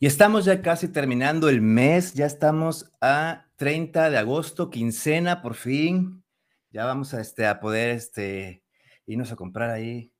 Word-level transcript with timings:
Y 0.00 0.06
estamos 0.06 0.44
ya 0.44 0.60
casi 0.60 0.88
terminando 0.88 1.48
el 1.48 1.62
mes, 1.62 2.14
ya 2.14 2.26
estamos 2.26 2.90
a 3.00 3.46
30 3.56 4.10
de 4.10 4.18
agosto, 4.18 4.68
quincena 4.68 5.40
por 5.40 5.54
fin. 5.54 6.24
Ya 6.70 6.84
vamos 6.84 7.14
a, 7.14 7.20
este, 7.20 7.46
a 7.46 7.60
poder 7.60 7.90
este, 7.90 8.64
irnos 9.06 9.30
a 9.30 9.36
comprar 9.36 9.70
ahí 9.70 10.12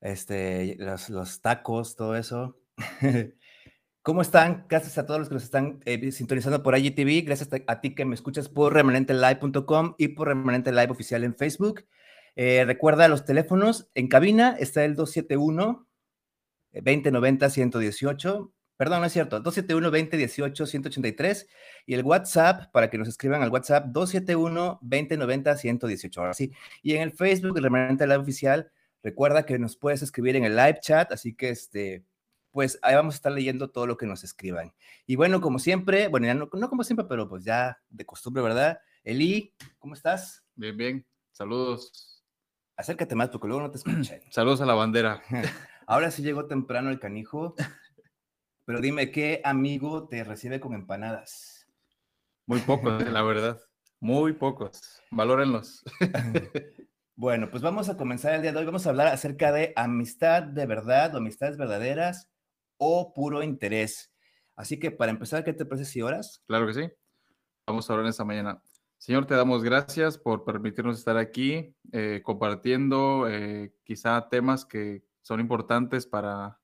este, 0.00 0.76
los, 0.78 1.42
tacos, 1.42 1.94
todo 1.94 2.16
eso. 2.16 2.58
¿Cómo 4.02 4.22
están? 4.22 4.64
Gracias 4.68 4.96
a 4.96 5.04
todos 5.04 5.20
los 5.20 5.28
que 5.28 5.34
nos 5.34 5.44
están 5.44 5.80
eh, 5.84 6.10
sintonizando 6.10 6.62
por 6.62 6.76
IGTV. 6.76 7.26
Gracias 7.26 7.50
a, 7.66 7.80
ti 7.82 7.94
que 7.94 8.06
me 8.06 8.14
escuchas 8.14 8.48
por 8.48 8.72
remanentelive.com 8.72 9.94
y 9.98 10.08
por 10.08 10.28
Remanente 10.28 10.72
Live 10.72 10.90
Oficial 10.90 11.22
en 11.22 11.36
Facebook. 11.36 11.84
Eh, 12.34 12.64
recuerda 12.64 13.06
los 13.08 13.26
teléfonos. 13.26 13.90
En 13.94 14.08
cabina 14.08 14.56
está 14.58 14.84
el 14.84 14.96
271 14.96 15.86
2090 16.72 17.50
118 17.50 18.52
Perdón, 18.82 18.98
no 18.98 19.06
es 19.06 19.12
cierto. 19.12 19.40
271-2018-183 19.44 21.46
y 21.86 21.94
el 21.94 22.02
WhatsApp 22.02 22.72
para 22.72 22.90
que 22.90 22.98
nos 22.98 23.06
escriban 23.06 23.40
al 23.40 23.50
WhatsApp 23.50 23.86
271-2090-118. 23.94 26.18
Ahora 26.18 26.34
sí. 26.34 26.50
Y 26.82 26.96
en 26.96 27.02
el 27.02 27.12
Facebook, 27.12 27.56
el 27.56 27.62
remanente 27.62 28.04
live 28.08 28.18
oficial, 28.18 28.72
recuerda 29.00 29.46
que 29.46 29.56
nos 29.60 29.76
puedes 29.76 30.02
escribir 30.02 30.34
en 30.34 30.42
el 30.42 30.56
live 30.56 30.80
chat, 30.80 31.12
así 31.12 31.32
que 31.32 31.50
este, 31.50 32.04
pues 32.50 32.80
ahí 32.82 32.96
vamos 32.96 33.14
a 33.14 33.18
estar 33.18 33.30
leyendo 33.30 33.70
todo 33.70 33.86
lo 33.86 33.96
que 33.96 34.06
nos 34.06 34.24
escriban. 34.24 34.74
Y 35.06 35.14
bueno, 35.14 35.40
como 35.40 35.60
siempre, 35.60 36.08
bueno, 36.08 36.26
ya 36.26 36.34
no, 36.34 36.48
no 36.52 36.68
como 36.68 36.82
siempre, 36.82 37.06
pero 37.08 37.28
pues 37.28 37.44
ya 37.44 37.80
de 37.88 38.04
costumbre, 38.04 38.42
¿verdad? 38.42 38.80
Eli, 39.04 39.54
¿cómo 39.78 39.94
estás? 39.94 40.42
Bien, 40.56 40.76
bien. 40.76 41.06
Saludos. 41.30 42.24
Acércate 42.76 43.14
más 43.14 43.28
porque 43.28 43.46
luego 43.46 43.62
no 43.62 43.70
te 43.70 43.76
escuchan. 43.76 44.22
Saludos 44.30 44.60
a 44.60 44.66
la 44.66 44.74
bandera. 44.74 45.22
Ahora 45.86 46.10
sí 46.10 46.22
llegó 46.22 46.46
temprano 46.46 46.90
el 46.90 46.98
canijo. 46.98 47.54
Pero 48.72 48.80
dime, 48.80 49.10
¿qué 49.10 49.42
amigo 49.44 50.08
te 50.08 50.24
recibe 50.24 50.58
con 50.58 50.72
empanadas? 50.72 51.68
Muy 52.46 52.58
pocos, 52.60 53.06
la 53.06 53.22
verdad. 53.22 53.60
Muy 54.00 54.32
pocos. 54.32 55.02
Valórenlos. 55.10 55.84
bueno, 57.14 57.50
pues 57.50 57.62
vamos 57.62 57.90
a 57.90 57.98
comenzar 57.98 58.32
el 58.32 58.40
día 58.40 58.50
de 58.50 58.58
hoy. 58.58 58.64
Vamos 58.64 58.86
a 58.86 58.88
hablar 58.88 59.08
acerca 59.08 59.52
de 59.52 59.74
amistad 59.76 60.42
de 60.42 60.64
verdad 60.64 61.14
o 61.14 61.18
amistades 61.18 61.58
verdaderas 61.58 62.30
o 62.78 63.12
puro 63.12 63.42
interés. 63.42 64.10
Así 64.56 64.78
que 64.78 64.90
para 64.90 65.10
empezar, 65.10 65.44
¿qué 65.44 65.52
te 65.52 65.66
parece 65.66 65.84
si 65.84 66.00
horas? 66.00 66.42
Claro 66.46 66.66
que 66.66 66.72
sí. 66.72 66.90
Vamos 67.66 67.90
a 67.90 67.92
hablar 67.92 68.08
esta 68.08 68.24
mañana. 68.24 68.62
Señor, 68.96 69.26
te 69.26 69.34
damos 69.34 69.62
gracias 69.62 70.16
por 70.16 70.44
permitirnos 70.46 70.98
estar 70.98 71.18
aquí 71.18 71.76
eh, 71.92 72.22
compartiendo 72.24 73.28
eh, 73.28 73.74
quizá 73.84 74.30
temas 74.30 74.64
que 74.64 75.04
son 75.20 75.40
importantes 75.40 76.06
para 76.06 76.61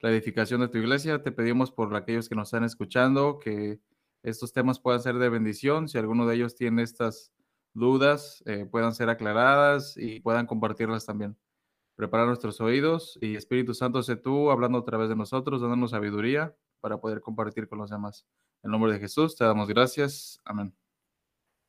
la 0.00 0.10
edificación 0.10 0.60
de 0.60 0.68
tu 0.68 0.78
iglesia. 0.78 1.22
Te 1.22 1.32
pedimos 1.32 1.70
por 1.70 1.94
aquellos 1.94 2.28
que 2.28 2.34
nos 2.34 2.48
están 2.48 2.64
escuchando 2.64 3.38
que 3.38 3.80
estos 4.22 4.52
temas 4.52 4.80
puedan 4.80 5.00
ser 5.00 5.16
de 5.16 5.28
bendición. 5.28 5.88
Si 5.88 5.98
alguno 5.98 6.26
de 6.26 6.36
ellos 6.36 6.56
tiene 6.56 6.82
estas 6.82 7.32
dudas, 7.74 8.42
eh, 8.46 8.66
puedan 8.66 8.94
ser 8.94 9.08
aclaradas 9.08 9.96
y 9.96 10.20
puedan 10.20 10.46
compartirlas 10.46 11.06
también. 11.06 11.36
Preparar 11.96 12.26
nuestros 12.26 12.60
oídos 12.60 13.18
y 13.20 13.36
Espíritu 13.36 13.74
Santo, 13.74 14.02
sé 14.02 14.16
tú 14.16 14.50
hablando 14.50 14.78
a 14.78 14.84
través 14.84 15.08
de 15.08 15.16
nosotros, 15.16 15.60
dándonos 15.60 15.90
sabiduría 15.90 16.54
para 16.80 16.98
poder 16.98 17.20
compartir 17.20 17.68
con 17.68 17.78
los 17.78 17.90
demás. 17.90 18.26
En 18.62 18.70
nombre 18.70 18.92
de 18.92 18.98
Jesús, 18.98 19.36
te 19.36 19.44
damos 19.44 19.68
gracias. 19.68 20.40
Amén. 20.44 20.74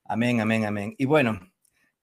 Amén, 0.05 0.41
amén, 0.41 0.65
amén. 0.65 0.95
Y 0.97 1.05
bueno, 1.05 1.39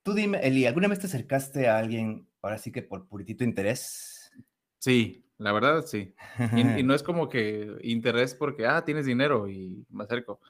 tú 0.03 0.13
dime, 0.13 0.39
Eli, 0.43 0.67
¿alguna 0.67 0.89
vez 0.89 0.99
te 0.99 1.07
acercaste 1.07 1.69
a 1.69 1.79
alguien, 1.79 2.29
ahora 2.43 2.59
sí 2.59 2.71
que 2.71 2.83
por 2.83 3.09
puritito 3.09 3.45
interés? 3.45 4.31
Sí, 4.79 5.28
la 5.39 5.53
verdad, 5.53 5.85
sí. 5.87 6.15
Y, 6.57 6.65
no 6.85 6.95
es 6.95 7.03
como 7.03 7.29
que 7.29 7.79
interés 7.83 8.35
porque, 8.35 8.67
ah, 8.67 8.85
tienes 8.85 9.07
dinero 9.07 9.49
y 9.49 9.87
me 9.89 10.05
acerco. 10.05 10.41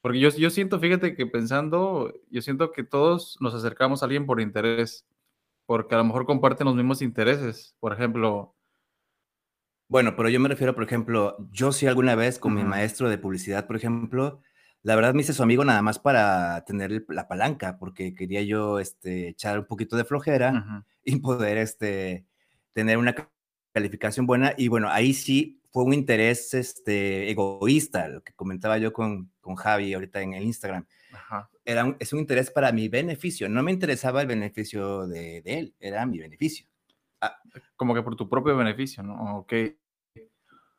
Porque 0.00 0.18
yo, 0.18 0.30
yo 0.30 0.50
siento, 0.50 0.80
fíjate 0.80 1.14
que 1.14 1.26
pensando, 1.26 2.12
yo 2.28 2.42
siento 2.42 2.72
que 2.72 2.82
todos 2.82 3.36
nos 3.40 3.54
acercamos 3.54 4.02
a 4.02 4.06
alguien 4.06 4.26
por 4.26 4.40
interés, 4.40 5.06
porque 5.64 5.94
a 5.94 5.98
lo 5.98 6.04
mejor 6.04 6.26
comparten 6.26 6.66
los 6.66 6.74
mismos 6.74 7.02
intereses. 7.02 7.76
Por 7.78 7.92
ejemplo. 7.92 8.56
Bueno, 9.88 10.16
pero 10.16 10.28
yo 10.28 10.40
me 10.40 10.48
refiero, 10.48 10.74
por 10.74 10.84
ejemplo, 10.84 11.36
yo 11.52 11.70
sí 11.70 11.86
alguna 11.86 12.14
vez 12.14 12.38
con 12.38 12.54
mi 12.54 12.64
maestro 12.64 13.08
de 13.10 13.18
publicidad, 13.18 13.66
por 13.66 13.76
ejemplo, 13.76 14.40
la 14.82 14.96
verdad 14.96 15.14
me 15.14 15.20
hice 15.20 15.34
su 15.34 15.42
amigo 15.42 15.64
nada 15.64 15.82
más 15.82 15.98
para 15.98 16.64
tener 16.64 17.04
la 17.08 17.28
palanca, 17.28 17.78
porque 17.78 18.14
quería 18.14 18.42
yo 18.42 18.80
este, 18.80 19.28
echar 19.28 19.58
un 19.60 19.66
poquito 19.66 19.96
de 19.96 20.04
flojera 20.04 20.84
y 21.04 21.16
poder 21.20 21.58
este, 21.58 22.26
tener 22.72 22.98
una 22.98 23.14
calificación 23.72 24.26
buena 24.26 24.54
y 24.56 24.68
bueno, 24.68 24.88
ahí 24.90 25.14
sí 25.14 25.60
fue 25.70 25.84
un 25.84 25.94
interés 25.94 26.52
este, 26.54 27.30
egoísta, 27.30 28.08
lo 28.08 28.22
que 28.22 28.34
comentaba 28.34 28.78
yo 28.78 28.92
con, 28.92 29.32
con 29.40 29.56
Javi 29.56 29.94
ahorita 29.94 30.20
en 30.20 30.34
el 30.34 30.44
Instagram. 30.44 30.86
Era 31.64 31.96
es 31.98 32.12
un 32.12 32.18
interés 32.18 32.50
para 32.50 32.72
mi 32.72 32.88
beneficio, 32.88 33.48
no 33.48 33.62
me 33.62 33.72
interesaba 33.72 34.20
el 34.20 34.26
beneficio 34.26 35.06
de, 35.06 35.42
de 35.42 35.58
él, 35.58 35.74
era 35.78 36.04
mi 36.06 36.18
beneficio. 36.18 36.66
Ah, 37.20 37.36
como 37.76 37.94
que 37.94 38.02
por 38.02 38.16
tu 38.16 38.28
propio 38.28 38.56
beneficio, 38.56 39.02
¿no? 39.02 39.38
Ok. 39.38 39.52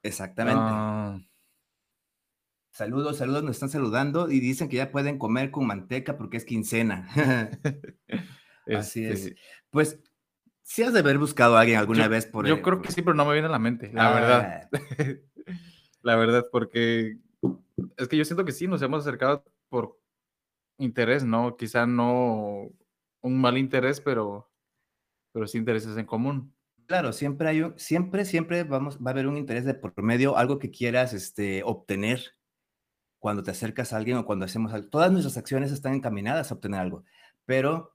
Exactamente. 0.04 0.60
Ah. 0.62 1.20
Saludos, 2.74 3.18
saludos, 3.18 3.44
nos 3.44 3.56
están 3.56 3.70
saludando 3.70 4.30
y 4.30 4.40
dicen 4.40 4.68
que 4.68 4.78
ya 4.78 4.92
pueden 4.92 5.18
comer 5.18 5.52
con 5.52 5.68
manteca 5.68 6.18
porque 6.18 6.38
es 6.38 6.46
quincena. 6.46 7.08
Así 8.68 9.06
es. 9.06 9.26
Este 9.26 9.36
pues 9.70 10.00
si 10.64 10.82
has 10.82 10.94
de 10.94 11.00
haber 11.00 11.18
buscado 11.18 11.56
a 11.56 11.62
alguien 11.62 11.78
alguna 11.78 12.08
vez 12.08 12.26
por 12.26 12.48
Yo 12.48 12.62
creo 12.62 12.82
que 12.82 12.92
sí, 12.92 13.02
pero 13.02 13.14
no 13.14 13.26
me 13.26 13.34
viene 13.34 13.48
a 13.48 13.52
la 13.52 13.60
mente, 13.60 13.92
la 13.94 14.14
verdad. 14.14 14.70
Ah. 14.74 14.80
la 16.02 16.16
verdad, 16.16 16.46
porque 16.52 17.18
es 17.98 18.08
que 18.08 18.18
yo 18.18 18.26
siento 18.26 18.46
que 18.46 18.54
sí, 18.54 18.68
nos 18.68 18.82
hemos 18.82 19.02
acercado 19.02 19.44
por 19.70 20.00
interés, 20.78 21.24
¿no? 21.24 21.58
Quizá 21.58 21.86
no 21.86 22.70
un 23.22 23.42
mal 23.42 23.58
interés, 23.58 24.02
pero, 24.02 24.50
pero 25.32 25.48
sí 25.48 25.58
intereses 25.58 25.98
en 25.98 26.06
común. 26.06 26.56
Claro, 26.86 27.14
siempre 27.14 27.50
hay 27.50 27.62
un, 27.62 27.78
siempre, 27.78 28.26
siempre 28.26 28.64
vamos, 28.64 28.98
va 28.98 29.12
a 29.12 29.14
haber 29.14 29.28
un 29.28 29.38
interés 29.38 29.66
de 29.66 29.74
por 29.74 30.02
medio, 30.02 30.38
algo 30.38 30.60
que 30.60 30.72
quieras 30.72 31.14
este, 31.14 31.64
obtener 31.64 32.36
cuando 33.20 33.42
te 33.42 33.52
acercas 33.52 33.94
a 33.94 33.98
alguien 33.98 34.18
o 34.18 34.26
cuando 34.26 34.46
hacemos 34.46 34.74
algo. 34.74 34.90
Todas 34.90 35.12
nuestras 35.12 35.38
acciones 35.38 35.72
están 35.72 35.94
encaminadas 35.94 36.52
a 36.52 36.56
obtener 36.56 36.80
algo, 36.80 37.06
pero 37.46 37.93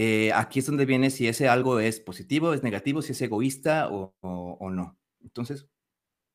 eh, 0.00 0.30
aquí 0.32 0.60
es 0.60 0.66
donde 0.66 0.86
viene 0.86 1.10
si 1.10 1.26
ese 1.26 1.48
algo 1.48 1.80
es 1.80 1.98
positivo, 1.98 2.54
es 2.54 2.62
negativo, 2.62 3.02
si 3.02 3.10
es 3.10 3.20
egoísta 3.20 3.88
o, 3.90 4.14
no. 4.70 4.96
Entonces, 5.24 5.66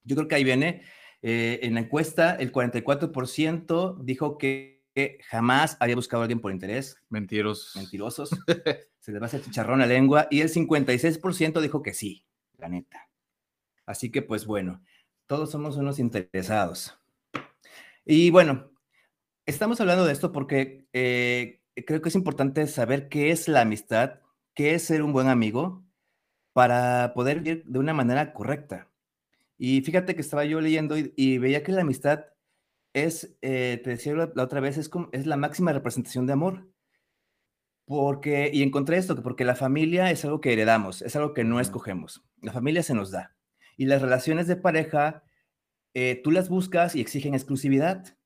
yo 0.03 0.17
creo 0.17 0.27
que 0.27 0.35
ahí 0.35 0.43
viene. 0.43 0.81
Eh, 1.21 1.61
en 1.63 1.75
la 1.75 1.79
encuesta, 1.79 2.35
el 2.35 2.51
44% 2.51 4.03
dijo 4.03 4.37
que, 4.37 4.83
jamás 5.29 5.77
había 5.79 5.95
buscado 5.95 6.23
a 6.23 6.25
alguien 6.25 6.41
por 6.41 6.51
interés. 6.51 6.97
Mentirosos. 7.07 7.77
Mentirosos. 7.77 8.31
Se 8.99 9.13
les 9.13 9.21
va 9.21 9.27
a 9.27 9.27
hacer 9.27 9.41
chicharrón 9.41 9.79
la 9.79 9.85
lengua. 9.85 10.27
Y 10.29 10.41
el 10.41 10.49
56% 10.49 11.61
dijo 11.61 11.81
que 11.81 11.93
sí, 11.93 12.25
la 12.57 12.67
neta. 12.67 13.09
Así 13.85 14.11
que, 14.11 14.21
pues 14.21 14.45
bueno, 14.45 14.83
todos 15.25 15.51
somos 15.51 15.77
unos 15.77 15.99
interesados. 15.99 16.99
Y 18.03 18.29
bueno, 18.29 18.73
estamos 19.45 19.79
hablando 19.79 20.03
de 20.03 20.11
esto 20.11 20.33
porque 20.33 20.85
eh, 20.91 21.62
creo 21.75 22.01
que 22.01 22.09
es 22.09 22.15
importante 22.15 22.67
saber 22.67 23.09
qué 23.09 23.31
es 23.31 23.47
la 23.47 23.61
amistad, 23.61 24.19
qué 24.53 24.75
es 24.75 24.83
ser 24.83 25.03
un 25.03 25.13
buen 25.13 25.27
amigo, 25.27 25.83
para 26.53 27.13
poder 27.13 27.41
vivir 27.41 27.65
de 27.65 27.79
una 27.79 27.93
manera 27.93 28.33
correcta. 28.33 28.89
Y 29.57 29.81
fíjate 29.81 30.15
que 30.15 30.21
estaba 30.21 30.45
yo 30.45 30.61
leyendo 30.61 30.95
y, 30.97 31.37
veía 31.39 31.63
que 31.63 31.71
la 31.71 31.81
amistad 31.81 32.25
es, 32.93 33.35
eh, 33.41 33.81
te 33.83 33.91
decía 33.91 34.13
la, 34.13 34.31
otra 34.43 34.59
vez, 34.59 34.77
es, 34.77 34.89
como, 34.89 35.09
es 35.11 35.25
la 35.25 35.37
máxima 35.37 35.73
representación 35.73 36.27
de 36.27 36.33
amor. 36.33 36.69
Porque, 37.85 38.49
y 38.53 38.63
encontré 38.63 38.97
esto, 38.97 39.21
porque 39.21 39.43
la 39.43 39.55
familia 39.55 40.09
es 40.09 40.23
algo 40.23 40.39
que 40.39 40.53
heredamos, 40.53 41.01
es 41.01 41.15
algo 41.15 41.33
que 41.33 41.43
no 41.43 41.59
escogemos. 41.59 42.23
La 42.41 42.53
familia 42.53 42.81
se 42.83 42.93
nos 42.93 43.11
da. 43.11 43.35
Y 43.75 43.85
las 43.85 44.01
relaciones 44.01 44.47
de 44.47 44.55
pareja, 44.55 45.23
eh, 45.93 46.21
tú 46.23 46.31
las 46.31 46.49
buscas 46.49 46.95
y 46.95 47.01
exigen 47.01 47.33
exclusividad. 47.33 48.17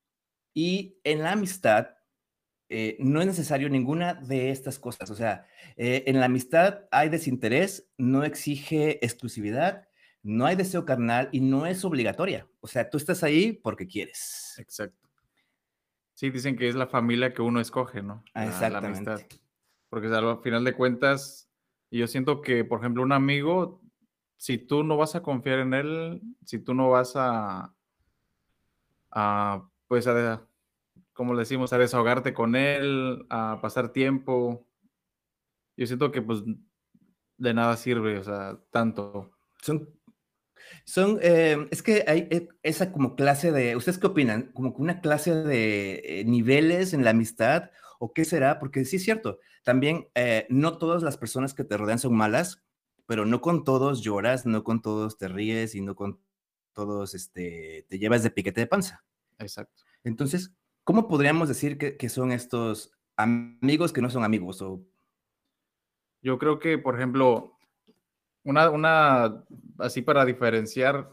Y 0.54 1.00
en 1.04 1.24
la 1.24 1.32
amistad, 1.32 1.97
eh, 2.70 2.98
no 3.00 3.22
es 3.22 3.28
necesario 3.28 3.70
ninguna 3.70 4.14
de 4.16 4.52
estas 4.52 4.80
cosas. 4.80 5.10
O 5.10 5.16
sea, 5.16 5.46
eh, 5.78 6.04
en 6.08 6.20
la 6.20 6.26
amistad 6.26 6.82
hay 6.92 7.10
desinterés, 7.10 7.90
no 7.98 8.24
exige 8.24 9.04
exclusividad, 9.06 9.88
no 10.22 10.46
hay 10.46 10.56
deseo 10.56 10.86
carnal 10.86 11.30
y 11.32 11.40
no 11.40 11.66
es 11.66 11.86
obligatoria. 11.86 12.48
O 12.60 12.68
sea, 12.68 12.90
tú 12.90 12.98
estás 12.98 13.24
ahí 13.24 13.54
porque 13.54 13.88
quieres. 13.88 14.56
Exacto. 14.58 15.08
Sí, 16.14 16.30
dicen 16.30 16.58
que 16.58 16.68
es 16.68 16.76
la 16.76 16.88
familia 16.88 17.34
que 17.34 17.42
uno 17.42 17.62
escoge, 17.62 18.02
¿no? 18.02 18.24
Ah, 18.34 18.48
exactamente. 18.48 19.28
Porque 19.90 20.08
al 20.08 20.42
final 20.42 20.64
de 20.64 20.74
cuentas, 20.74 21.50
yo 21.92 22.08
siento 22.08 22.42
que, 22.42 22.66
por 22.66 22.80
ejemplo, 22.80 23.04
un 23.04 23.14
amigo, 23.14 23.82
si 24.36 24.58
tú 24.58 24.84
no 24.84 24.98
vas 24.98 25.16
a 25.16 25.22
confiar 25.22 25.60
en 25.60 25.74
él, 25.74 26.22
si 26.44 26.60
tú 26.60 26.74
no 26.74 26.90
vas 26.90 27.14
a, 27.16 27.74
a 29.12 29.70
pues 29.88 30.08
a, 30.08 30.47
como 31.18 31.34
le 31.34 31.40
decimos, 31.40 31.74
a 31.74 31.78
desahogarte 31.78 32.34
con 32.34 32.56
él, 32.56 33.26
a 33.30 33.60
pasar 33.62 33.92
tiempo. 33.92 34.66
Yo 35.76 35.88
siento 35.88 36.12
que 36.12 36.22
pues 36.22 36.44
de 37.38 37.54
nada 37.54 37.76
sirve, 37.76 38.18
o 38.20 38.24
sea, 38.24 38.60
tanto. 38.72 39.32
Son, 39.62 39.90
Son, 40.86 41.20
eh, 41.22 41.68
es 41.72 41.82
que 41.82 42.06
hay 42.08 42.28
eh, 42.32 42.48
esa 42.64 42.92
como 42.92 43.16
clase 43.16 43.52
de, 43.52 43.76
¿ustedes 43.76 43.98
qué 43.98 44.08
opinan? 44.08 44.52
Como 44.54 44.70
una 44.78 45.02
clase 45.02 45.34
de 45.34 46.02
eh, 46.04 46.24
niveles 46.26 46.94
en 46.94 47.04
la 47.04 47.12
amistad 47.12 47.72
o 48.00 48.14
qué 48.14 48.26
será? 48.26 48.60
Porque 48.60 48.86
sí 48.86 48.98
es 48.98 49.04
cierto, 49.04 49.40
también 49.64 50.08
no 50.50 50.78
todas 50.78 51.04
las 51.04 51.18
personas 51.18 51.54
que 51.54 51.64
te 51.64 51.78
rodean 51.78 52.00
son 52.00 52.16
malas, 52.16 52.64
pero 53.06 53.26
no 53.26 53.42
con 53.42 53.64
todos 53.64 54.02
lloras, 54.02 54.46
no 54.46 54.64
con 54.64 54.82
todos 54.82 55.18
te 55.18 55.28
ríes 55.28 55.76
y 55.76 55.82
no 55.82 55.96
con 55.96 56.20
todos 56.74 57.16
este, 57.16 57.86
te 57.90 57.98
llevas 57.98 58.22
de 58.24 58.30
piquete 58.30 58.62
de 58.62 58.68
panza. 58.68 59.04
Exacto. 59.40 59.84
Entonces, 60.04 60.54
¿cómo 60.88 61.10
podríamos 61.10 61.50
decir 61.50 61.78
que, 61.78 61.98
que 61.98 62.08
son 62.08 62.32
estos 62.32 62.94
amigos 63.18 63.92
que 63.92 64.02
no 64.02 64.10
son 64.10 64.24
amigos? 64.24 64.62
O... 64.62 64.82
Yo 66.22 66.40
creo 66.40 66.60
que, 66.60 66.78
por 66.78 66.96
ejemplo, 66.96 67.58
una, 68.46 68.70
una, 68.70 69.44
así 69.80 70.02
para 70.02 70.24
diferenciar, 70.24 71.10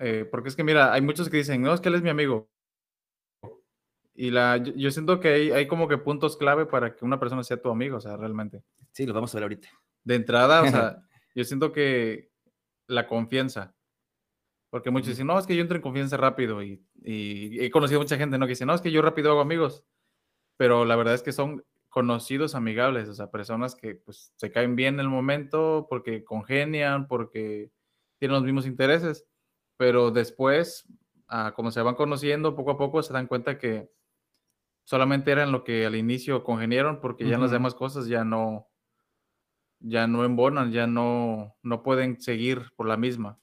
eh, 0.00 0.26
porque 0.28 0.48
es 0.48 0.56
que 0.56 0.64
mira, 0.64 0.92
hay 0.92 1.00
muchos 1.00 1.30
que 1.30 1.36
dicen, 1.36 1.62
no, 1.62 1.72
es 1.72 1.80
que 1.80 1.90
él 1.90 1.94
es 1.94 2.02
mi 2.02 2.10
amigo. 2.10 2.50
Y 4.16 4.32
la, 4.32 4.56
yo, 4.56 4.90
siento 4.90 5.20
que 5.20 5.28
hay, 5.28 5.50
hay, 5.52 5.68
como 5.68 5.86
que 5.86 5.98
puntos 5.98 6.36
clave 6.36 6.66
para 6.66 6.96
que 6.96 7.04
una 7.04 7.20
persona 7.20 7.44
sea 7.44 7.62
tu 7.62 7.70
amigo, 7.70 7.98
o 7.98 8.00
sea, 8.00 8.16
realmente. 8.16 8.64
Sí, 8.90 9.06
lo 9.06 9.14
vamos 9.14 9.32
a 9.32 9.36
ver 9.36 9.44
ahorita. 9.44 9.68
De 10.02 10.16
entrada, 10.16 10.62
o 10.62 10.66
sea, 10.72 11.02
yo 11.36 11.44
siento 11.44 11.70
que 11.70 12.32
la 12.88 13.06
confianza. 13.06 13.76
Porque 14.70 14.90
muchos 14.90 15.08
dicen, 15.08 15.26
no, 15.26 15.38
es 15.38 15.46
que 15.46 15.56
yo 15.56 15.62
entro 15.62 15.76
en 15.76 15.82
confianza 15.82 16.16
rápido. 16.16 16.62
Y, 16.62 16.84
y 17.02 17.60
he 17.60 17.70
conocido 17.70 18.00
mucha 18.00 18.18
gente, 18.18 18.38
¿no? 18.38 18.46
Que 18.46 18.50
dice, 18.50 18.66
no, 18.66 18.74
es 18.74 18.80
que 18.80 18.90
yo 18.90 19.02
rápido 19.02 19.30
hago 19.30 19.40
amigos. 19.40 19.84
Pero 20.56 20.84
la 20.84 20.96
verdad 20.96 21.14
es 21.14 21.22
que 21.22 21.32
son 21.32 21.64
conocidos 21.88 22.54
amigables, 22.54 23.08
o 23.08 23.14
sea, 23.14 23.30
personas 23.30 23.74
que 23.74 23.94
pues 23.96 24.32
se 24.36 24.52
caen 24.52 24.76
bien 24.76 24.94
en 24.94 25.00
el 25.00 25.08
momento 25.08 25.86
porque 25.88 26.22
congenian, 26.22 27.08
porque 27.08 27.72
tienen 28.18 28.34
los 28.34 28.44
mismos 28.44 28.66
intereses, 28.66 29.26
pero 29.76 30.10
después, 30.10 30.86
ah, 31.28 31.52
como 31.56 31.70
se 31.70 31.82
van 31.82 31.94
conociendo 31.94 32.54
poco 32.54 32.72
a 32.72 32.78
poco, 32.78 33.02
se 33.02 33.12
dan 33.12 33.26
cuenta 33.26 33.58
que 33.58 33.90
solamente 34.84 35.32
eran 35.32 35.50
lo 35.50 35.64
que 35.64 35.86
al 35.86 35.96
inicio 35.96 36.44
congeniaron 36.44 37.00
porque 37.00 37.26
ya 37.26 37.34
en 37.34 37.42
las 37.42 37.50
demás 37.50 37.74
cosas 37.74 38.06
ya 38.06 38.24
no, 38.24 38.68
ya 39.80 40.06
no 40.06 40.24
embonan, 40.24 40.72
ya 40.72 40.86
no, 40.86 41.56
no 41.62 41.82
pueden 41.82 42.20
seguir 42.20 42.70
por 42.76 42.86
la 42.86 42.96
misma. 42.96 43.38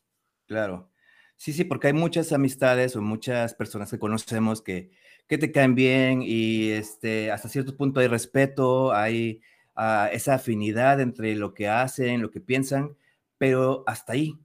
Claro. 0.48 0.92
Sí, 1.40 1.54
sí, 1.54 1.64
porque 1.66 1.88
hay 1.88 1.94
muchas 1.94 2.32
amistades 2.32 2.96
o 2.96 3.02
muchas 3.02 3.54
personas 3.54 3.92
que 3.92 4.00
conocemos 4.00 4.62
que 4.62 4.92
que 5.28 5.40
te 5.40 5.52
caen 5.52 5.74
bien 5.74 6.22
y 6.22 6.70
este, 6.70 7.32
hasta 7.32 7.50
cierto 7.50 7.76
punto 7.76 8.00
hay 8.00 8.06
respeto, 8.08 8.94
hay 8.94 9.42
ah, 9.76 10.08
esa 10.14 10.36
afinidad 10.36 11.02
entre 11.02 11.34
lo 11.36 11.56
que 11.56 11.68
hacen, 11.68 12.22
lo 12.22 12.30
que 12.30 12.40
piensan, 12.42 12.96
pero 13.40 13.84
hasta 13.88 14.14
ahí, 14.14 14.38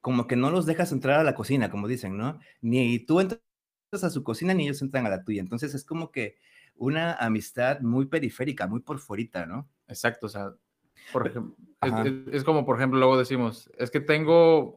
como 0.00 0.28
que 0.28 0.36
no 0.36 0.50
los 0.52 0.66
dejas 0.66 0.92
entrar 0.92 1.18
a 1.20 1.24
la 1.24 1.34
cocina, 1.34 1.68
como 1.70 1.88
dicen, 1.88 2.16
¿no? 2.16 2.38
Ni 2.60 3.00
tú 3.00 3.18
entras 3.20 3.40
a 4.04 4.10
su 4.10 4.22
cocina 4.22 4.54
ni 4.54 4.64
ellos 4.64 4.82
entran 4.82 5.04
a 5.06 5.10
la 5.10 5.24
tuya. 5.24 5.40
Entonces 5.42 5.74
es 5.74 5.84
como 5.84 6.12
que 6.12 6.36
una 6.76 7.14
amistad 7.14 7.80
muy 7.80 8.06
periférica, 8.06 8.68
muy 8.68 8.80
por 8.80 9.00
¿no? 9.46 9.68
Exacto, 9.88 10.26
o 10.26 10.28
sea, 10.28 10.54
por 11.12 11.26
ejemplo, 11.26 11.56
es, 12.32 12.44
como, 12.44 12.66
por 12.66 12.76
ejemplo, 12.76 12.98
luego 12.98 13.16
decimos, 13.16 13.70
es 13.78 13.90
que 13.90 14.00
tengo, 14.00 14.76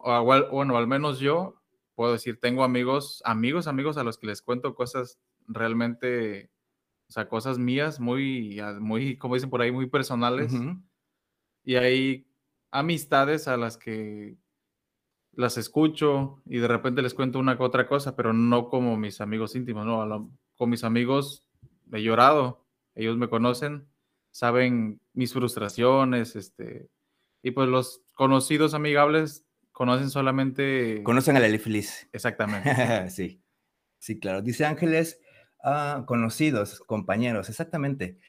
bueno, 0.51 0.77
al 0.77 0.87
menos 0.87 1.19
yo 1.19 1.61
puedo 1.95 2.13
decir, 2.13 2.39
tengo 2.39 2.63
amigos, 2.63 3.21
amigos, 3.25 3.67
amigos 3.67 3.97
a 3.97 4.03
los 4.03 4.17
que 4.17 4.27
les 4.27 4.41
cuento 4.41 4.73
cosas 4.73 5.19
realmente, 5.47 6.49
o 7.09 7.11
sea, 7.11 7.27
cosas 7.27 7.59
mías 7.59 7.99
muy, 7.99 8.59
ah, 8.59 8.77
muy, 8.79 9.17
como 9.17 9.35
dicen 9.35 9.49
por 9.49 9.61
ahí, 9.61 9.71
muy 9.71 9.87
personales. 9.87 10.53
Y 11.63 11.75
hay 11.75 12.27
amistades 12.71 13.47
a 13.47 13.57
las 13.57 13.77
que 13.77 14.37
las 15.33 15.57
escucho 15.57 16.41
y 16.45 16.57
de 16.57 16.67
repente 16.67 17.01
les 17.01 17.13
cuento 17.13 17.39
una 17.39 17.57
que 17.57 17.63
otra 17.63 17.87
cosa, 17.87 18.15
pero 18.15 18.33
no 18.33 18.69
como 18.69 18.97
mis 18.97 19.21
amigos 19.21 19.55
íntimos, 19.55 19.85
¿no? 19.85 20.31
Con 20.57 20.69
mis 20.69 20.83
amigos 20.83 21.47
he 21.91 22.01
llorado, 22.01 22.65
ellos 22.95 23.17
me 23.17 23.29
conocen, 23.29 23.87
saben 24.31 24.99
mis 25.13 25.33
frustraciones, 25.33 26.35
este, 26.35 26.89
y 27.41 27.51
pues 27.51 27.69
los 27.69 28.01
conocidos 28.13 28.73
amigables 28.73 29.45
conocen 29.71 30.09
solamente... 30.09 31.01
Conocen 31.03 31.37
a 31.37 31.39
la 31.39 31.59
feliz. 31.59 32.09
Exactamente. 32.11 33.09
sí, 33.09 33.41
sí, 33.99 34.19
claro. 34.19 34.41
Dice 34.41 34.65
Ángeles, 34.65 35.19
Ah, 35.63 36.03
conocidos, 36.05 36.81
compañeros, 36.81 37.49
exactamente. 37.49 38.19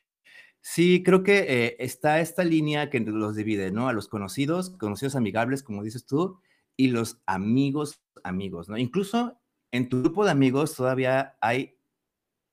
Sí, 0.60 1.02
creo 1.02 1.24
que 1.24 1.38
eh, 1.48 1.76
está 1.80 2.20
esta 2.20 2.44
línea 2.44 2.90
que 2.90 3.00
los 3.00 3.34
divide, 3.34 3.72
¿no? 3.72 3.88
A 3.88 3.92
los 3.92 4.08
conocidos, 4.08 4.70
conocidos 4.70 5.16
amigables, 5.16 5.64
como 5.64 5.82
dices 5.82 6.06
tú, 6.06 6.40
y 6.76 6.88
los 6.88 7.20
amigos, 7.26 8.00
amigos, 8.22 8.68
¿no? 8.68 8.78
Incluso 8.78 9.40
en 9.72 9.88
tu 9.88 10.02
grupo 10.02 10.24
de 10.24 10.30
amigos 10.30 10.76
todavía 10.76 11.36
hay 11.40 11.73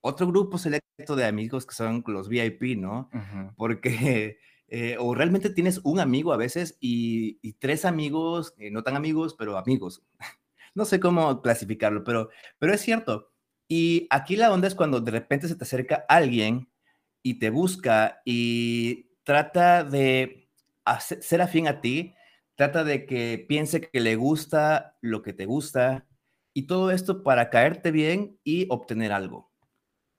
otro 0.02 0.28
grupo 0.28 0.58
selecto 0.58 1.16
de 1.16 1.26
amigos 1.26 1.66
que 1.66 1.76
son 1.76 2.04
los 2.08 2.28
VIP, 2.28 2.78
¿no? 2.78 3.10
Porque 3.56 4.40
eh, 4.68 4.98
o 5.00 5.14
realmente 5.14 5.50
tienes 5.50 5.80
un 5.84 6.00
amigo 6.00 6.34
a 6.34 6.38
veces 6.38 6.78
y, 6.80 7.54
tres 7.60 7.86
amigos, 7.86 8.54
eh, 8.58 8.72
no 8.72 8.84
tan 8.84 8.96
amigos, 8.96 9.36
pero 9.38 9.58
amigos. 9.58 10.04
no 10.76 10.86
sé 10.86 11.00
cómo 11.00 11.42
clasificarlo, 11.42 12.04
pero, 12.04 12.30
pero 12.58 12.74
es 12.74 12.82
cierto. 12.82 13.32
Y 13.68 14.08
aquí 14.10 14.36
la 14.36 14.52
onda 14.52 14.68
es 14.68 14.76
cuando 14.76 15.00
de 15.00 15.12
repente 15.12 15.48
se 15.48 15.56
te 15.56 15.64
acerca 15.64 16.06
alguien 16.10 16.70
y 17.24 17.36
te 17.40 17.50
busca 17.50 18.22
y 18.26 19.12
trata 19.24 19.84
de 19.84 20.50
ser 21.00 21.42
afín 21.42 21.68
a 21.68 21.80
ti, 21.80 22.16
trata 22.56 22.84
de 22.84 23.06
que 23.06 23.46
piense 23.48 23.82
que 23.82 24.00
le 24.00 24.16
gusta 24.16 24.98
lo 25.02 25.22
que 25.22 25.34
te 25.34 25.46
gusta 25.46 26.08
y 26.54 26.64
todo 26.64 26.92
esto 26.92 27.24
para 27.24 27.50
caerte 27.50 27.92
bien 27.92 28.40
y 28.44 28.68
obtener 28.70 29.12
algo. 29.12 29.51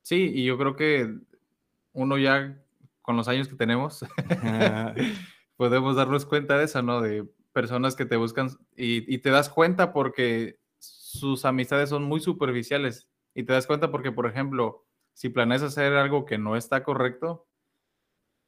Sí, 0.03 0.31
y 0.35 0.45
yo 0.45 0.59
creo 0.59 0.77
que 0.77 1.15
uno 1.93 2.19
ya 2.19 2.59
con 3.03 3.17
los 3.17 3.29
años 3.29 3.49
que 3.49 3.57
tenemos 3.57 4.05
podemos 5.57 5.97
darnos 5.97 6.27
cuenta 6.27 6.59
de 6.59 6.65
eso, 6.65 6.83
¿no? 6.83 7.01
De 7.01 7.25
personas 7.53 7.97
que 7.97 8.07
te 8.07 8.17
buscan 8.17 8.51
y, 8.77 9.13
y 9.13 9.19
te 9.19 9.31
das 9.31 9.49
cuenta 9.49 9.93
porque 9.93 10.59
sus 10.79 11.45
amistades 11.45 11.91
son 11.91 12.05
muy 12.05 12.21
superficiales 12.21 13.09
y 13.35 13.45
te 13.45 13.53
das 13.53 13.67
cuenta 13.67 13.91
porque, 13.91 14.13
por 14.13 14.27
ejemplo, 14.27 14.85
si 15.15 15.29
planeas 15.29 15.63
hacer 15.63 15.93
algo 15.95 16.25
que 16.25 16.39
no 16.39 16.57
está 16.57 16.83
correcto, 16.83 17.47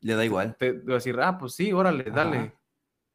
le 0.00 0.14
da 0.14 0.24
igual. 0.24 0.56
Te, 0.56 0.72
voy 0.72 0.92
a 0.92 0.94
decir, 0.96 1.18
ah, 1.20 1.38
pues 1.38 1.54
sí, 1.54 1.72
órale, 1.72 2.04
dale. 2.04 2.52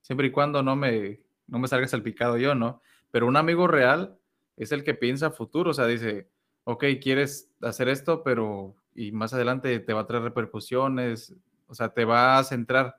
Siempre 0.01 0.27
y 0.27 0.31
cuando 0.31 0.63
no 0.63 0.75
me, 0.75 1.21
no 1.47 1.59
me 1.59 1.67
salga 1.67 1.87
salpicado 1.87 2.37
yo, 2.37 2.55
¿no? 2.55 2.81
Pero 3.11 3.27
un 3.27 3.37
amigo 3.37 3.67
real 3.67 4.17
es 4.55 4.71
el 4.71 4.83
que 4.83 4.93
piensa 4.93 5.31
futuro, 5.31 5.71
o 5.71 5.73
sea, 5.73 5.85
dice, 5.85 6.29
ok, 6.63 6.85
quieres 7.01 7.49
hacer 7.61 7.89
esto, 7.89 8.23
pero 8.23 8.75
y 8.95 9.11
más 9.11 9.33
adelante 9.33 9.79
te 9.79 9.93
va 9.93 10.01
a 10.01 10.07
traer 10.07 10.23
repercusiones, 10.23 11.33
o 11.67 11.73
sea, 11.73 11.89
te 11.89 12.05
va 12.05 12.37
a 12.37 12.43
centrar. 12.43 12.97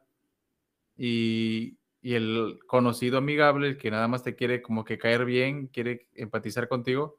Y, 0.96 1.78
y 2.02 2.14
el 2.14 2.58
conocido 2.66 3.18
amigable, 3.18 3.76
que 3.76 3.90
nada 3.90 4.08
más 4.08 4.22
te 4.22 4.34
quiere 4.34 4.62
como 4.62 4.84
que 4.84 4.98
caer 4.98 5.24
bien, 5.24 5.66
quiere 5.66 6.08
empatizar 6.14 6.68
contigo, 6.68 7.18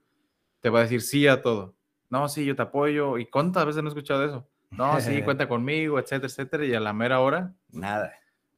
te 0.59 0.69
va 0.69 0.79
a 0.79 0.83
decir 0.83 1.01
sí 1.01 1.27
a 1.27 1.41
todo. 1.41 1.75
No, 2.09 2.27
sí, 2.27 2.45
yo 2.45 2.55
te 2.55 2.61
apoyo. 2.61 3.17
¿Y 3.17 3.25
cuántas 3.25 3.65
veces 3.65 3.81
no 3.81 3.89
he 3.89 3.93
escuchado 3.93 4.25
eso? 4.25 4.47
No, 4.71 4.99
sí, 4.99 5.21
cuenta 5.23 5.47
conmigo, 5.47 5.99
etcétera, 5.99 6.27
etcétera. 6.27 6.65
Y 6.65 6.73
a 6.73 6.79
la 6.79 6.93
mera 6.93 7.19
hora, 7.19 7.53
nada. 7.69 8.13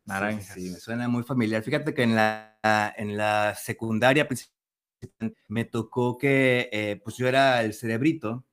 Naranjas. 0.05 0.55
Sí, 0.55 0.69
me 0.69 0.79
suena 0.79 1.07
muy 1.07 1.23
familiar. 1.23 1.63
Fíjate 1.63 1.93
que 1.93 2.03
en 2.03 2.15
la, 2.15 2.57
en 2.97 3.15
la 3.15 3.55
secundaria 3.55 4.27
me 5.47 5.65
tocó 5.65 6.17
que, 6.17 6.69
eh, 6.71 7.01
pues 7.03 7.17
yo 7.17 7.27
era 7.27 7.63
el 7.63 7.73
cerebrito 7.73 8.45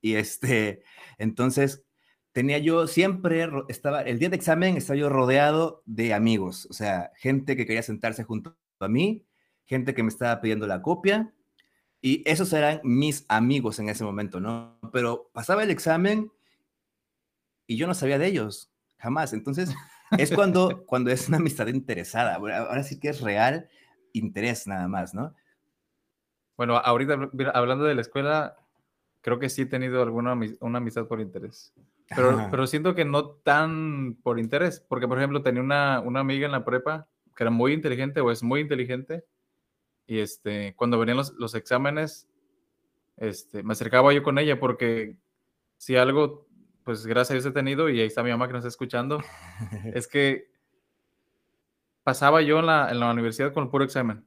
y 0.00 0.14
este, 0.14 0.82
entonces 1.18 1.84
tenía 2.32 2.58
yo 2.58 2.86
siempre, 2.86 3.48
estaba, 3.68 4.02
el 4.02 4.18
día 4.18 4.28
de 4.28 4.36
examen 4.36 4.76
estaba 4.76 4.98
yo 4.98 5.08
rodeado 5.08 5.82
de 5.86 6.14
amigos, 6.14 6.66
o 6.70 6.72
sea, 6.72 7.12
gente 7.16 7.56
que 7.56 7.66
quería 7.66 7.82
sentarse 7.82 8.24
junto 8.24 8.56
a 8.80 8.88
mí, 8.88 9.24
gente 9.66 9.94
que 9.94 10.02
me 10.02 10.08
estaba 10.08 10.40
pidiendo 10.40 10.66
la 10.66 10.82
copia, 10.82 11.32
y 12.04 12.22
esos 12.26 12.52
eran 12.52 12.82
mis 12.84 13.24
amigos 13.28 13.78
en 13.78 13.88
ese 13.88 14.04
momento, 14.04 14.38
¿no? 14.38 14.78
Pero 14.92 15.30
pasaba 15.32 15.62
el 15.62 15.70
examen 15.70 16.30
y 17.66 17.78
yo 17.78 17.86
no 17.86 17.94
sabía 17.94 18.18
de 18.18 18.26
ellos, 18.26 18.70
jamás. 18.98 19.32
Entonces, 19.32 19.74
es 20.18 20.30
cuando, 20.30 20.84
cuando 20.86 21.10
es 21.10 21.28
una 21.28 21.38
amistad 21.38 21.66
interesada. 21.68 22.34
Ahora 22.34 22.82
sí 22.82 23.00
que 23.00 23.08
es 23.08 23.22
real 23.22 23.70
interés 24.12 24.66
nada 24.66 24.86
más, 24.86 25.14
¿no? 25.14 25.34
Bueno, 26.56 26.76
ahorita 26.76 27.30
hablando 27.52 27.84
de 27.84 27.94
la 27.94 28.00
escuela, 28.00 28.56
creo 29.20 29.38
que 29.38 29.48
sí 29.48 29.62
he 29.62 29.66
tenido 29.66 30.02
alguna 30.02 30.38
una 30.60 30.78
amistad 30.78 31.06
por 31.06 31.20
interés. 31.20 31.72
Pero, 32.14 32.48
pero 32.50 32.66
siento 32.66 32.94
que 32.94 33.04
no 33.04 33.30
tan 33.30 34.16
por 34.22 34.38
interés, 34.38 34.84
porque 34.88 35.08
por 35.08 35.18
ejemplo 35.18 35.42
tenía 35.42 35.62
una, 35.62 36.00
una 36.00 36.20
amiga 36.20 36.46
en 36.46 36.52
la 36.52 36.64
prepa 36.64 37.08
que 37.34 37.44
era 37.44 37.50
muy 37.50 37.72
inteligente 37.72 38.20
o 38.20 38.30
es 38.30 38.42
muy 38.42 38.60
inteligente 38.60 39.24
y 40.06 40.18
este, 40.18 40.74
cuando 40.76 40.98
venían 40.98 41.16
los, 41.16 41.54
exámenes, 41.54 42.28
este, 43.16 43.62
me 43.62 43.72
acercaba 43.72 44.12
yo 44.12 44.22
con 44.22 44.38
ella 44.38 44.60
porque 44.60 45.16
si 45.78 45.96
algo, 45.96 46.46
pues 46.84 47.06
gracias 47.06 47.30
a 47.30 47.34
Dios 47.34 47.46
he 47.46 47.50
tenido, 47.52 47.88
y 47.88 48.00
ahí 48.00 48.06
está 48.06 48.22
mi 48.22 48.30
mamá 48.30 48.46
que 48.46 48.52
nos 48.52 48.60
está 48.60 48.68
escuchando, 48.68 49.20
es 49.94 50.06
que 50.06 50.50
pasaba 52.02 52.42
yo 52.42 52.58
en 52.58 52.66
la, 52.66 52.90
en 52.90 53.00
la 53.00 53.10
universidad 53.10 53.52
con 53.52 53.64
el 53.64 53.70
puro 53.70 53.84
examen. 53.84 54.24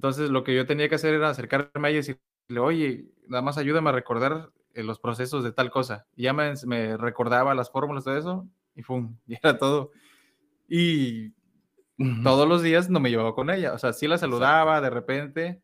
Entonces 0.00 0.30
lo 0.30 0.44
que 0.44 0.54
yo 0.54 0.64
tenía 0.64 0.88
que 0.88 0.94
hacer 0.94 1.12
era 1.12 1.28
acercarme 1.28 1.88
a 1.88 1.90
ella 1.90 1.98
y 1.98 2.14
decirle, 2.48 2.58
oye, 2.58 3.04
nada 3.28 3.42
más 3.42 3.58
ayúdame 3.58 3.90
a 3.90 3.92
recordar 3.92 4.50
eh, 4.72 4.82
los 4.82 4.98
procesos 4.98 5.44
de 5.44 5.52
tal 5.52 5.70
cosa. 5.70 6.06
Y 6.16 6.22
ya 6.22 6.32
me, 6.32 6.54
me 6.64 6.96
recordaba 6.96 7.54
las 7.54 7.70
fórmulas 7.70 8.06
de 8.06 8.18
eso 8.18 8.48
y 8.74 8.82
¡pum! 8.82 9.18
Y 9.26 9.34
era 9.34 9.58
todo. 9.58 9.90
Y 10.66 11.34
todos 12.22 12.48
los 12.48 12.62
días 12.62 12.88
no 12.88 12.98
me 12.98 13.10
llevaba 13.10 13.34
con 13.34 13.50
ella. 13.50 13.74
O 13.74 13.78
sea, 13.78 13.92
sí 13.92 14.08
la 14.08 14.16
saludaba 14.16 14.80
de 14.80 14.88
repente, 14.88 15.60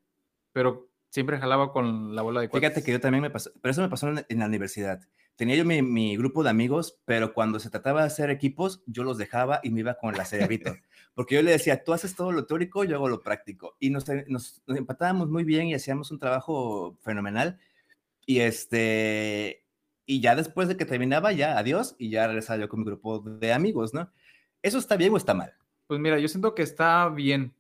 pero 0.52 0.90
siempre 1.09 1.38
jalaba 1.38 1.73
con 1.73 2.14
la 2.14 2.21
bola 2.21 2.43
de 2.43 2.50
cuates. 2.50 2.69
Fíjate 2.69 2.85
que 2.85 2.93
yo 2.93 3.00
también 3.00 3.23
me 3.23 3.31
pasó, 3.31 3.50
pero 3.62 3.71
eso 3.71 3.81
me 3.81 3.88
pasó 3.88 4.09
en, 4.09 4.38
la 4.38 4.45
universidad. 4.45 5.00
Tenía 5.37 5.57
yo 5.57 5.64
mi, 5.64 6.14
grupo 6.19 6.43
de 6.43 6.50
amigos, 6.50 7.00
pero 7.07 7.33
cuando 7.33 7.59
se 7.59 7.71
trataba 7.71 8.02
de 8.02 8.09
hacer 8.09 8.28
equipos, 8.28 8.83
yo 8.85 9.02
los 9.02 9.16
dejaba 9.16 9.61
y 9.62 9.71
me 9.71 9.81
iba 9.81 9.95
con 9.95 10.14
la 10.14 10.26
cerebrito. 10.26 10.76
Porque 11.17 11.35
yo 11.35 11.43
le 11.43 11.51
decía, 11.51 11.83
tú 11.83 11.95
haces 11.95 12.15
todo 12.15 12.31
lo 12.31 12.45
teórico, 12.45 12.85
yo 12.85 12.97
hago 12.97 13.09
lo 13.09 13.23
práctico. 13.23 13.75
Y 13.81 13.89
nos, 13.89 14.05
nos, 14.29 14.63
nos 14.67 14.77
empatábamos 14.77 15.31
muy 15.31 15.45
bien 15.45 15.69
y 15.69 15.75
hacíamos 15.75 16.11
un 16.11 16.19
trabajo 16.19 16.99
fenomenal. 17.01 17.59
Y 18.27 18.41
este, 18.41 19.65
y 20.05 20.21
ya 20.21 20.37
después 20.37 20.69
de 20.69 20.77
que 20.77 20.85
terminaba, 20.85 21.33
ya 21.33 21.59
adiós, 21.59 21.97
y 21.99 22.11
ya 22.11 22.27
regresaba 22.29 22.61
yo 22.61 22.69
con 22.69 22.81
mi 22.81 22.87
grupo 22.87 23.21
de 23.21 23.53
amigos, 23.55 23.95
¿no? 23.95 24.13
¿Eso 24.61 24.77
está 24.79 24.97
bien 24.97 25.15
o 25.15 25.17
está 25.17 25.33
mal? 25.33 25.55
Pues 25.87 25.99
mira, 26.01 26.19
yo 26.19 26.29
siento 26.29 26.55
que 26.55 26.63
está 26.63 27.09
bien, 27.09 27.55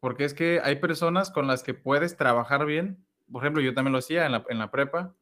porque 0.00 0.24
es 0.24 0.34
que 0.34 0.60
hay 0.64 0.76
personas 0.76 1.30
con 1.30 1.46
las 1.46 1.62
que 1.62 1.74
puedes 1.74 2.16
trabajar 2.16 2.66
bien. 2.66 3.06
Por 3.30 3.42
ejemplo, 3.44 3.62
yo 3.62 3.72
también 3.72 3.92
lo 3.92 3.98
hacía 3.98 4.26
en 4.26 4.32
la, 4.32 4.44
en 4.48 4.58
la 4.58 4.72
prepa. 4.72 5.14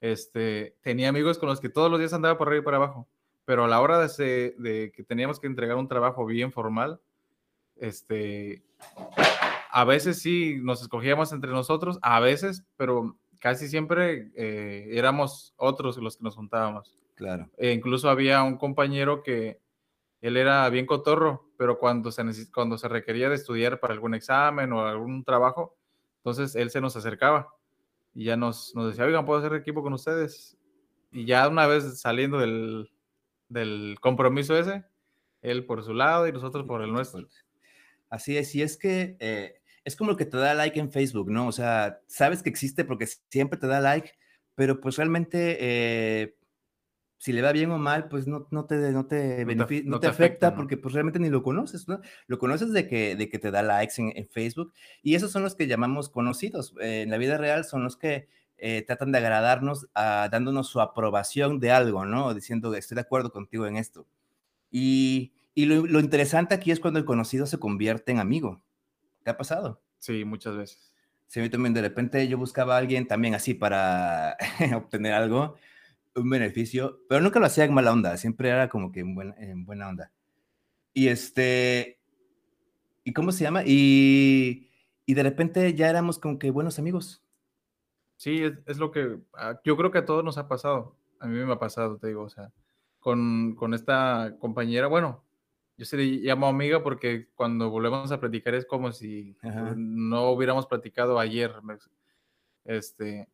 Este, 0.00 0.76
tenía 0.82 1.08
amigos 1.08 1.38
con 1.38 1.48
los 1.48 1.60
que 1.60 1.68
todos 1.68 1.90
los 1.90 1.98
días 1.98 2.12
andaba 2.12 2.38
por 2.38 2.46
arriba 2.48 2.62
y 2.62 2.64
por 2.64 2.74
abajo, 2.74 3.08
pero 3.44 3.64
a 3.64 3.68
la 3.68 3.80
hora 3.80 3.98
de, 3.98 4.54
de 4.56 4.92
que 4.94 5.02
teníamos 5.02 5.40
que 5.40 5.48
entregar 5.48 5.76
un 5.76 5.88
trabajo 5.88 6.24
bien 6.24 6.52
formal, 6.52 7.00
este, 7.80 8.62
a 9.70 9.84
veces 9.84 10.20
sí 10.20 10.58
nos 10.60 10.82
escogíamos 10.82 11.32
entre 11.32 11.50
nosotros, 11.50 11.98
a 12.02 12.20
veces, 12.20 12.64
pero 12.76 13.16
casi 13.40 13.68
siempre 13.68 14.30
eh, 14.36 14.88
éramos 14.92 15.54
otros 15.56 15.96
los 15.98 16.16
que 16.16 16.24
nos 16.24 16.36
juntábamos. 16.36 16.98
Claro. 17.14 17.50
E 17.56 17.72
incluso 17.72 18.08
había 18.08 18.42
un 18.42 18.56
compañero 18.56 19.22
que 19.22 19.60
él 20.20 20.36
era 20.36 20.68
bien 20.70 20.86
cotorro, 20.86 21.50
pero 21.56 21.78
cuando 21.78 22.10
se, 22.10 22.22
cuando 22.52 22.78
se 22.78 22.88
requería 22.88 23.28
de 23.28 23.36
estudiar 23.36 23.80
para 23.80 23.94
algún 23.94 24.14
examen 24.14 24.72
o 24.72 24.86
algún 24.86 25.24
trabajo, 25.24 25.76
entonces 26.18 26.56
él 26.56 26.70
se 26.70 26.80
nos 26.80 26.96
acercaba 26.96 27.48
y 28.14 28.24
ya 28.24 28.36
nos, 28.36 28.74
nos 28.74 28.88
decía, 28.88 29.04
oigan, 29.04 29.24
¿puedo 29.24 29.38
hacer 29.38 29.54
equipo 29.54 29.82
con 29.82 29.92
ustedes? 29.92 30.56
Y 31.12 31.24
ya 31.24 31.48
una 31.48 31.66
vez 31.66 32.00
saliendo 32.00 32.38
del, 32.38 32.90
del 33.48 33.96
compromiso 34.00 34.56
ese, 34.56 34.84
él 35.42 35.64
por 35.66 35.82
su 35.84 35.94
lado 35.94 36.26
y 36.26 36.32
nosotros 36.32 36.66
por 36.66 36.82
el 36.82 36.92
nuestro. 36.92 37.26
Así 38.10 38.36
es, 38.36 38.54
y 38.54 38.62
es 38.62 38.76
que 38.76 39.16
eh, 39.20 39.54
es 39.84 39.96
como 39.96 40.12
el 40.12 40.16
que 40.16 40.26
te 40.26 40.36
da 40.36 40.54
like 40.54 40.78
en 40.78 40.90
Facebook, 40.90 41.30
¿no? 41.30 41.46
O 41.46 41.52
sea, 41.52 42.00
sabes 42.06 42.42
que 42.42 42.50
existe 42.50 42.84
porque 42.84 43.06
siempre 43.30 43.58
te 43.58 43.66
da 43.66 43.80
like, 43.80 44.12
pero 44.54 44.80
pues 44.80 44.96
realmente 44.96 45.56
eh, 45.60 46.36
si 47.18 47.32
le 47.32 47.42
va 47.42 47.52
bien 47.52 47.70
o 47.72 47.78
mal, 47.78 48.08
pues 48.08 48.26
no, 48.26 48.46
no 48.50 48.64
te, 48.64 48.76
no 48.92 49.06
te, 49.06 49.44
no 49.84 50.00
te, 50.00 50.06
afecta, 50.06 50.54
porque 50.54 50.76
pues 50.76 50.94
realmente 50.94 51.18
ni 51.18 51.30
lo 51.30 51.42
conoces, 51.42 51.88
¿no? 51.88 52.00
Lo 52.28 52.38
conoces 52.38 52.72
de 52.72 52.86
que, 52.86 53.16
de 53.16 53.28
que 53.28 53.38
te 53.38 53.50
da 53.50 53.62
likes 53.62 53.94
en, 53.98 54.28
Facebook 54.28 54.72
y 55.02 55.16
esos 55.16 55.32
son 55.32 55.42
los 55.42 55.56
que 55.56 55.66
llamamos 55.66 56.08
conocidos. 56.08 56.74
Eh, 56.80 57.02
en 57.02 57.10
la 57.10 57.18
vida 57.18 57.36
real 57.36 57.64
son 57.64 57.82
los 57.82 57.96
que 57.96 58.28
eh, 58.56 58.82
tratan 58.82 59.10
de 59.10 59.18
agradarnos 59.18 59.88
ah, 59.94 60.28
dándonos 60.30 60.68
su 60.68 60.80
aprobación 60.80 61.58
de 61.58 61.72
algo, 61.72 62.04
¿no? 62.04 62.34
Diciendo, 62.34 62.74
estoy 62.74 62.94
de 62.94 63.00
acuerdo 63.00 63.32
contigo 63.32 63.66
en 63.66 63.76
esto. 63.76 64.06
Y, 64.70 65.32
y 65.54 65.66
lo, 65.66 65.86
lo 65.86 66.00
interesante 66.00 66.54
aquí 66.54 66.70
es 66.70 66.80
cuando 66.80 66.98
el 66.98 67.04
conocido 67.04 67.46
se 67.46 67.58
convierte 67.58 68.12
en 68.12 68.18
amigo. 68.18 68.62
¿Te 69.24 69.30
ha 69.30 69.36
pasado? 69.36 69.82
Sí, 69.98 70.24
muchas 70.24 70.56
veces. 70.56 70.92
Sí, 71.28 71.40
a 71.40 71.42
mí 71.42 71.50
también 71.50 71.74
de 71.74 71.82
repente 71.82 72.26
yo 72.26 72.38
buscaba 72.38 72.74
a 72.74 72.78
alguien 72.78 73.06
también 73.06 73.34
así 73.34 73.52
para 73.52 74.36
obtener 74.76 75.12
algo, 75.12 75.56
un 76.14 76.30
beneficio, 76.30 77.00
pero 77.08 77.20
nunca 77.20 77.38
lo 77.38 77.46
hacía 77.46 77.64
en 77.64 77.74
mala 77.74 77.92
onda, 77.92 78.16
siempre 78.16 78.48
era 78.48 78.68
como 78.68 78.90
que 78.92 79.00
en 79.00 79.14
buena, 79.14 79.34
en 79.38 79.64
buena 79.66 79.88
onda. 79.88 80.10
Y 80.94 81.08
este, 81.08 82.00
¿y 83.04 83.12
cómo 83.12 83.30
se 83.30 83.44
llama? 83.44 83.62
Y, 83.66 84.70
y 85.04 85.14
de 85.14 85.22
repente 85.22 85.74
ya 85.74 85.90
éramos 85.90 86.18
como 86.18 86.38
que 86.38 86.50
buenos 86.50 86.78
amigos. 86.78 87.22
Sí, 88.16 88.42
es, 88.42 88.54
es, 88.66 88.78
lo 88.78 88.90
que 88.90 89.18
ah, 89.34 89.60
yo 89.64 89.76
creo 89.76 89.90
que 89.90 89.98
a 89.98 90.04
todos 90.06 90.24
nos 90.24 90.38
ha 90.38 90.48
pasado. 90.48 90.96
A 91.20 91.26
mí 91.26 91.38
me 91.44 91.52
ha 91.52 91.58
pasado, 91.58 91.98
te 91.98 92.08
digo, 92.08 92.22
o 92.22 92.28
sea, 92.30 92.52
con, 93.00 93.54
con 93.54 93.74
esta 93.74 94.36
compañera, 94.40 94.86
bueno, 94.86 95.24
yo 95.78 95.84
se 95.84 95.96
le 95.96 96.04
llamo 96.04 96.48
amiga 96.48 96.82
porque 96.82 97.28
cuando 97.36 97.70
volvemos 97.70 98.10
a 98.10 98.18
platicar 98.18 98.54
es 98.56 98.66
como 98.66 98.90
si 98.90 99.36
no 99.76 100.30
hubiéramos 100.30 100.66
platicado 100.66 101.20
ayer. 101.20 101.54
Este, 102.64 103.28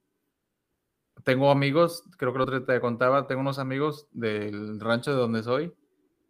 tengo 1.25 1.51
amigos, 1.51 2.05
creo 2.19 2.33
que 2.33 2.37
el 2.37 2.43
otro 2.43 2.65
te 2.65 2.81
contaba, 2.81 3.27
tengo 3.27 3.41
unos 3.41 3.59
amigos 3.59 4.09
del 4.13 4.79
rancho 4.79 5.13
de 5.13 5.17
donde 5.17 5.43
soy, 5.43 5.73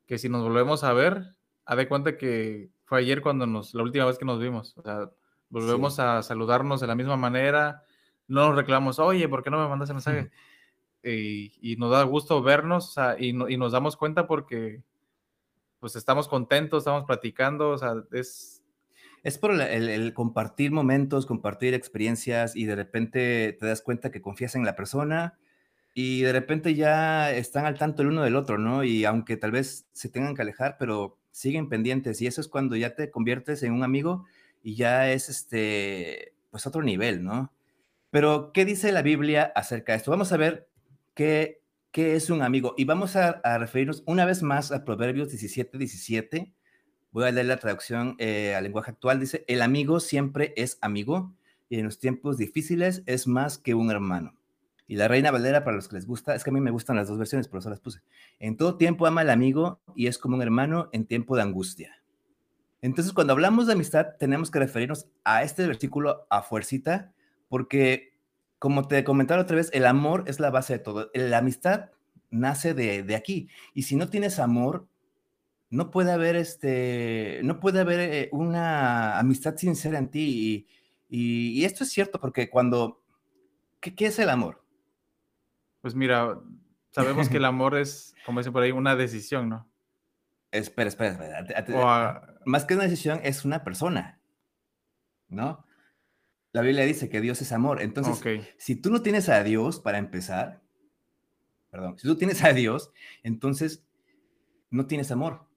que 0.06 0.18
si 0.18 0.28
nos 0.28 0.44
volvemos 0.44 0.84
a 0.84 0.92
ver, 0.92 1.34
a 1.64 1.74
de 1.74 1.88
cuenta 1.88 2.16
que 2.16 2.70
fue 2.84 3.00
ayer 3.00 3.20
cuando 3.20 3.44
nos, 3.48 3.74
la 3.74 3.82
última 3.82 4.04
vez 4.04 4.16
que 4.16 4.24
nos 4.24 4.38
vimos. 4.38 4.78
O 4.78 4.82
sea, 4.82 5.10
volvemos 5.48 5.98
a 5.98 6.22
saludarnos 6.22 6.80
de 6.80 6.86
la 6.86 6.94
misma 6.94 7.16
manera, 7.16 7.82
no 8.28 8.46
nos 8.46 8.56
reclamamos, 8.56 9.00
oye, 9.00 9.28
¿por 9.28 9.42
qué 9.42 9.50
no 9.50 9.60
me 9.60 9.68
mandas 9.68 9.90
el 9.90 9.96
mensaje? 9.96 10.30
y, 11.02 11.74
nos 11.76 11.90
da 11.90 12.04
gusto 12.04 12.40
vernos 12.40 12.94
y, 13.18 13.30
y 13.52 13.56
nos 13.56 13.72
damos 13.72 13.96
cuenta 13.96 14.28
porque 14.28 14.84
pues 15.84 15.96
estamos 15.96 16.28
contentos, 16.28 16.80
estamos 16.80 17.04
platicando, 17.04 17.68
o 17.68 17.76
sea, 17.76 17.92
es... 18.12 18.62
Es 19.22 19.36
por 19.36 19.52
el, 19.60 20.14
compartir 20.14 20.70
momentos, 20.70 21.26
compartir 21.26 21.74
experiencias 21.74 22.56
y 22.56 22.64
de 22.64 22.74
repente 22.74 23.54
te 23.58 23.66
das 23.66 23.82
cuenta 23.82 24.10
que 24.10 24.22
confías 24.22 24.54
en 24.54 24.64
la 24.64 24.76
persona 24.76 25.38
y 25.92 26.22
de 26.22 26.32
repente 26.32 26.74
ya 26.74 27.30
están 27.30 27.66
al 27.66 27.76
tanto 27.76 28.00
el 28.00 28.08
uno 28.08 28.22
del 28.22 28.36
otro, 28.36 28.56
¿no? 28.56 28.82
Y 28.82 29.04
aunque 29.04 29.36
tal 29.36 29.50
vez 29.50 29.86
se 29.92 30.08
tengan 30.08 30.34
que 30.34 30.40
alejar, 30.40 30.76
pero 30.78 31.18
siguen 31.32 31.68
pendientes 31.68 32.22
y 32.22 32.26
eso 32.26 32.40
es 32.40 32.48
cuando 32.48 32.76
ya 32.76 32.94
te 32.94 33.10
conviertes 33.10 33.62
en 33.62 33.72
un 33.72 33.82
amigo 33.82 34.24
y 34.62 34.76
ya 34.76 35.10
es 35.10 35.28
este, 35.28 36.32
pues 36.50 36.66
otro 36.66 36.82
nivel, 36.82 37.24
¿no? 37.24 37.52
Pero, 38.10 38.52
¿qué 38.52 38.64
dice 38.64 38.90
la 38.90 39.02
Biblia 39.02 39.52
acerca 39.54 39.92
de 39.92 39.98
esto? 39.98 40.10
Vamos 40.10 40.32
a 40.32 40.38
ver 40.38 40.66
qué 41.14 41.63
¿Qué 41.94 42.16
es 42.16 42.28
un 42.28 42.42
amigo? 42.42 42.74
Y 42.76 42.86
vamos 42.86 43.14
a, 43.14 43.40
referirnos 43.56 44.02
una 44.04 44.24
vez 44.24 44.42
más 44.42 44.72
a 44.72 44.84
Proverbios 44.84 45.28
17, 45.28 45.78
17. 45.78 46.52
Voy 47.12 47.24
a 47.24 47.30
leer 47.30 47.46
la 47.46 47.58
traducción 47.58 48.16
eh, 48.18 48.52
al 48.56 48.64
lenguaje 48.64 48.90
actual. 48.90 49.20
Dice, 49.20 49.44
el 49.46 49.62
amigo 49.62 50.00
siempre 50.00 50.52
es 50.56 50.76
amigo 50.80 51.36
y 51.68 51.78
en 51.78 51.84
los 51.84 52.00
tiempos 52.00 52.36
difíciles 52.36 53.04
es 53.06 53.28
más 53.28 53.58
que 53.58 53.76
un 53.76 53.92
hermano. 53.92 54.36
Y 54.88 54.96
la 54.96 55.06
Reina 55.06 55.30
Valera, 55.30 55.62
para 55.62 55.76
los 55.76 55.86
que 55.86 55.94
les 55.94 56.04
gusta, 56.04 56.34
es 56.34 56.42
que 56.42 56.50
a 56.50 56.52
mí 56.52 56.60
me 56.60 56.72
gustan 56.72 56.96
las 56.96 57.06
dos 57.06 57.16
versiones, 57.16 57.46
por 57.46 57.60
eso 57.60 57.70
las 57.70 57.78
puse. 57.78 58.00
En 58.40 58.56
todo 58.56 58.76
tiempo 58.76 59.06
ama 59.06 59.20
al 59.20 59.30
amigo 59.30 59.80
y 59.94 60.08
es 60.08 60.18
como 60.18 60.34
un 60.34 60.42
hermano 60.42 60.88
en 60.90 61.06
tiempo 61.06 61.36
de 61.36 61.42
angustia. 61.42 62.02
Entonces, 62.82 63.12
cuando 63.12 63.34
hablamos 63.34 63.68
de 63.68 63.74
amistad, 63.74 64.16
tenemos 64.18 64.50
que 64.50 64.58
referirnos 64.58 65.06
a 65.22 65.44
este 65.44 65.64
versículo 65.64 66.26
a 66.28 66.42
fuercita, 66.42 67.12
porque 67.48 68.13
como 68.64 68.88
te 68.88 69.04
comentaba 69.04 69.42
otra 69.42 69.56
vez, 69.56 69.68
el 69.74 69.84
amor 69.84 70.24
es 70.26 70.40
la 70.40 70.48
base 70.48 70.72
de 70.72 70.78
todo. 70.78 71.10
La 71.12 71.36
amistad 71.36 71.90
nace 72.30 72.72
de, 72.72 73.14
aquí. 73.14 73.50
Y 73.74 73.82
si 73.82 73.94
no 73.94 74.08
tienes 74.08 74.38
amor, 74.38 74.88
no 75.68 75.90
puede 75.90 76.10
haber 76.10 76.34
este, 76.34 77.42
no 77.44 77.60
puede 77.60 77.80
haber 77.80 78.00
eh, 78.00 78.28
una 78.32 79.18
amistad 79.18 79.58
sincera 79.58 79.98
en 79.98 80.10
ti. 80.10 80.66
Y, 81.10 81.62
esto 81.62 81.84
es 81.84 81.90
cierto 81.90 82.18
porque 82.18 82.48
cuando, 82.48 83.02
¿qué, 83.80 84.06
es 84.06 84.18
el 84.18 84.30
amor? 84.30 84.64
Pues 85.82 85.94
mira, 85.94 86.40
sabemos 86.90 87.28
que 87.28 87.36
el 87.36 87.44
amor 87.44 87.76
es, 87.76 88.14
como 88.24 88.40
dicen 88.40 88.54
por 88.54 88.62
ahí, 88.62 88.72
una 88.72 88.96
decisión, 88.96 89.50
¿no? 89.50 89.68
Espera, 90.52 90.88
espera, 90.88 91.40
espera. 91.40 92.38
Más 92.46 92.64
que 92.64 92.72
una 92.72 92.84
decisión, 92.84 93.20
es 93.24 93.44
una 93.44 93.62
persona, 93.62 94.22
¿no? 95.28 95.66
La 96.54 96.62
Biblia 96.62 96.84
dice 96.84 97.08
que 97.08 97.20
Dios 97.20 97.42
es 97.42 97.50
amor. 97.50 97.82
Entonces, 97.82 98.22
si 98.58 98.76
tú 98.76 98.88
no 98.90 99.02
tienes 99.02 99.28
a 99.28 99.42
Dios 99.42 99.80
para 99.80 99.98
empezar, 99.98 100.62
perdón, 101.68 101.98
si 101.98 102.06
tú 102.06 102.14
tienes 102.14 102.44
a 102.44 102.52
Dios, 102.52 102.92
entonces 103.24 103.84
no 104.70 104.86
tienes 104.86 105.10
amor. 105.10 105.48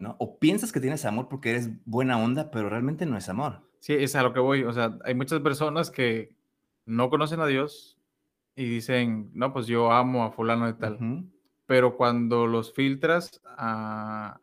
¿No? 0.00 0.16
O 0.18 0.40
piensas 0.40 0.72
que 0.72 0.80
tienes 0.80 1.04
amor 1.04 1.28
porque 1.28 1.50
eres 1.50 1.70
buena 1.84 2.18
onda, 2.18 2.50
pero 2.50 2.68
realmente 2.68 3.06
no 3.06 3.16
es 3.16 3.28
amor. 3.28 3.70
Sí, 3.78 3.94
es 3.94 4.16
a 4.16 4.24
lo 4.24 4.32
que 4.32 4.40
voy. 4.40 4.64
O 4.64 4.72
sea, 4.72 4.98
hay 5.04 5.14
muchas 5.14 5.38
personas 5.38 5.92
que 5.92 6.34
no 6.84 7.08
conocen 7.08 7.38
a 7.38 7.46
Dios 7.46 7.96
y 8.56 8.64
dicen, 8.64 9.30
no, 9.34 9.52
pues 9.52 9.68
yo 9.68 9.92
amo 9.92 10.24
a 10.24 10.32
fulano 10.32 10.66
de 10.66 10.72
tal. 10.72 10.98
Pero 11.66 11.96
cuando 11.96 12.48
los 12.48 12.74
filtras 12.74 13.40
a, 13.56 14.40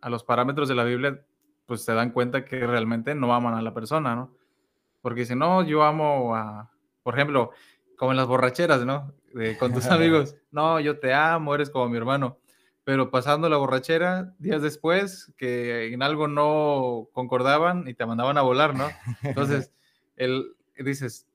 a, 0.00 0.08
los 0.08 0.22
parámetros 0.22 0.68
de 0.68 0.76
la 0.76 0.84
Biblia, 0.84 1.20
pues 1.66 1.82
se 1.82 1.94
dan 1.94 2.12
cuenta 2.12 2.44
que 2.44 2.64
realmente 2.64 3.16
no 3.16 3.34
aman 3.34 3.54
a 3.54 3.62
la 3.62 3.74
persona, 3.74 4.14
¿no? 4.14 4.37
Porque 5.00 5.24
si 5.24 5.34
no, 5.34 5.62
yo 5.62 5.82
amo 5.82 6.34
a, 6.34 6.70
por 7.02 7.14
ejemplo, 7.14 7.50
como 7.96 8.12
en 8.12 8.16
las 8.16 8.26
borracheras, 8.26 8.84
¿no? 8.84 9.12
con 9.58 9.72
tus 9.72 9.86
amigos, 9.86 10.36
no, 10.50 10.80
yo 10.80 10.98
te 10.98 11.12
amo, 11.12 11.54
eres 11.54 11.70
como 11.70 11.88
mi 11.88 11.96
hermano. 11.96 12.38
pero 12.84 13.10
pasando 13.10 13.48
la 13.48 13.58
borrachera, 13.58 14.34
días 14.38 14.62
después, 14.62 15.32
que 15.36 15.92
en 15.92 16.02
algo 16.02 16.26
no 16.28 17.08
concordaban 17.12 17.86
y 17.86 17.94
te 17.94 18.06
mandaban 18.06 18.38
a 18.38 18.42
volar, 18.42 18.74
¿no? 18.74 18.88
Entonces, 19.22 19.72
el, 20.16 20.56
dices, 20.78 21.28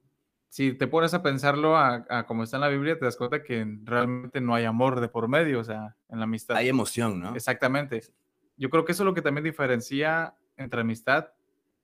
si 0.54 0.74
te 0.74 0.86
pones 0.86 1.16
a 1.16 1.24
pensarlo 1.24 1.78
a, 1.78 2.26
como 2.28 2.44
está 2.44 2.58
en 2.58 2.62
la 2.62 2.70
Biblia, 2.70 2.98
te 2.98 3.06
das 3.06 3.18
cuenta 3.18 3.44
que 3.44 3.66
realmente 3.84 4.40
no 4.40 4.54
hay 4.54 4.66
amor 4.66 5.00
de 5.00 5.10
por 5.10 5.28
medio, 5.28 5.60
o 5.60 5.64
sea, 5.64 5.96
en 6.10 6.20
la 6.20 6.26
amistad. 6.26 6.58
Hay 6.58 6.70
emoción, 6.70 7.20
¿no? 7.20 7.36
Exactamente. 7.36 8.02
Yo 8.56 8.70
creo 8.70 8.86
que 8.86 8.92
eso 8.92 9.02
es 9.02 9.06
lo 9.06 9.16
que 9.16 9.24
también 9.24 9.44
diferencia 9.44 10.36
entre 10.56 10.82
amistad 10.82 11.30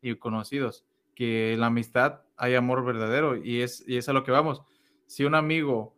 y 0.02 0.16
conocidos, 0.16 0.86
que 1.20 1.52
en 1.52 1.60
la 1.60 1.66
amistad 1.66 2.22
hay 2.38 2.56
amor 2.56 2.86
verdadero 2.86 3.36
y 3.36 3.62
es, 3.62 3.84
y 3.86 3.98
es 3.98 4.08
a 4.08 4.14
lo 4.14 4.24
que 4.24 4.32
vamos. 4.32 4.62
Si 5.06 5.26
un 5.26 5.36
amigo 5.36 5.94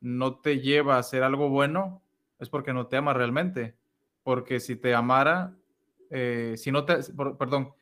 no 0.00 0.40
te 0.40 0.58
lleva 0.58 0.96
a 0.96 0.98
hacer 0.98 1.22
algo 1.22 1.48
bueno, 1.48 2.02
es 2.40 2.48
porque 2.48 2.72
no 2.72 2.88
te 2.88 2.96
ama 2.96 3.12
realmente. 3.12 3.76
Porque 4.24 4.58
si 4.58 4.74
te 4.74 4.92
amara, 4.92 5.54
eh, 6.10 6.54
si 6.56 6.72
no 6.72 6.84
te, 6.84 6.96
perdón, 7.38 7.74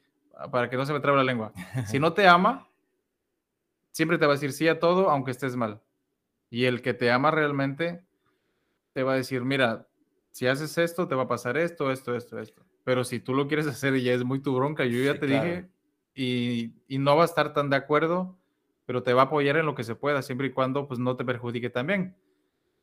para 0.52 0.68
que 0.68 0.76
no 0.76 0.84
se 0.84 0.92
me 0.92 1.00
trabe 1.00 1.16
la 1.16 1.24
lengua, 1.24 1.54
si 1.86 1.98
no 1.98 2.12
te 2.12 2.28
ama, 2.28 2.68
siempre 3.90 4.18
te 4.18 4.26
va 4.26 4.32
a 4.32 4.36
decir 4.36 4.52
sí 4.52 4.68
a 4.68 4.78
todo, 4.78 5.08
aunque 5.08 5.30
estés 5.30 5.56
mal. 5.56 5.80
Y 6.50 6.66
el 6.66 6.82
que 6.82 6.92
te 6.92 7.10
ama 7.10 7.30
realmente, 7.30 8.04
te 8.92 9.02
va 9.02 9.14
a 9.14 9.16
decir, 9.16 9.42
mira, 9.42 9.88
si 10.32 10.46
haces 10.48 10.76
esto, 10.76 11.08
te 11.08 11.14
va 11.14 11.22
a 11.22 11.28
pasar 11.28 11.56
esto, 11.56 11.90
esto, 11.90 12.14
esto, 12.14 12.38
esto. 12.38 12.62
Pero 12.84 13.04
si 13.04 13.20
tú 13.20 13.32
lo 13.32 13.48
quieres 13.48 13.66
hacer 13.68 13.96
y 13.96 14.02
ya 14.02 14.12
es 14.12 14.22
muy 14.22 14.42
tu 14.42 14.54
bronca, 14.54 14.84
yo 14.84 15.02
ya 15.02 15.18
te 15.18 15.26
dije, 15.26 15.70
y, 16.14 16.73
y, 16.88 16.99
no 16.99 17.16
va 17.16 17.23
a 17.23 17.26
estar 17.26 17.52
tan 17.52 17.71
de 17.71 17.76
acuerdo, 17.76 18.38
pero 18.87 19.02
te 19.02 19.12
va 19.12 19.23
a 19.23 19.25
apoyar 19.26 19.56
en 19.56 19.66
lo 19.66 19.75
que 19.75 19.85
se 19.85 19.94
pueda, 19.94 20.23
siempre 20.23 20.49
y 20.49 20.52
cuando 20.52 20.87
pues 20.87 21.00
no 21.00 21.16
te 21.16 21.25
perjudique 21.25 21.71
también. 21.71 22.16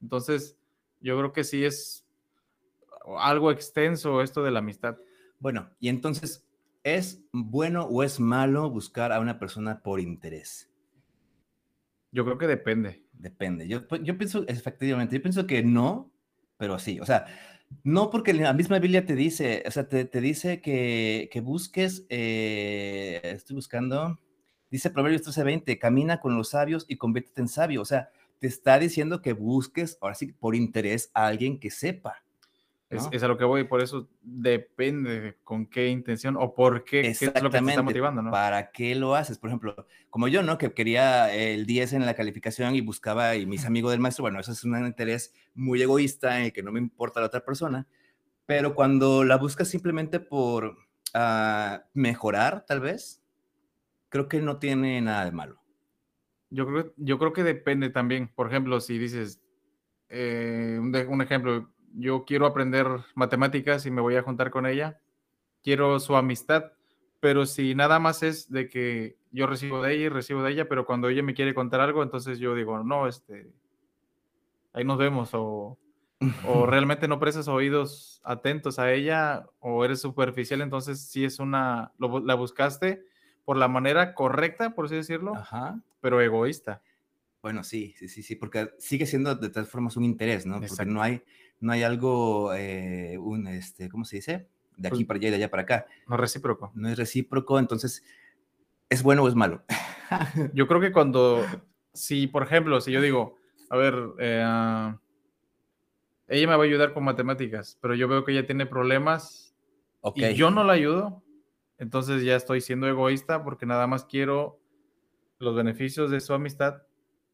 Entonces, 0.01 0.57
yo 0.99 1.17
creo 1.17 1.31
que 1.31 1.43
sí 1.43 1.63
es 1.63 2.05
algo 3.17 3.51
extenso 3.51 4.21
esto 4.21 4.43
de 4.43 4.51
la 4.51 4.59
amistad. 4.59 4.97
Bueno, 5.39 5.69
y 5.79 5.89
entonces, 5.89 6.45
¿es 6.83 7.23
bueno 7.31 7.85
o 7.85 8.03
es 8.03 8.19
malo 8.19 8.69
buscar 8.69 9.11
a 9.11 9.19
una 9.19 9.39
persona 9.39 9.81
por 9.81 9.99
interés? 9.99 10.69
Yo 12.11 12.25
creo 12.25 12.37
que 12.37 12.47
depende. 12.47 13.03
Depende. 13.13 13.67
Yo, 13.67 13.87
pues, 13.87 14.01
yo 14.03 14.17
pienso, 14.17 14.43
efectivamente, 14.47 15.15
yo 15.15 15.21
pienso 15.21 15.45
que 15.45 15.63
no, 15.63 16.11
pero 16.57 16.79
sí. 16.79 16.99
O 16.99 17.05
sea, 17.05 17.25
no 17.83 18.09
porque 18.09 18.33
la 18.33 18.53
misma 18.53 18.79
Biblia 18.79 19.05
te 19.05 19.15
dice, 19.15 19.63
o 19.65 19.71
sea, 19.71 19.87
te, 19.87 20.05
dice 20.21 20.61
que, 20.61 21.29
que 21.31 21.41
busques, 21.41 22.05
eh, 22.09 23.19
estoy 23.23 23.55
buscando, 23.55 24.19
dice 24.69 24.89
Proverbios 24.89 25.23
13:20, 25.23 25.79
camina 25.79 26.19
con 26.19 26.35
los 26.35 26.49
sabios 26.49 26.85
y 26.87 26.97
conviértete 26.97 27.41
en 27.41 27.47
sabio. 27.47 27.81
O 27.81 27.85
sea, 27.85 28.09
te 28.39 28.47
está 28.47 28.79
diciendo 28.79 29.21
que 29.21 29.33
busques, 29.33 29.97
ahora 30.01 30.15
sí, 30.15 30.33
por 30.33 30.55
interés 30.55 31.11
a 31.13 31.27
alguien 31.27 31.59
que 31.59 31.71
sepa. 31.71 32.23
Es, 32.91 33.23
a 33.23 33.27
lo 33.29 33.37
que 33.37 33.45
voy, 33.45 33.63
por 33.63 33.81
eso 33.81 34.09
depende 34.21 35.37
con 35.45 35.65
qué 35.65 35.87
intención 35.87 36.35
o 36.37 36.53
por 36.53 36.83
qué, 36.83 37.01
qué 37.01 37.09
es 37.09 37.41
lo 37.41 37.49
que 37.49 37.59
te 37.59 37.69
está 37.69 37.81
motivando, 37.81 38.21
¿no? 38.21 38.31
¿Para 38.31 38.71
qué 38.71 38.95
lo 38.95 39.15
haces? 39.15 39.37
Por 39.37 39.49
ejemplo, 39.49 39.87
como 40.09 40.27
yo, 40.27 40.43
¿no? 40.43 40.57
Que 40.57 40.73
quería 40.73 41.33
el 41.33 41.65
10 41.65 41.93
en 41.93 42.05
la 42.05 42.15
calificación 42.15 42.75
y 42.75 42.81
buscaba, 42.81 43.37
y 43.37 43.45
mis 43.45 43.65
amigos 43.65 43.91
del 43.91 44.01
maestro, 44.01 44.23
bueno, 44.23 44.41
eso 44.41 44.51
es 44.51 44.65
un 44.65 44.85
interés 44.85 45.33
muy 45.53 45.81
egoísta 45.81 46.43
en 46.43 46.51
que 46.51 46.63
no 46.63 46.73
me 46.73 46.79
importa 46.79 47.21
la 47.21 47.27
otra 47.27 47.45
persona, 47.45 47.87
pero 48.45 48.75
cuando 48.75 49.23
la 49.23 49.37
buscas 49.37 49.69
simplemente 49.69 50.19
por 50.19 50.77
ah, 51.13 51.85
mejorar, 51.93 52.65
tal 52.65 52.81
vez, 52.81 53.23
creo 54.09 54.27
que 54.27 54.41
no 54.41 54.59
tiene 54.59 54.99
nada 55.01 55.23
de 55.23 55.31
malo. 55.31 55.61
Yo 56.49 56.67
creo, 56.67 56.93
yo 56.97 57.17
creo 57.17 57.31
que 57.31 57.43
depende 57.43 57.89
también. 57.89 58.27
Por 58.35 58.47
ejemplo, 58.47 58.81
si 58.81 58.97
dices, 58.97 59.41
eh, 60.09 60.77
un, 60.77 61.21
ejemplo, 61.21 61.71
yo 61.95 62.25
quiero 62.25 62.45
aprender 62.45 62.87
matemáticas 63.15 63.85
y 63.85 63.91
me 63.91 64.01
voy 64.01 64.15
a 64.15 64.23
juntar 64.23 64.51
con 64.51 64.65
ella, 64.65 64.99
quiero 65.63 65.99
su 65.99 66.15
amistad, 66.15 66.71
pero 67.19 67.45
si 67.45 67.75
nada 67.75 67.99
más 67.99 68.23
es 68.23 68.49
de 68.51 68.69
que 68.69 69.17
yo 69.31 69.47
recibo 69.47 69.81
de 69.81 69.93
ella 69.93 70.05
y 70.05 70.09
recibo 70.09 70.43
de 70.43 70.51
ella, 70.51 70.67
pero 70.67 70.85
cuando 70.85 71.09
ella 71.09 71.23
me 71.23 71.33
quiere 71.33 71.53
contar 71.53 71.79
algo, 71.79 72.03
entonces 72.03 72.39
yo 72.39 72.55
digo, 72.55 72.83
no, 72.83 73.07
este, 73.07 73.51
ahí 74.73 74.83
nos 74.83 74.97
vemos, 74.97 75.29
o, 75.33 75.77
o 76.47 76.65
realmente 76.65 77.07
no 77.07 77.19
prestas 77.19 77.47
oídos 77.47 78.21
atentos 78.23 78.79
a 78.79 78.91
ella, 78.91 79.45
o 79.59 79.85
eres 79.85 80.01
superficial, 80.01 80.61
entonces 80.61 81.01
si 81.01 81.25
es 81.25 81.39
una, 81.39 81.91
la 81.97 82.35
buscaste 82.35 83.05
por 83.45 83.57
la 83.57 83.67
manera 83.67 84.13
correcta, 84.13 84.75
por 84.75 84.85
así 84.85 84.95
decirlo, 84.95 85.33
pero 85.99 86.21
egoísta. 86.21 86.81
Bueno, 87.41 87.63
sí, 87.63 87.95
sí, 87.97 88.07
sí, 88.07 88.21
sí, 88.21 88.35
porque 88.35 88.69
sigue 88.77 89.05
siendo 89.07 89.33
de 89.35 89.49
todas 89.49 89.67
formas 89.67 89.97
un 89.97 90.03
interés, 90.03 90.45
¿no? 90.45 90.59
Porque 90.59 90.85
no 90.85 91.01
hay, 91.01 91.23
no 91.61 91.71
hay 91.71 91.83
algo, 91.83 92.53
eh, 92.53 93.17
un, 93.17 93.47
este, 93.47 93.87
¿cómo 93.87 94.03
se 94.03 94.17
dice? 94.17 94.47
De 94.75 94.87
aquí 94.87 94.97
pues 94.97 95.07
para 95.07 95.17
allá 95.19 95.27
y 95.27 95.31
de 95.31 95.37
allá 95.37 95.51
para 95.51 95.63
acá. 95.63 95.85
No 96.07 96.15
es 96.15 96.21
recíproco. 96.21 96.71
No 96.73 96.89
es 96.89 96.97
recíproco, 96.97 97.59
entonces, 97.59 98.03
¿es 98.89 99.03
bueno 99.03 99.23
o 99.23 99.27
es 99.27 99.35
malo? 99.35 99.63
yo 100.53 100.67
creo 100.67 100.81
que 100.81 100.91
cuando, 100.91 101.45
si, 101.93 102.27
por 102.27 102.43
ejemplo, 102.43 102.81
si 102.81 102.91
yo 102.91 102.99
digo, 102.99 103.37
a 103.69 103.77
ver, 103.77 103.95
eh, 104.19 104.95
ella 106.27 106.47
me 106.47 106.55
va 106.55 106.63
a 106.63 106.65
ayudar 106.65 106.93
con 106.93 107.03
matemáticas, 107.03 107.77
pero 107.79 107.93
yo 107.93 108.07
veo 108.07 108.25
que 108.25 108.31
ella 108.31 108.45
tiene 108.45 108.65
problemas 108.65 109.55
y 110.15 110.33
yo 110.33 110.49
no 110.49 110.63
la 110.63 110.73
ayudo, 110.73 111.21
entonces 111.77 112.23
ya 112.23 112.35
estoy 112.35 112.61
siendo 112.61 112.87
egoísta 112.87 113.43
porque 113.43 113.67
nada 113.67 113.85
más 113.85 114.05
quiero 114.05 114.59
los 115.37 115.55
beneficios 115.55 116.09
de 116.09 116.21
su 116.21 116.33
amistad, 116.33 116.83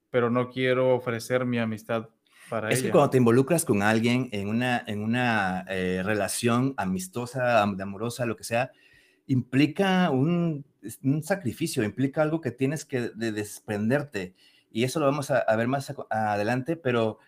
pero 0.10 0.30
no 0.30 0.50
quiero 0.50 0.94
ofrecer 0.96 1.46
mi 1.46 1.60
amistad 1.60 2.10
para 2.50 2.68
ella. 2.68 2.78
Es 2.78 2.84
que 2.84 2.92
cuando 2.92 3.10
te 3.10 3.18
involucras 3.18 3.66
con 3.66 3.82
alguien 3.82 4.30
en 4.32 4.48
una, 4.48 4.84
en 4.88 5.02
una 5.02 5.66
eh, 5.70 6.02
relación 6.04 6.74
amistosa, 6.78 7.62
amorosa, 7.62 8.26
lo 8.26 8.36
que 8.36 8.44
sea, 8.44 8.72
implica 9.28 10.10
un, 10.10 10.66
un, 11.04 11.24
sacrificio, 11.24 11.84
implica 11.84 12.22
algo 12.22 12.42
que 12.42 12.52
tienes 12.52 12.86
que 12.86 13.10
desprenderte. 13.16 14.34
Y 14.72 14.84
eso 14.84 15.00
lo 15.00 15.06
vamos 15.06 15.32
a, 15.32 15.44
ver 15.56 15.68
más 15.68 15.94
adelante, 16.10 16.76
pero 16.76 17.20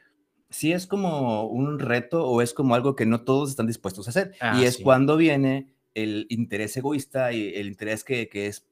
sí 0.49 0.71
es 0.71 0.87
como 0.87 1.45
un 1.45 1.79
reto 1.79 2.25
o 2.25 2.41
es 2.41 2.53
como 2.53 2.75
algo 2.75 2.95
que 2.95 3.05
no 3.05 3.21
todos 3.21 3.49
están 3.49 3.67
dispuestos 3.67 4.07
a 4.07 4.11
hacer. 4.11 4.33
y 4.59 4.63
es 4.63 4.77
cuando 4.77 5.17
viene 5.17 5.73
el 5.93 6.25
interés 6.29 6.75
egoísta 6.77 7.33
y 7.33 7.53
el 7.55 7.67
interés 7.67 8.03
que, 8.03 8.29
es 8.31 8.67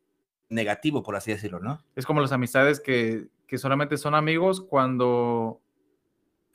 negativo, 0.49 1.03
por 1.03 1.15
así 1.15 1.31
decirlo, 1.31 1.59
¿no? 1.59 1.83
Es 1.95 2.05
como 2.05 2.21
las 2.21 2.31
amistades 2.31 2.79
que, 2.79 3.29
solamente 3.57 3.97
son 3.97 4.15
amigos 4.15 4.61
cuando 4.61 5.61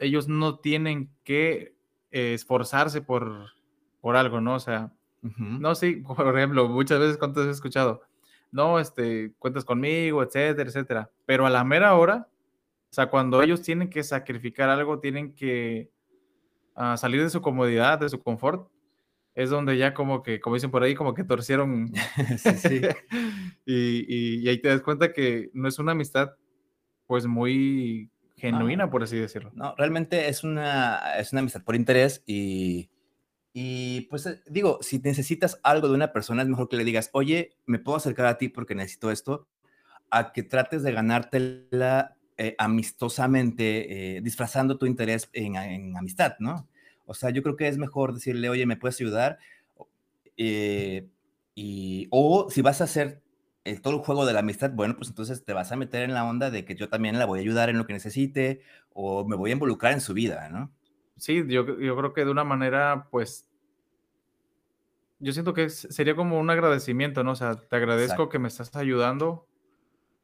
ellos 0.03 0.29
no 0.29 0.59
tienen 0.59 1.11
que 1.25 1.75
eh, 2.11 2.35
esforzarse 2.35 3.01
por, 3.01 3.53
por 4.01 4.17
algo, 4.17 4.41
¿no? 4.41 4.55
O 4.57 4.61
sea, 4.61 4.93
no, 5.23 5.75
sí, 5.75 5.97
por 6.17 6.37
ejemplo, 6.37 6.69
muchas 6.69 6.99
veces 6.99 7.19
cuando 7.19 7.45
he 7.45 7.51
escuchado, 7.51 8.03
no, 8.51 8.79
este, 8.79 9.33
cuentas 9.39 9.65
conmigo, 9.65 10.23
etcétera, 10.23 10.69
etcétera, 10.69 11.11
pero 11.25 11.47
a 11.47 11.51
la 11.51 11.65
mera 11.65 11.95
hora, 11.95 12.29
o 12.91 12.95
sea, 12.95 13.07
cuando 13.07 13.43
ellos 13.43 13.63
tienen 13.63 13.89
que 13.89 14.03
sacrificar 14.03 14.69
algo, 14.69 15.01
tienen 15.01 15.35
que 15.35 15.91
ah, 16.75 16.99
salir 16.99 17.23
de 17.23 17.31
su 17.31 17.41
comodidad, 17.41 17.99
de 17.99 18.11
su 18.11 18.23
confort, 18.23 18.69
es 19.35 19.49
donde 19.49 19.79
ya 19.79 19.95
como 19.95 20.23
que, 20.23 20.41
como 20.41 20.57
dicen 20.57 20.71
por 20.71 20.83
ahí, 20.83 20.95
como 20.95 21.15
que 21.15 21.25
torcieron. 21.25 21.91
sí, 22.37 22.51
sí. 22.57 22.83
y, 23.65 24.47
ahí 24.47 24.61
te 24.61 24.69
das 24.69 24.83
cuenta 24.83 25.13
que 25.13 25.51
no 25.55 25.69
es 25.69 25.79
una 25.79 25.93
amistad, 25.93 26.35
pues 27.07 27.27
muy 27.27 28.11
genuina, 28.37 28.91
por 28.91 29.03
así 29.03 29.17
decirlo. 29.17 29.51
No, 29.55 29.75
realmente 29.77 30.29
es 30.29 30.45
una, 30.45 31.17
es 31.19 31.33
una 31.33 31.41
amistad 31.41 31.63
por 31.63 31.77
interés 31.77 32.23
y, 32.27 32.91
y 33.53 34.03
pues 34.03 34.27
eh, 34.27 34.41
digo, 34.47 34.79
si 34.83 34.99
necesitas 34.99 35.61
algo 35.63 35.89
de 35.89 35.95
una 35.95 36.13
persona, 36.13 36.43
es 36.43 36.49
mejor 36.49 36.69
que 36.69 36.77
le 36.77 36.85
digas, 36.85 37.11
oye, 37.13 37.57
me 37.67 37.79
puedo 37.79 37.97
acercar 37.97 38.27
a 38.27 38.39
ti 38.39 38.49
porque 38.49 38.75
necesito 38.75 39.11
esto, 39.11 39.49
a 40.11 40.33
que 40.33 40.43
trates 40.43 40.83
de 40.83 40.93
ganártela 40.93 42.17
eh, 42.37 42.55
amistosamente, 42.59 44.17
eh, 44.17 44.21
disfrazando 44.21 44.79
tu 44.79 44.87
interés 44.87 45.29
en, 45.33 45.57
en 45.57 45.97
amistad, 45.97 46.35
¿no? 46.39 46.69
O 47.07 47.15
sea, 47.15 47.31
yo 47.31 47.43
creo 47.43 47.57
que 47.57 47.69
es 47.69 47.79
mejor 47.79 48.15
decirle, 48.15 48.49
oye, 48.49 48.67
¿me 48.67 48.77
puedes 48.77 49.01
ayudar? 49.01 49.39
Eh, 50.37 51.09
y, 51.55 52.09
o 52.11 52.49
si 52.51 52.63
vas 52.63 52.81
a 52.81 52.85
hacer 52.85 53.22
el, 53.65 53.81
todo 53.83 53.95
el 53.95 54.01
juego 54.01 54.27
de 54.27 54.33
la 54.33 54.41
amistad, 54.41 54.71
bueno, 54.73 54.97
pues 54.97 55.09
entonces 55.09 55.45
te 55.45 55.53
vas 55.53 55.73
a 55.73 55.77
meter 55.77 56.03
en 56.03 56.15
la 56.15 56.25
onda 56.25 56.51
de 56.51 56.65
que 56.65 56.75
yo 56.75 56.89
también 56.89 57.19
la 57.19 57.27
voy 57.27 57.39
a 57.41 57.43
ayudar 57.43 57.71
en 57.71 57.79
lo 57.79 57.87
que 57.87 57.93
necesite 57.93 58.63
o 58.91 59.27
me 59.27 59.37
voy 59.37 59.51
a 59.51 59.55
involucrar 59.55 59.93
en 59.93 60.01
su 60.01 60.15
vida, 60.15 60.49
¿no? 60.49 60.73
Sí, 61.17 61.45
yo, 61.47 61.79
yo 61.79 61.97
creo 61.97 62.13
que 62.13 62.25
de 62.25 62.31
una 62.31 62.45
manera, 62.45 63.09
pues, 63.11 63.49
yo 65.21 65.33
siento 65.33 65.55
que 65.55 65.71
sería 65.71 66.17
como 66.17 66.39
un 66.41 66.51
agradecimiento, 66.51 67.23
¿no? 67.23 67.33
O 67.33 67.37
sea, 67.37 67.55
te 67.55 67.77
agradezco 67.77 68.29
que 68.29 68.41
me 68.41 68.49
estás 68.49 68.75
ayudando 68.75 69.47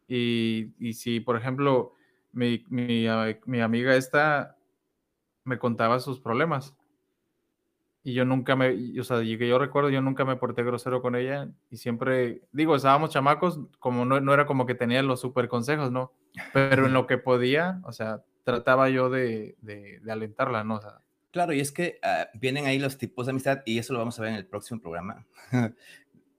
y, 0.09 0.75
y 0.79 0.95
si, 0.95 1.21
por 1.21 1.37
ejemplo, 1.37 1.95
mi, 2.33 2.65
mi, 2.69 3.07
mi 3.47 3.61
amiga 3.61 3.95
esta 3.95 4.57
me 5.45 5.59
contaba 5.59 6.01
sus 6.01 6.21
problemas. 6.21 6.78
Y 8.09 8.15
yo 8.15 8.25
nunca 8.25 8.57
me, 8.57 8.99
o 8.99 9.05
sea, 9.05 9.19
que 9.21 9.47
yo 9.47 9.59
recuerdo, 9.59 9.91
yo 9.91 10.01
nunca 10.01 10.25
me 10.25 10.37
porté 10.37 10.63
grosero 10.63 11.03
con 11.03 11.15
ella 11.15 11.51
y 11.69 11.77
siempre, 11.77 12.41
digo, 12.53 12.75
estábamos 12.75 13.11
chamacos, 13.11 13.61
como 13.81 14.07
no, 14.07 14.19
no 14.19 14.33
era 14.33 14.47
como 14.47 14.65
que 14.65 14.75
tenía 14.75 15.03
los 15.03 15.21
super 15.21 15.47
consejos, 15.47 15.93
¿no? 15.93 16.15
Pero 16.55 16.87
en 16.87 16.95
lo 16.95 17.07
que 17.07 17.19
podía, 17.19 17.83
o 17.85 17.93
sea, 17.93 18.23
trataba 18.45 18.89
yo 18.89 19.11
de, 19.11 19.57
de, 19.61 20.01
alentarla, 20.11 20.65
¿no? 20.65 20.77
O 20.77 20.81
sea, 20.81 21.03
Claro, 21.33 21.53
y 21.53 21.61
es 21.61 21.71
que 21.71 21.99
ah, 22.03 22.29
vienen 22.33 22.65
ahí 22.65 22.79
los 22.79 22.97
tipos 22.97 23.27
de 23.27 23.33
amistad 23.33 23.61
y 23.67 23.77
eso 23.77 23.93
lo 23.93 23.99
vamos 23.99 24.19
a 24.19 24.23
ver 24.23 24.31
en 24.31 24.39
el 24.39 24.47
próximo 24.47 24.81
programa, 24.81 25.27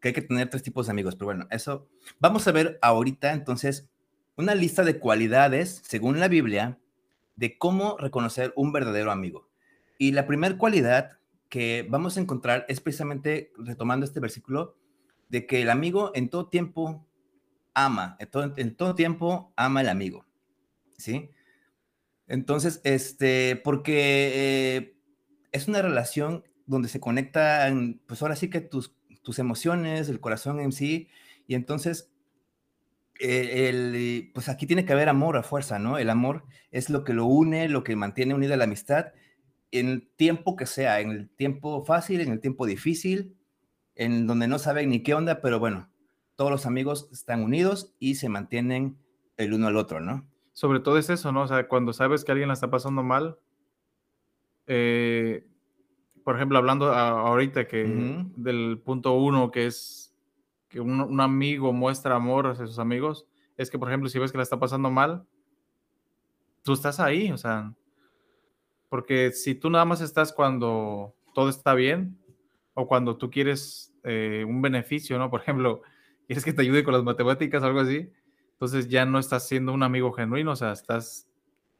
que 0.01 0.07
hay 0.07 0.13
que 0.15 0.23
tener 0.23 0.49
tres 0.49 0.63
tipos 0.63 0.87
de 0.87 0.91
amigos, 0.91 1.15
pero 1.15 1.27
bueno, 1.27 1.45
eso 1.51 1.87
vamos 2.19 2.47
a 2.47 2.51
ver 2.51 2.79
ahorita 2.81 3.31
entonces 3.33 3.91
una 4.37 4.55
lista 4.55 4.83
de 4.83 4.97
cualidades, 4.97 5.83
según 5.85 6.19
la 6.19 6.29
Biblia, 6.29 6.79
de 7.35 7.59
cómo 7.59 7.95
reconocer 7.99 8.53
un 8.55 8.71
verdadero 8.71 9.11
amigo. 9.11 9.47
Y 9.99 10.13
la 10.13 10.25
primera 10.25 10.57
cualidad 10.57 11.18
que 11.49 11.85
vamos 11.89 12.15
a 12.15 12.21
encontrar 12.21 12.65
es 12.69 12.79
precisamente 12.79 13.51
retomando 13.57 14.05
este 14.05 14.19
versículo 14.19 14.77
de 15.29 15.45
que 15.45 15.61
el 15.61 15.69
amigo 15.69 16.11
en 16.15 16.29
todo 16.29 16.47
tiempo 16.47 17.07
ama, 17.73 18.15
en 18.19 18.29
todo, 18.29 18.53
en 18.55 18.75
todo 18.75 18.95
tiempo 18.95 19.53
ama 19.55 19.81
al 19.81 19.89
amigo, 19.89 20.25
¿sí? 20.97 21.31
Entonces, 22.27 22.81
este, 22.83 23.55
porque 23.63 24.31
eh, 24.77 24.97
es 25.51 25.67
una 25.67 25.81
relación 25.81 26.43
donde 26.67 26.87
se 26.87 26.99
conectan, 26.99 28.01
pues 28.05 28.21
ahora 28.21 28.35
sí 28.35 28.49
que 28.49 28.61
tus, 28.61 28.95
tus 29.23 29.39
emociones, 29.39 30.09
el 30.09 30.19
corazón 30.19 30.59
en 30.59 30.71
sí, 30.71 31.09
y 31.47 31.55
entonces, 31.55 32.11
eh, 33.19 33.69
el, 33.69 34.31
pues 34.33 34.49
aquí 34.49 34.67
tiene 34.67 34.85
que 34.85 34.93
haber 34.93 35.09
amor 35.09 35.37
a 35.37 35.43
fuerza, 35.43 35.79
¿no? 35.79 35.97
El 35.97 36.11
amor 36.11 36.45
es 36.69 36.91
lo 36.91 37.03
que 37.03 37.13
lo 37.13 37.25
une, 37.25 37.67
lo 37.67 37.83
que 37.83 37.95
mantiene 37.95 38.35
unida 38.35 38.55
la 38.55 38.65
amistad, 38.65 39.07
en 39.71 39.87
el 39.89 40.07
tiempo 40.15 40.55
que 40.55 40.65
sea, 40.65 40.99
en 40.99 41.11
el 41.11 41.29
tiempo 41.29 41.83
fácil, 41.83 42.21
en 42.21 42.31
el 42.31 42.39
tiempo 42.39 42.65
difícil, 42.65 43.35
en 43.95 44.27
donde 44.27 44.47
no 44.47 44.59
saben 44.59 44.89
ni 44.89 45.03
qué 45.03 45.13
onda, 45.13 45.41
pero 45.41 45.59
bueno, 45.59 45.89
todos 46.35 46.51
los 46.51 46.65
amigos 46.65 47.09
están 47.11 47.43
unidos 47.43 47.93
y 47.99 48.15
se 48.15 48.29
mantienen 48.29 48.97
el 49.37 49.53
uno 49.53 49.67
al 49.67 49.77
otro, 49.77 49.99
¿no? 49.99 50.27
Sobre 50.53 50.79
todo 50.79 50.97
es 50.97 51.09
eso, 51.09 51.31
¿no? 51.31 51.43
O 51.43 51.47
sea, 51.47 51.67
cuando 51.67 51.93
sabes 51.93 52.23
que 52.23 52.31
alguien 52.31 52.47
la 52.47 52.53
está 52.53 52.69
pasando 52.69 53.03
mal, 53.03 53.37
eh, 54.67 55.45
por 56.23 56.35
ejemplo, 56.35 56.57
hablando 56.57 56.93
ahorita 56.93 57.67
que 57.67 58.23
del 58.35 58.81
punto 58.83 59.13
uno, 59.13 59.51
que 59.51 59.65
es 59.65 60.15
que 60.67 60.79
un, 60.79 61.19
amigo 61.19 61.73
muestra 61.73 62.15
amor 62.15 62.47
hacia 62.47 62.67
sus 62.67 62.79
amigos, 62.79 63.25
es 63.57 63.71
que, 63.71 63.79
por 63.79 63.89
ejemplo, 63.89 64.09
si 64.09 64.19
ves 64.19 64.31
que 64.31 64.37
la 64.37 64.43
está 64.43 64.59
pasando 64.59 64.91
mal, 64.91 65.25
tú 66.61 66.73
estás 66.73 66.99
ahí, 66.99 67.31
o 67.31 67.37
sea, 67.37 67.73
porque 68.89 69.31
si 69.31 69.55
tú 69.55 69.69
nada 69.69 69.85
más 69.85 70.01
estás 70.01 70.33
cuando 70.33 71.15
todo 71.33 71.49
está 71.49 71.73
bien 71.73 72.17
o 72.73 72.87
cuando 72.87 73.17
tú 73.17 73.29
quieres 73.29 73.93
eh, 74.03 74.43
un 74.47 74.61
beneficio, 74.61 75.17
¿no? 75.17 75.29
Por 75.29 75.41
ejemplo, 75.41 75.81
quieres 76.27 76.43
que 76.43 76.53
te 76.53 76.63
ayude 76.63 76.83
con 76.83 76.93
las 76.93 77.03
matemáticas 77.03 77.63
algo 77.63 77.79
así, 77.79 78.11
entonces 78.51 78.89
ya 78.89 79.05
no 79.05 79.19
estás 79.19 79.47
siendo 79.47 79.71
un 79.73 79.83
amigo 79.83 80.11
genuino, 80.11 80.51
o 80.51 80.55
sea, 80.55 80.73
estás... 80.73 81.27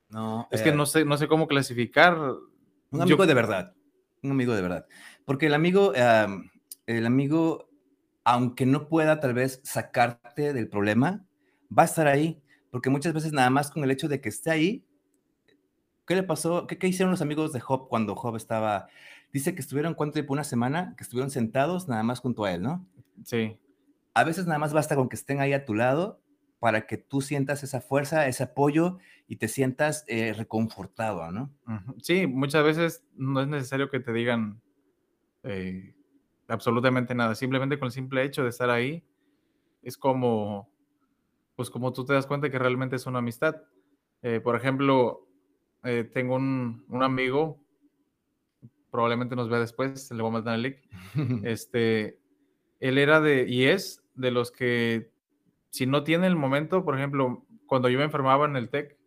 No, 0.09 0.47
es 0.49 0.61
que 0.61 0.69
eh 0.69 0.75
no 0.75 0.85
sé, 0.87 1.05
no 1.05 1.17
sé 1.17 1.27
cómo 1.27 1.47
clasificar. 1.47 2.17
Un 2.89 3.01
amigo 3.01 3.27
de 3.27 3.33
verdad, 3.35 3.75
un 4.23 4.31
amigo 4.31 4.55
de 4.55 4.61
verdad. 4.63 4.87
Porque 5.23 5.45
el 5.45 5.53
amigo, 5.53 5.93
el 6.87 7.05
amigo, 7.05 7.69
aunque 8.23 8.65
no 8.65 8.87
pueda 8.87 9.19
tal 9.19 9.35
vez 9.35 9.61
sacarte 9.63 10.53
del 10.53 10.67
problema, 10.67 11.27
va 11.77 11.83
a 11.83 11.85
estar 11.85 12.07
ahí, 12.07 12.41
porque 12.71 12.89
muchas 12.89 13.13
veces 13.13 13.33
nada 13.33 13.51
más 13.51 13.69
con 13.69 13.83
el 13.83 13.91
hecho 13.91 14.07
de 14.07 14.19
que 14.19 14.29
esté 14.29 14.49
ahí, 14.49 14.83
¿qué 16.09 16.15
le 16.15 16.23
pasó? 16.23 16.65
¿Qué, 16.65 16.79
qué 16.79 16.87
hicieron 16.87 17.11
los 17.11 17.21
amigos 17.21 17.53
de 17.53 17.59
Job 17.59 17.87
cuando 17.87 18.15
Job 18.15 18.35
estaba... 18.35 18.87
Dice 19.31 19.53
que 19.53 19.61
estuvieron, 19.61 19.93
¿cuánto 19.93 20.13
tiempo? 20.13 20.33
Una 20.33 20.43
semana, 20.43 20.95
que 20.97 21.03
estuvieron 21.03 21.29
sentados 21.29 21.87
nada 21.87 22.01
más 22.01 22.19
junto 22.19 22.45
a 22.45 22.51
él, 22.51 22.63
¿no? 22.63 22.83
Sí. 23.23 23.59
A 24.15 24.23
veces 24.23 24.47
nada 24.47 24.57
más 24.57 24.73
basta 24.73 24.95
con 24.95 25.07
que 25.07 25.15
estén 25.15 25.39
ahí 25.39 25.53
a 25.53 25.65
tu 25.65 25.75
lado 25.75 26.19
para 26.57 26.87
que 26.87 26.97
tú 26.97 27.21
sientas 27.21 27.61
esa 27.61 27.79
fuerza, 27.79 28.27
ese 28.27 28.41
apoyo 28.41 28.97
y 29.27 29.35
te 29.35 29.47
sientas 29.47 30.03
eh, 30.07 30.33
reconfortado, 30.33 31.31
¿no? 31.31 31.53
Sí, 32.01 32.25
muchas 32.25 32.63
veces 32.63 33.05
no 33.13 33.39
es 33.41 33.47
necesario 33.47 33.91
que 33.91 33.99
te 33.99 34.11
digan 34.11 34.59
eh, 35.43 35.93
absolutamente 36.47 37.13
nada, 37.13 37.35
simplemente 37.35 37.77
con 37.77 37.85
el 37.85 37.91
simple 37.91 38.23
hecho 38.23 38.41
de 38.41 38.49
estar 38.49 38.71
ahí 38.71 39.05
es 39.83 39.95
como, 39.95 40.73
pues 41.55 41.69
como 41.69 41.93
tú 41.93 42.03
te 42.03 42.13
das 42.13 42.25
cuenta 42.25 42.49
que 42.49 42.57
realmente 42.57 42.95
es 42.95 43.05
una 43.05 43.19
amistad. 43.19 43.57
Eh, 44.23 44.39
por 44.41 44.55
ejemplo, 44.55 45.28
tengo 46.13 46.35
un, 46.35 46.85
un, 46.89 47.03
amigo, 47.03 47.59
probablemente 48.91 49.35
nos 49.35 49.49
vea 49.49 49.59
después, 49.59 50.11
le 50.11 50.21
voy 50.21 50.29
a 50.29 50.33
mandar 50.33 50.55
el 50.55 50.61
link, 50.63 50.77
este, 51.45 52.19
él 52.79 52.97
era 52.97 53.21
de, 53.21 53.45
y 53.47 53.65
es 53.65 54.03
de 54.15 54.31
los 54.31 54.51
que 54.51 55.11
si 55.69 55.85
no 55.85 56.03
tiene 56.03 56.27
el 56.27 56.35
momento, 56.35 56.83
por 56.83 56.97
ejemplo, 56.97 57.45
cuando 57.65 57.89
yo 57.89 57.97
me 57.97 58.05
enfermaba 58.05 58.45
en 58.45 58.55
el 58.55 58.69
TEC, 58.69 58.97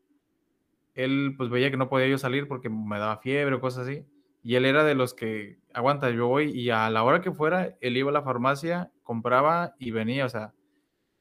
él 0.94 1.34
pues 1.36 1.50
veía 1.50 1.70
que 1.70 1.76
no 1.76 1.88
podía 1.88 2.06
yo 2.08 2.18
salir 2.18 2.46
porque 2.48 2.68
me 2.68 2.98
daba 2.98 3.18
fiebre 3.18 3.56
o 3.56 3.60
cosas 3.60 3.86
así. 3.86 4.04
Y 4.42 4.56
él 4.56 4.64
era 4.64 4.84
de 4.84 4.94
los 4.94 5.14
que, 5.14 5.58
aguanta, 5.72 6.10
yo 6.10 6.28
voy 6.28 6.50
y 6.50 6.70
a 6.70 6.90
la 6.90 7.02
hora 7.02 7.20
que 7.20 7.32
fuera, 7.32 7.76
él 7.80 7.96
iba 7.96 8.10
a 8.10 8.12
la 8.12 8.22
farmacia, 8.22 8.90
compraba 9.02 9.74
y 9.78 9.90
venía, 9.90 10.26
o 10.26 10.28
sea. 10.28 10.52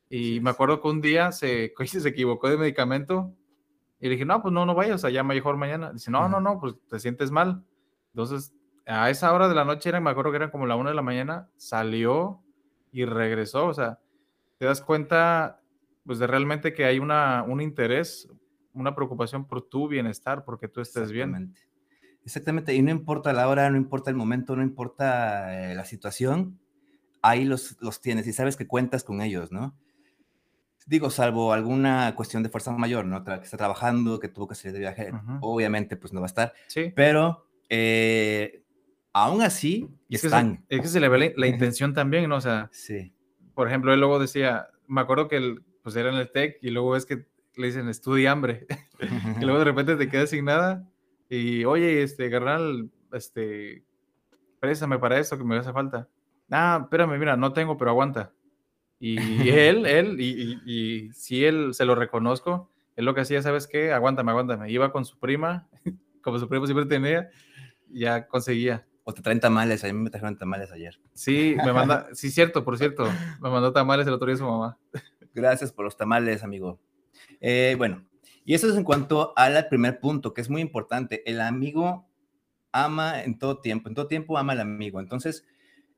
Y 0.10 0.42
me 0.42 0.50
acuerdo 0.50 0.82
que 0.82 0.88
un 0.88 1.02
día 1.02 1.32
se, 1.32 1.74
se 1.86 2.10
equivocó 2.10 2.50
de 2.50 2.58
medicamento 2.58 3.34
y 4.02 4.06
le 4.06 4.12
dije, 4.12 4.26
no, 4.26 4.42
pues 4.42 4.52
no, 4.52 4.66
no 4.66 4.74
vayas, 4.74 4.96
o 4.96 4.98
sea, 4.98 5.10
ya 5.12 5.24
mejor 5.24 5.58
mañana. 5.58 5.94
Dice, 5.94 6.10
no, 6.10 6.28
no, 6.28 6.42
no, 6.42 6.60
pues 6.60 6.76
te 6.90 7.00
sientes 7.00 7.30
mal. 7.30 7.64
Entonces, 8.14 8.52
a 8.88 9.12
esa 9.12 9.32
hora 9.32 9.48
de 9.48 9.54
la 9.54 9.64
noche, 9.64 9.90
era, 9.90 10.00
me 10.02 10.10
acuerdo 10.10 10.32
que 10.32 10.38
era 10.38 10.52
como 10.52 10.66
la 10.66 10.76
una 10.76 10.90
de 10.90 10.96
la 10.96 11.04
mañana, 11.04 11.50
salió 11.56 12.42
y 12.92 13.06
regresó, 13.06 13.68
o 13.68 13.74
sea, 13.76 14.00
te 14.58 14.66
das 14.66 14.82
cuenta, 14.82 15.62
pues, 16.04 16.18
de 16.18 16.26
realmente 16.26 16.74
que 16.74 16.86
hay 16.86 16.98
una, 16.98 17.44
un 17.44 17.62
interés, 17.62 18.28
una 18.74 18.96
preocupación 18.96 19.46
por 19.46 19.62
tu 19.62 19.88
bienestar, 19.88 20.44
porque 20.46 20.68
tú 20.68 20.82
estés 20.82 21.12
bien. 21.12 21.54
Exactamente, 22.26 22.74
y 22.74 22.82
no 22.82 22.90
importa 22.90 23.34
la 23.34 23.48
hora, 23.48 23.70
no 23.70 23.78
importa 23.78 24.10
el 24.10 24.16
momento, 24.16 24.56
no 24.56 24.64
importa 24.64 25.72
eh, 25.72 25.76
la 25.76 25.86
situación, 25.86 26.60
ahí 27.22 27.46
los, 27.46 27.78
los 27.82 28.02
tienes 28.02 28.26
y 28.26 28.34
sabes 28.34 28.58
que 28.58 28.66
cuentas 28.66 29.04
con 29.04 29.22
ellos, 29.22 29.52
¿no? 29.52 29.76
Digo, 30.88 31.10
salvo 31.10 31.54
alguna 31.54 32.16
cuestión 32.16 32.44
de 32.44 32.50
fuerza 32.50 32.72
mayor, 32.72 33.06
¿no? 33.06 33.24
que 33.24 33.34
está 33.34 33.58
trabajando, 33.58 34.20
que 34.20 34.28
tuvo 34.28 34.48
que 34.48 34.56
salir 34.56 34.74
de 34.74 34.80
viaje, 34.80 35.12
obviamente, 35.42 35.96
pues 35.96 36.12
no 36.12 36.22
va 36.22 36.26
a 36.26 36.28
estar. 36.28 36.54
Sí. 36.68 36.92
Pero 36.96 37.46
eh, 37.70 38.64
aún 39.14 39.42
así, 39.42 39.90
es 40.10 40.24
están. 40.24 40.66
Que 40.68 40.78
es 40.78 40.82
que 40.82 40.88
se 40.88 41.00
le 41.00 41.08
ve 41.08 41.34
la, 41.38 41.48
intención 41.48 41.94
también, 41.94 42.28
¿no? 42.28 42.38
O 42.38 42.42
sea, 42.42 42.70
sí 42.72 43.14
por 43.54 43.68
ejemplo, 43.68 43.94
él 43.94 44.00
luego 44.00 44.20
decía, 44.20 44.70
me 44.88 45.02
acuerdo 45.02 45.28
que 45.28 45.38
él, 45.38 45.64
pues 45.84 45.96
era 45.96 46.10
en 46.10 46.16
el 46.16 46.32
TEC 46.32 46.58
y 46.62 46.70
luego 46.70 46.96
es 46.96 47.06
que 47.06 47.26
le 47.56 47.68
dicen 47.68 47.90
estudia 47.90 48.32
hambre 48.32 48.66
y 49.40 49.44
luego 49.44 49.60
de 49.60 49.66
repente 49.66 49.96
te 49.96 50.10
quedas 50.10 50.30
sin 50.30 50.46
nada 50.46 50.88
y 51.30 51.66
oye, 51.66 52.02
este, 52.04 52.30
carnal, 52.30 52.90
este, 53.14 53.84
préstame 54.60 55.00
para 55.00 55.20
eso 55.20 55.38
que 55.38 55.44
me 55.44 55.58
hace 55.58 55.72
falta. 55.72 56.10
Ah, 56.50 56.80
espérame, 56.84 57.18
mira, 57.18 57.38
no 57.38 57.54
tengo, 57.54 57.78
pero 57.78 57.92
aguanta. 57.92 58.34
Y 59.04 59.50
él, 59.50 59.88
él, 59.88 60.22
y, 60.22 60.60
y, 60.64 61.12
si 61.12 61.44
él 61.44 61.74
se 61.74 61.86
lo 61.86 61.96
reconozco, 61.96 62.70
él 62.96 63.06
lo 63.06 63.16
que 63.16 63.22
hacía, 63.22 63.42
¿sabes 63.42 63.66
qué? 63.66 63.92
Aguántame, 63.92 64.30
aguántame. 64.30 64.72
Iba 64.72 64.92
con 64.92 65.06
su 65.06 65.18
prima, 65.18 65.68
como 66.22 66.38
su 66.38 66.48
prima 66.48 66.68
siempre 66.68 66.86
tenía, 66.86 67.32
ya 67.90 68.28
conseguía. 68.28 68.86
O 69.04 69.12
te 69.12 69.24
traen 69.24 69.40
tamales, 69.40 69.84
a 69.84 69.88
mí 69.88 69.94
me 69.94 70.12
trajeron 70.12 70.38
tamales 70.38 70.72
ayer. 70.72 71.00
Sí, 71.14 71.56
me 71.66 71.74
manda, 71.74 72.10
sí, 72.14 72.30
cierto, 72.30 72.64
por 72.64 72.78
cierto, 72.78 73.06
me 73.42 73.50
mandó 73.50 73.74
tamales 73.74 74.06
el 74.06 74.14
otro 74.14 74.28
día 74.28 74.38
su 74.38 74.46
mamá. 74.46 74.78
Gracias 75.34 75.72
por 75.72 75.84
los 75.84 75.98
tamales, 75.98 76.44
amigo. 76.44 76.80
Eh, 77.40 77.74
bueno, 77.80 78.06
y 78.46 78.54
eso 78.54 78.70
es 78.70 78.76
en 78.76 78.84
cuanto 78.84 79.34
al 79.36 79.68
primer 79.68 80.00
punto, 80.00 80.36
que 80.36 80.42
es 80.42 80.50
muy 80.52 80.62
importante. 80.62 81.24
El 81.30 81.42
amigo 81.42 82.08
ama 82.72 83.24
en 83.24 83.40
todo 83.40 83.58
tiempo, 83.58 83.90
en 83.90 83.96
todo 83.96 84.06
tiempo 84.06 84.38
ama 84.38 84.54
al 84.54 84.60
amigo. 84.60 85.00
Entonces, 85.00 85.48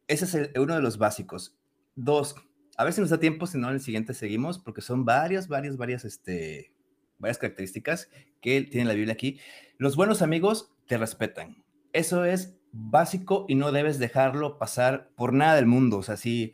ese 0.07 0.23
es 0.23 0.57
uno 0.57 0.75
de 0.75 0.81
los 0.81 0.97
básicos. 0.97 1.57
Dos, 1.95 2.35
a 2.77 2.83
ver 2.83 2.93
si 2.93 3.01
nos 3.01 3.09
da 3.09 3.19
tiempo, 3.19 3.47
si 3.47 3.57
no, 3.57 3.69
en 3.69 3.75
el 3.75 3.81
siguiente 3.81 4.13
seguimos, 4.13 4.59
porque 4.59 4.81
son 4.81 5.05
varias, 5.05 5.47
varias, 5.47 5.77
varias, 5.77 6.05
este, 6.05 6.73
varias 7.19 7.37
características 7.37 8.09
que 8.41 8.61
tiene 8.63 8.87
la 8.87 8.93
Biblia 8.93 9.13
aquí. 9.13 9.39
Los 9.77 9.95
buenos 9.95 10.21
amigos 10.21 10.73
te 10.87 10.97
respetan. 10.97 11.63
Eso 11.91 12.25
es 12.25 12.57
básico 12.71 13.45
y 13.47 13.55
no 13.55 13.71
debes 13.71 13.99
dejarlo 13.99 14.57
pasar 14.57 15.11
por 15.15 15.33
nada 15.33 15.55
del 15.55 15.67
mundo. 15.67 15.97
O 15.97 16.03
sea, 16.03 16.17
si, 16.17 16.53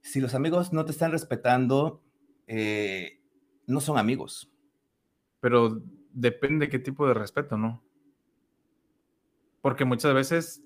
si 0.00 0.20
los 0.20 0.34
amigos 0.34 0.72
no 0.72 0.84
te 0.84 0.92
están 0.92 1.12
respetando, 1.12 2.02
eh, 2.46 3.20
no 3.66 3.80
son 3.80 3.98
amigos. 3.98 4.50
Pero 5.40 5.82
depende 6.12 6.70
qué 6.70 6.78
tipo 6.78 7.06
de 7.06 7.14
respeto, 7.14 7.58
¿no? 7.58 7.82
Porque 9.60 9.84
muchas 9.84 10.14
veces... 10.14 10.62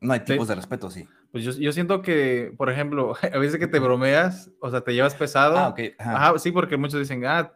No 0.00 0.12
hay 0.12 0.20
tipos 0.20 0.46
de 0.46 0.54
respeto, 0.54 0.90
sí. 0.90 1.08
Pues 1.32 1.44
yo, 1.44 1.52
yo, 1.52 1.72
siento 1.72 2.02
que, 2.02 2.52
por 2.56 2.70
ejemplo, 2.70 3.14
a 3.32 3.38
veces 3.38 3.58
que 3.58 3.66
te 3.66 3.78
bromeas, 3.78 4.50
o 4.60 4.70
sea, 4.70 4.80
te 4.82 4.94
llevas 4.94 5.14
pesado. 5.14 5.56
Ah, 5.56 5.68
ok. 5.68 5.80
Ajá, 5.98 6.38
sí, 6.38 6.52
porque 6.52 6.76
muchos 6.76 7.00
dicen, 7.00 7.24
ah, 7.26 7.52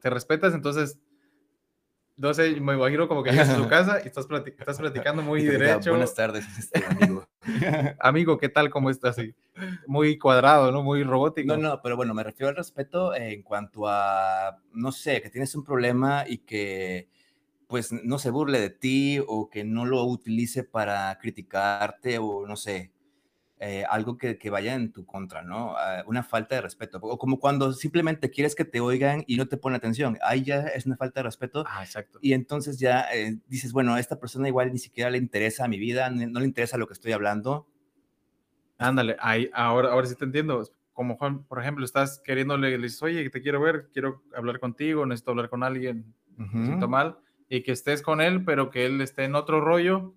te 0.00 0.10
respetas, 0.10 0.54
entonces 0.54 1.00
no 2.16 2.32
sé, 2.32 2.58
me 2.60 2.74
imagino 2.74 3.08
como 3.08 3.22
que 3.22 3.30
llegas 3.30 3.50
a 3.50 3.56
su 3.56 3.68
casa 3.68 4.00
y 4.02 4.06
estás, 4.06 4.26
estás 4.30 4.78
platicando 4.78 5.22
muy 5.22 5.42
derecho. 5.42 5.90
Buenas 5.90 6.14
tardes, 6.14 6.46
este, 6.58 6.82
amigo. 6.86 7.26
amigo, 8.00 8.38
¿qué 8.38 8.48
tal? 8.48 8.70
¿Cómo 8.70 8.90
estás? 8.90 9.16
Muy 9.86 10.18
cuadrado, 10.18 10.72
¿no? 10.72 10.82
Muy 10.82 11.02
robótico. 11.02 11.46
No, 11.46 11.56
no, 11.58 11.82
pero 11.82 11.96
bueno, 11.96 12.14
me 12.14 12.24
refiero 12.24 12.48
al 12.48 12.56
respeto 12.56 13.14
en 13.14 13.42
cuanto 13.42 13.86
a, 13.86 14.58
no 14.72 14.92
sé, 14.92 15.20
que 15.20 15.30
tienes 15.30 15.54
un 15.54 15.64
problema 15.64 16.24
y 16.26 16.38
que 16.38 17.08
pues 17.66 17.92
no 17.92 18.18
se 18.18 18.30
burle 18.30 18.60
de 18.60 18.70
ti 18.70 19.20
o 19.26 19.50
que 19.50 19.64
no 19.64 19.84
lo 19.84 20.04
utilice 20.04 20.62
para 20.62 21.18
criticarte 21.18 22.18
o 22.18 22.46
no 22.46 22.56
sé, 22.56 22.92
eh, 23.58 23.84
algo 23.88 24.18
que, 24.18 24.36
que, 24.36 24.50
vaya 24.50 24.74
en 24.74 24.92
tu 24.92 25.06
contra, 25.06 25.42
¿no? 25.42 25.72
Uh, 25.72 26.08
una 26.08 26.22
falta 26.22 26.56
de 26.56 26.60
respeto. 26.60 26.98
O 27.00 27.16
como 27.16 27.38
cuando 27.38 27.72
simplemente 27.72 28.30
quieres 28.30 28.54
que 28.54 28.66
te 28.66 28.80
oigan 28.80 29.24
y 29.26 29.38
no 29.38 29.48
te 29.48 29.56
pone 29.56 29.76
atención. 29.76 30.18
Ahí 30.22 30.42
ya 30.42 30.60
es 30.66 30.84
una 30.84 30.96
falta 30.96 31.20
de 31.20 31.24
respeto. 31.24 31.64
Ah, 31.66 31.82
exacto. 31.82 32.18
Y 32.20 32.34
entonces 32.34 32.78
ya 32.78 33.06
eh, 33.14 33.38
dices, 33.48 33.72
bueno, 33.72 33.94
a 33.94 34.00
esta 34.00 34.20
persona 34.20 34.48
igual 34.48 34.72
ni 34.72 34.78
siquiera 34.78 35.08
le 35.08 35.16
interesa 35.16 35.68
mi 35.68 35.78
vida, 35.78 36.10
no 36.10 36.40
le 36.40 36.46
interesa 36.46 36.76
lo 36.76 36.86
que 36.86 36.92
estoy 36.92 37.12
hablando. 37.12 37.66
Ándale, 38.76 39.16
ahí, 39.20 39.48
ahora, 39.54 39.90
ahora 39.90 40.06
sí 40.06 40.16
te 40.16 40.26
entiendo. 40.26 40.62
Como 40.92 41.16
Juan, 41.16 41.44
por 41.44 41.58
ejemplo, 41.58 41.84
estás 41.84 42.20
queriéndole, 42.22 42.76
le 42.76 42.82
dices, 42.82 43.02
oye, 43.02 43.28
te 43.30 43.40
quiero 43.40 43.60
ver, 43.60 43.88
quiero 43.90 44.22
hablar 44.34 44.60
contigo, 44.60 45.06
necesito 45.06 45.30
hablar 45.30 45.48
con 45.48 45.62
alguien, 45.62 46.14
uh 46.38 46.42
-huh. 46.42 46.66
siento 46.66 46.88
mal, 46.88 47.18
y 47.48 47.62
que 47.62 47.72
estés 47.72 48.02
con 48.02 48.20
él, 48.20 48.44
pero 48.44 48.70
que 48.70 48.84
él 48.84 49.00
esté 49.00 49.24
en 49.24 49.34
otro 49.34 49.62
rollo. 49.62 50.14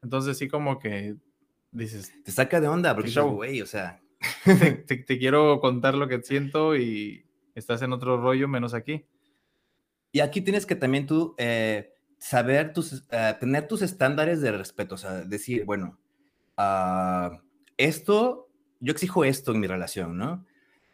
Entonces 0.00 0.38
sí 0.38 0.46
como 0.46 0.78
que 0.78 1.16
dices... 1.72 2.12
Te 2.24 2.32
saca 2.32 2.60
de 2.60 2.68
onda, 2.68 2.94
porque 2.94 3.10
yo, 3.10 3.28
güey, 3.30 3.62
o 3.62 3.66
sea... 3.66 4.00
te, 4.44 4.54
te, 4.86 4.96
te, 4.96 5.18
quiero 5.18 5.60
contar 5.60 5.94
lo 5.94 6.08
que 6.08 6.22
siento 6.22 6.76
y 6.76 7.24
estás 7.54 7.82
en 7.82 7.92
otro 7.92 8.20
rollo 8.20 8.48
menos 8.48 8.74
aquí. 8.74 9.06
Y 10.12 10.20
aquí 10.20 10.40
tienes 10.40 10.66
que 10.66 10.74
también 10.74 11.06
tú 11.06 11.34
eh, 11.38 11.92
saber 12.18 12.72
tus, 12.72 12.92
uh, 12.92 13.38
tener 13.38 13.68
tus 13.68 13.82
estándares 13.82 14.40
de 14.40 14.52
respeto, 14.52 14.94
o 14.94 14.98
sea, 14.98 15.22
decir, 15.22 15.64
bueno, 15.64 15.98
uh, 16.56 17.36
esto, 17.76 18.48
yo 18.80 18.92
exijo 18.92 19.24
esto 19.24 19.52
en 19.52 19.60
mi 19.60 19.66
relación, 19.66 20.16
¿no? 20.16 20.44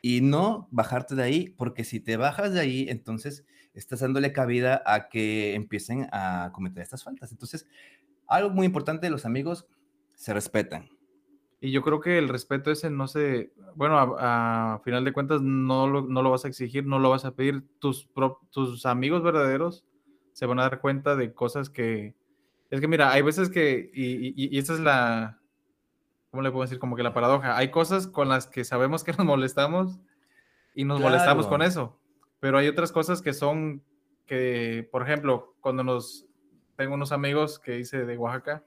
Y 0.02 0.20
no 0.20 0.68
bajarte 0.70 1.14
de 1.14 1.22
ahí, 1.22 1.54
porque 1.56 1.84
si 1.84 2.00
te 2.00 2.16
bajas 2.16 2.52
de 2.52 2.60
ahí, 2.60 2.86
entonces 2.88 3.44
estás 3.72 4.00
dándole 4.00 4.32
cabida 4.32 4.82
a 4.84 5.08
que 5.08 5.54
empiecen 5.54 6.08
a 6.12 6.50
cometer 6.52 6.82
estas 6.82 7.04
faltas. 7.04 7.32
Entonces, 7.32 7.66
algo 8.26 8.50
muy 8.50 8.66
importante 8.66 9.06
de 9.06 9.10
los 9.10 9.24
amigos, 9.24 9.66
se 10.14 10.34
respetan. 10.34 10.88
Y 11.60 11.70
yo 11.70 11.82
creo 11.82 12.00
que 12.00 12.18
el 12.18 12.28
respeto 12.28 12.70
ese 12.70 12.90
no 12.90 13.08
se, 13.08 13.52
bueno, 13.74 13.98
a, 13.98 14.74
a 14.74 14.78
final 14.80 15.04
de 15.04 15.12
cuentas 15.12 15.40
no 15.40 15.86
lo, 15.86 16.02
no 16.02 16.22
lo, 16.22 16.30
vas 16.30 16.44
a 16.44 16.48
exigir, 16.48 16.84
no 16.84 16.98
lo 16.98 17.10
vas 17.10 17.24
a 17.24 17.34
pedir. 17.34 17.64
Tus, 17.78 18.08
tus 18.50 18.84
amigos 18.84 19.22
verdaderos 19.22 19.84
se 20.32 20.46
van 20.46 20.58
a 20.58 20.62
dar 20.62 20.80
cuenta 20.80 21.16
de 21.16 21.32
cosas 21.32 21.70
que, 21.70 22.14
es 22.70 22.80
que 22.80 22.88
mira, 22.88 23.12
hay 23.12 23.22
veces 23.22 23.50
que, 23.50 23.90
y, 23.94 24.28
y, 24.28 24.54
y 24.54 24.58
esta 24.58 24.74
es 24.74 24.80
la, 24.80 25.40
¿cómo 26.30 26.42
le 26.42 26.50
puedo 26.50 26.64
decir? 26.64 26.80
Como 26.80 26.96
que 26.96 27.04
la 27.04 27.14
paradoja. 27.14 27.56
Hay 27.56 27.70
cosas 27.70 28.08
con 28.08 28.28
las 28.28 28.48
que 28.48 28.64
sabemos 28.64 29.04
que 29.04 29.12
nos 29.12 29.24
molestamos 29.24 30.00
y 30.74 30.84
nos 30.84 30.98
claro. 30.98 31.12
molestamos 31.12 31.46
con 31.46 31.62
eso. 31.62 31.96
Pero 32.40 32.58
hay 32.58 32.66
otras 32.66 32.90
cosas 32.90 33.22
que 33.22 33.32
son 33.32 33.84
que, 34.26 34.88
por 34.90 35.02
ejemplo, 35.02 35.54
cuando 35.60 35.84
nos, 35.84 36.26
tengo 36.76 36.94
unos 36.94 37.12
amigos 37.12 37.60
que 37.60 37.78
hice 37.78 38.04
de 38.04 38.18
Oaxaca, 38.18 38.64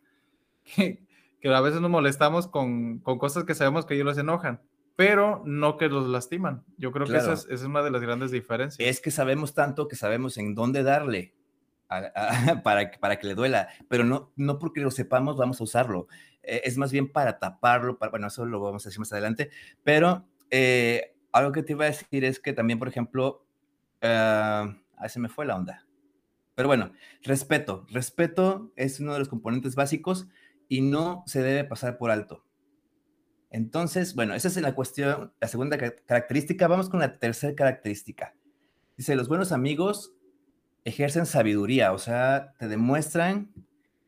que, 0.75 1.06
que 1.39 1.53
a 1.53 1.61
veces 1.61 1.81
nos 1.81 1.91
molestamos 1.91 2.47
con, 2.47 2.99
con, 2.99 3.17
cosas 3.17 3.43
que 3.43 3.55
sabemos 3.55 3.85
que 3.85 3.93
ellos 3.93 4.05
los 4.05 4.17
enojan, 4.17 4.61
pero 4.95 5.43
no 5.45 5.77
que 5.77 5.89
los 5.89 6.07
lastiman. 6.07 6.63
Yo 6.77 6.91
creo 6.91 7.05
claro. 7.05 7.25
que 7.25 7.33
esa 7.33 7.41
es, 7.41 7.45
esa 7.45 7.63
es, 7.63 7.69
una 7.69 7.83
de 7.83 7.91
las 7.91 8.01
grandes 8.01 8.31
diferencias. 8.31 8.87
Es 8.87 9.01
que 9.01 9.11
sabemos 9.11 9.53
tanto 9.53 9.87
que 9.87 9.95
sabemos 9.95 10.37
en 10.37 10.55
dónde 10.55 10.83
darle 10.83 11.35
a, 11.89 11.97
a, 12.15 12.61
para, 12.63 12.91
para 12.99 13.19
que 13.19 13.27
le 13.27 13.35
duela, 13.35 13.69
pero 13.87 14.03
no, 14.03 14.31
no 14.35 14.59
porque 14.59 14.81
lo 14.81 14.91
sepamos 14.91 15.37
vamos 15.37 15.61
a 15.61 15.63
usarlo. 15.63 16.07
Eh, 16.43 16.61
es 16.63 16.77
más 16.77 16.91
bien 16.91 17.11
para 17.11 17.39
taparlo, 17.39 17.97
para, 17.97 18.09
bueno, 18.09 18.27
eso 18.27 18.45
lo 18.45 18.59
vamos 18.59 18.85
a 18.85 18.89
decir 18.89 18.99
más 18.99 19.11
adelante, 19.11 19.51
pero 19.83 20.25
eh, 20.49 21.15
algo 21.31 21.51
que 21.51 21.63
te 21.63 21.73
iba 21.73 21.85
a 21.85 21.89
decir 21.89 22.25
es 22.25 22.39
que 22.39 22.53
también, 22.53 22.79
por 22.79 22.87
ejemplo, 22.87 23.45
uh, 24.01 24.69
ahí 24.97 25.09
se 25.09 25.19
me 25.19 25.29
fue 25.29 25.45
la 25.45 25.55
onda. 25.55 25.85
Pero 26.55 26.67
bueno, 26.67 26.91
respeto. 27.21 27.85
Respeto 27.91 28.71
es 28.75 28.99
uno 28.99 29.13
de 29.13 29.19
los 29.19 29.29
componentes 29.29 29.75
básicos 29.75 30.27
y 30.69 30.81
no 30.81 31.23
se 31.27 31.41
debe 31.41 31.63
pasar 31.63 31.97
por 31.97 32.11
alto. 32.11 32.43
Entonces, 33.49 34.13
bueno, 34.15 34.33
esa 34.33 34.47
es 34.47 34.57
la 34.57 34.75
cuestión, 34.75 35.33
la 35.39 35.47
segunda 35.47 35.77
característica. 35.77 36.67
Vamos 36.67 36.89
con 36.89 36.99
la 36.99 37.17
tercera 37.17 37.55
característica. 37.55 38.35
Dice, 38.97 39.15
los 39.15 39.27
buenos 39.27 39.51
amigos 39.51 40.13
ejercen 40.83 41.25
sabiduría, 41.25 41.91
o 41.93 41.97
sea, 41.97 42.53
te 42.57 42.67
demuestran 42.67 43.51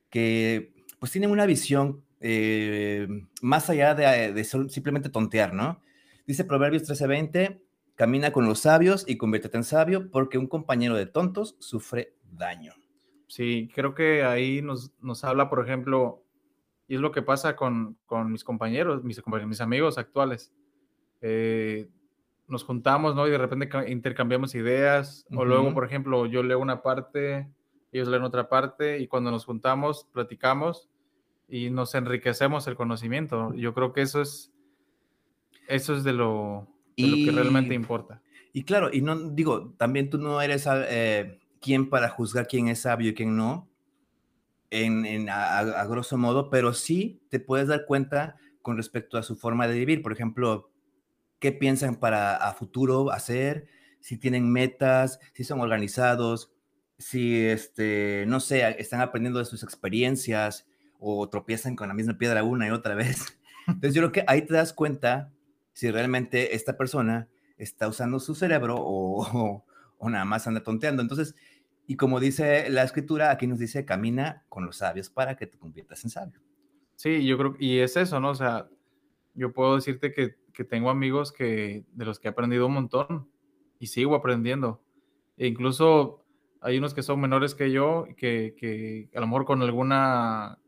que 0.10 0.74
pues 1.00 1.12
tienen 1.12 1.32
una 1.32 1.46
visión 1.46 2.04
eh, 2.20 3.08
más 3.42 3.70
allá 3.70 3.96
de, 3.96 4.34
de, 4.34 4.44
simplemente 4.44 5.10
tontear, 5.10 5.54
¿no? 5.54 5.82
Dice 6.26 6.44
Proverbios 6.44 6.84
13:20, 6.84 7.62
camina 7.96 8.32
con 8.32 8.46
los 8.46 8.60
sabios 8.60 9.06
y 9.08 9.18
conviértete 9.18 9.58
en 9.58 9.64
sabio, 9.64 10.10
porque 10.12 10.38
un 10.38 10.48
compañero 10.48 10.96
de 10.96 11.06
tontos 11.06 11.56
sufre 11.60 12.14
daño. 12.32 12.74
Sí, 13.28 13.70
creo 13.74 13.94
que 13.94 14.24
ahí 14.24 14.62
nos, 14.62 14.92
nos 15.02 15.24
habla, 15.24 15.50
por 15.50 15.64
ejemplo, 15.64 16.24
y 16.90 16.96
es 16.96 17.02
lo 17.02 17.12
que 17.12 17.22
pasa 17.22 17.56
con, 17.56 17.98
con 18.08 18.32
mis 18.32 18.44
compañeros, 18.44 19.04
mis, 19.04 19.22
mis 19.46 19.62
amigos 19.62 20.00
actuales. 20.00 20.52
Eh, 21.22 21.88
nos 22.48 22.64
juntamos, 22.64 23.16
¿no? 23.16 23.28
Y 23.28 23.30
de 23.30 23.38
repente 23.38 23.70
intercambiamos 23.88 24.56
ideas, 24.56 25.24
uh 25.30 25.36
-huh. 25.36 25.40
o 25.40 25.46
luego, 25.46 25.72
por 25.72 25.86
ejemplo, 25.86 26.26
yo 26.26 26.42
leo 26.42 26.58
una 26.58 26.82
parte, 26.82 27.48
ellos 27.92 28.08
leen 28.08 28.24
otra 28.24 28.50
parte, 28.50 28.98
y 28.98 29.08
cuando 29.08 29.30
nos 29.30 29.46
juntamos, 29.46 30.08
platicamos 30.12 30.90
y 31.48 31.70
nos 31.70 31.94
enriquecemos 31.94 32.66
el 32.68 32.76
conocimiento. 32.76 33.54
Yo 33.54 33.76
creo 33.76 33.94
que 33.94 34.02
eso 34.02 34.20
es, 34.20 34.52
eso 35.68 35.94
es 35.96 36.04
de 36.04 36.14
lo, 36.14 36.68
de 36.98 37.04
y, 37.04 37.26
lo 37.26 37.32
que 37.32 37.40
realmente 37.40 37.76
importa. 37.76 38.24
Y 38.52 38.64
claro, 38.64 38.90
y 38.92 39.02
no 39.02 39.16
digo, 39.30 39.76
también 39.78 40.10
tú 40.10 40.18
no 40.18 40.42
eres 40.42 40.68
eh, 40.68 41.38
quien 41.62 41.88
para 41.88 42.10
juzgar 42.10 42.48
quién 42.48 42.68
es 42.68 42.82
sabio 42.82 43.12
y 43.12 43.14
quién 43.14 43.38
no, 43.38 43.69
en, 44.72 45.06
en 45.06 45.30
a, 45.30 45.60
a, 45.60 45.86
grosso 45.86 46.18
modo, 46.18 46.50
pero 46.50 46.74
sí 46.74 47.22
te 47.30 47.40
puedes 47.40 47.68
dar 47.68 47.86
cuenta 47.86 48.36
con 48.62 48.78
respecto 48.78 49.18
a 49.18 49.24
su 49.24 49.36
forma 49.36 49.68
de 49.68 49.76
vivir. 49.76 50.02
Por 50.02 50.12
ejemplo, 50.12 50.72
qué 51.40 51.52
piensan 51.52 51.96
para 51.96 52.36
a 52.36 52.54
futuro 52.54 53.12
hacer, 53.12 53.68
si 54.00 54.18
tienen 54.18 54.52
metas, 54.52 55.20
si 55.34 55.44
son 55.44 55.62
organizados, 55.62 56.52
si, 56.98 57.46
este, 57.46 58.26
no 58.28 58.40
sé, 58.40 58.76
están 58.80 59.02
aprendiendo 59.02 59.40
de 59.40 59.46
sus 59.46 59.64
experiencias 59.64 60.68
o 61.00 61.28
tropiezan 61.30 61.76
con 61.76 61.88
la 61.88 61.94
misma 61.94 62.18
piedra 62.18 62.44
una 62.44 62.68
y 62.68 62.72
otra 62.72 62.94
vez. 62.94 63.40
Entonces 63.68 63.94
yo 63.94 64.02
creo 64.02 64.12
que 64.12 64.26
ahí 64.28 64.42
te 64.44 64.54
das 64.54 64.74
cuenta 64.74 65.32
si 65.74 65.90
realmente 65.92 66.56
esta 66.56 66.78
persona 66.78 67.30
está 67.58 67.88
usando 67.88 68.20
su 68.20 68.36
cerebro 68.36 68.76
o, 68.78 69.24
o, 69.34 69.66
o 69.98 70.10
nada 70.10 70.26
más 70.26 70.48
anda 70.48 70.64
tonteando. 70.64 71.02
Entonces, 71.02 71.36
y 71.90 71.96
como 71.96 72.20
dice 72.20 72.70
la 72.70 72.84
escritura, 72.84 73.32
aquí 73.32 73.48
nos 73.48 73.58
dice, 73.58 73.84
camina 73.84 74.44
con 74.48 74.64
los 74.64 74.78
sabios 74.78 75.10
para 75.10 75.36
que 75.36 75.48
te 75.48 75.58
conviertas 75.58 76.04
en 76.04 76.12
sabio. 76.12 76.40
Sí, 76.96 77.26
yo 77.26 77.36
creo, 77.36 77.56
y 77.58 77.80
es 77.80 77.98
eso, 77.98 78.20
¿no? 78.20 78.30
O 78.30 78.36
sea, 78.36 78.70
yo 79.34 79.52
puedo 79.54 79.74
decirte 79.74 80.12
que, 80.14 80.36
que 80.54 80.64
tengo 80.64 80.92
amigos 80.92 81.32
que, 81.32 81.86
de 81.92 82.06
los 82.06 82.20
que 82.20 82.28
he 82.28 82.32
aprendido 82.32 82.68
un 82.68 82.74
montón 82.74 83.28
y 83.80 83.88
sigo 83.88 84.14
aprendiendo. 84.14 84.84
E 85.36 85.48
incluso 85.48 86.24
hay 86.62 86.78
unos 86.78 86.94
que 86.94 87.02
son 87.02 87.22
menores 87.22 87.56
que 87.56 87.72
yo, 87.72 88.06
que, 88.16 88.54
que 88.56 89.10
a 89.16 89.20
lo 89.20 89.26
mejor 89.26 89.46
con 89.46 89.64
alguna 89.64 90.60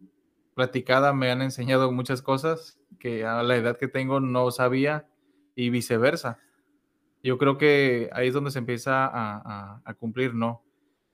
platicada 0.56 1.14
me 1.14 1.30
han 1.30 1.44
enseñado 1.44 1.92
muchas 1.92 2.24
cosas 2.24 2.80
que 2.98 3.26
a 3.26 3.44
la 3.44 3.58
edad 3.58 3.78
que 3.78 3.88
tengo 3.88 4.20
no 4.20 4.50
sabía 4.50 5.08
y 5.54 5.70
viceversa. 5.70 6.40
Yo 7.22 7.38
creo 7.38 7.60
que 7.60 8.10
ahí 8.12 8.30
es 8.30 8.34
donde 8.34 8.50
se 8.50 8.58
empieza 8.58 9.06
a, 9.06 9.36
a, 9.36 9.82
a 9.86 9.94
cumplir, 9.94 10.34
¿no? 10.34 10.64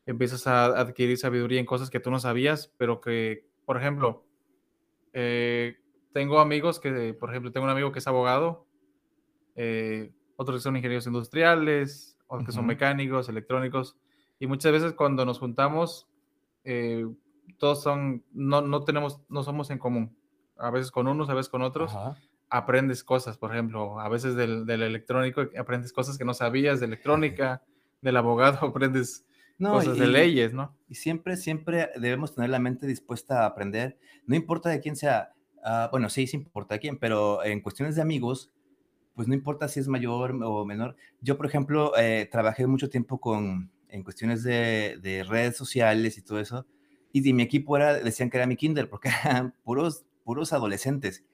Empiezas 0.08 0.48
a 0.48 0.65
adquirir 0.65 1.17
sabiduría 1.17 1.60
en 1.60 1.65
cosas 1.65 1.89
que 1.89 2.00
tú 2.00 2.10
no 2.10 2.20
sabías, 2.20 2.74
pero 2.78 3.02
que, 3.02 3.46
por 3.65 3.78
ejemplo, 3.78 4.26
eh, 5.13 5.78
tengo 6.13 6.39
amigos 6.39 6.80
que, 6.80 7.13
por 7.13 7.30
ejemplo, 7.30 7.52
tengo 7.52 7.65
un 7.65 7.72
amigo 7.72 7.91
que 7.91 8.00
es 8.00 8.08
abogado, 8.08 8.65
eh, 9.56 10.13
otros 10.38 10.58
que 10.58 10.63
son 10.63 10.78
ingenieros 10.78 11.08
industriales, 11.08 12.17
otros 12.28 12.39
uh 12.39 12.43
-huh. 12.43 12.46
que 12.46 12.52
son 12.54 12.65
mecánicos, 12.65 13.28
electrónicos, 13.28 13.98
y 14.39 14.48
muchas 14.48 14.72
veces 14.72 14.93
cuando 14.93 15.26
nos 15.26 15.39
juntamos, 15.39 16.08
eh, 16.63 17.06
todos 17.58 17.84
son, 17.84 18.24
no, 18.32 18.62
no 18.62 18.84
tenemos, 18.84 19.22
no 19.30 19.43
somos 19.43 19.70
en 19.72 19.78
común. 19.78 20.15
A 20.58 20.72
veces 20.72 20.89
con 20.89 21.08
unos, 21.08 21.30
a 21.30 21.34
veces 21.34 21.50
con 21.50 21.62
otros. 21.62 21.93
Uh 21.93 21.98
-huh. 21.98 22.17
Aprendes 22.50 23.04
cosas, 23.04 23.38
por 23.38 23.52
ejemplo, 23.52 24.00
a 24.00 24.08
veces 24.08 24.36
del, 24.36 24.65
del, 24.65 24.82
electrónico 24.82 25.41
aprendes 25.60 25.91
cosas 25.91 26.17
que 26.17 26.24
no 26.24 26.34
sabías, 26.34 26.80
de 26.80 26.86
electrónica, 26.86 27.62
del 28.02 28.15
abogado 28.15 28.60
aprendes 28.67 29.28
no, 29.58 29.74
cosas 29.74 29.98
y, 29.98 30.00
de 30.00 30.08
leyes, 30.08 30.54
¿no? 30.54 30.76
Y 30.88 30.96
siempre, 30.96 31.38
siempre 31.38 31.89
debemos 31.96 32.34
tener 32.36 32.50
la 32.50 32.60
mente 32.60 32.88
dispuesta 32.88 33.41
a 33.43 33.46
aprender, 33.48 33.98
no 34.26 34.36
importa 34.36 34.70
de 34.70 34.80
quién 34.80 34.96
sea, 34.96 35.34
uh, 35.58 35.89
bueno, 35.91 36.10
sí, 36.10 36.28
sí 36.28 36.38
importa 36.38 36.76
de 36.76 36.80
quién, 36.80 36.98
pero 36.98 37.43
en 37.43 37.62
cuestiones 37.62 37.96
de 37.96 38.02
amigos, 38.02 38.52
pues 39.15 39.28
no 39.28 39.34
importa 39.34 39.67
si 39.67 39.80
es 39.80 39.88
mayor 39.88 40.38
o 40.43 40.65
menor. 40.65 40.96
Yo, 41.22 41.38
por 41.38 41.48
ejemplo, 41.48 41.98
eh, 41.98 42.28
trabajé 42.32 42.67
mucho 42.67 42.89
tiempo 42.89 43.20
con, 43.20 43.72
en 43.89 44.04
cuestiones 44.04 44.43
de, 44.43 45.00
de, 45.02 45.24
redes 45.24 45.58
sociales 45.58 46.17
y 46.17 46.22
todo 46.22 46.39
eso, 46.39 46.65
y 47.12 47.22
de 47.22 47.34
mi 47.34 47.43
equipo 47.43 47.76
era, 47.78 47.96
decían 47.96 48.30
que 48.30 48.38
era 48.38 48.46
mi 48.46 48.56
kinder, 48.56 48.89
porque 48.89 49.10
eran 49.26 49.56
puros, 49.63 50.06
puros 50.24 50.54
adolescentes. 50.54 51.26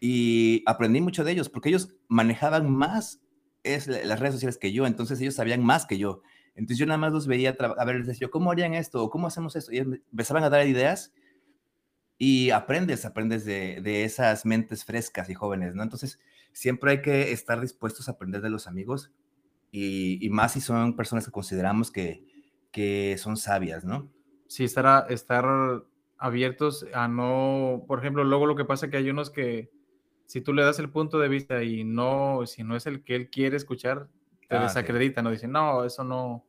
Y 0.00 0.62
aprendí 0.66 1.00
mucho 1.00 1.24
de 1.24 1.32
ellos, 1.32 1.48
porque 1.48 1.68
ellos 1.68 1.94
manejaban 2.08 2.70
más 2.70 3.20
es 3.62 3.86
las 3.86 4.20
redes 4.20 4.34
sociales 4.34 4.58
que 4.58 4.72
yo, 4.72 4.86
entonces 4.86 5.20
ellos 5.20 5.34
sabían 5.34 5.62
más 5.62 5.86
que 5.86 5.98
yo. 5.98 6.22
Entonces 6.54 6.78
yo 6.78 6.86
nada 6.86 6.98
más 6.98 7.12
los 7.12 7.26
veía, 7.26 7.56
a 7.58 7.84
ver, 7.84 7.96
les 7.96 8.06
decía, 8.06 8.28
¿cómo 8.28 8.50
harían 8.50 8.74
esto? 8.74 9.08
¿Cómo 9.10 9.26
hacemos 9.26 9.56
esto? 9.56 9.72
Y 9.72 9.78
empezaban 9.78 10.44
a 10.44 10.50
dar 10.50 10.66
ideas 10.66 11.12
y 12.18 12.50
aprendes, 12.50 13.04
aprendes 13.04 13.44
de, 13.44 13.80
de, 13.80 14.04
esas 14.04 14.44
mentes 14.44 14.84
frescas 14.84 15.30
y 15.30 15.34
jóvenes, 15.34 15.74
¿no? 15.74 15.82
Entonces 15.82 16.18
siempre 16.52 16.90
hay 16.90 17.02
que 17.02 17.32
estar 17.32 17.60
dispuestos 17.60 18.08
a 18.08 18.12
aprender 18.12 18.42
de 18.42 18.50
los 18.50 18.66
amigos 18.66 19.10
y, 19.72 20.24
y 20.24 20.28
más 20.28 20.52
si 20.52 20.60
son 20.60 20.96
personas 20.96 21.24
que 21.24 21.32
consideramos 21.32 21.90
que, 21.90 22.24
que 22.72 23.16
son 23.18 23.36
sabias, 23.36 23.84
¿no? 23.84 24.10
Sí, 24.48 24.64
estar, 24.64 25.10
estar 25.10 25.46
abiertos 26.18 26.86
a 26.92 27.08
no, 27.08 27.84
por 27.86 28.00
ejemplo, 28.00 28.24
luego 28.24 28.46
lo 28.46 28.56
que 28.56 28.64
pasa 28.64 28.86
es 28.86 28.92
que 28.92 28.98
hay 28.98 29.10
unos 29.10 29.30
que 29.30 29.70
si 30.26 30.40
tú 30.40 30.52
le 30.52 30.62
das 30.62 30.78
el 30.78 30.90
punto 30.90 31.18
de 31.18 31.28
vista 31.28 31.62
y 31.64 31.84
no, 31.84 32.46
si 32.46 32.62
no 32.62 32.76
es 32.76 32.86
el 32.86 33.02
que 33.02 33.16
él 33.16 33.30
quiere 33.30 33.56
escuchar, 33.56 34.08
te 34.50 34.56
ah, 34.56 34.62
desacreditan, 34.62 35.24
¿no? 35.24 35.30
Dicen, 35.30 35.52
no, 35.52 35.84
eso 35.84 36.02
no, 36.02 36.44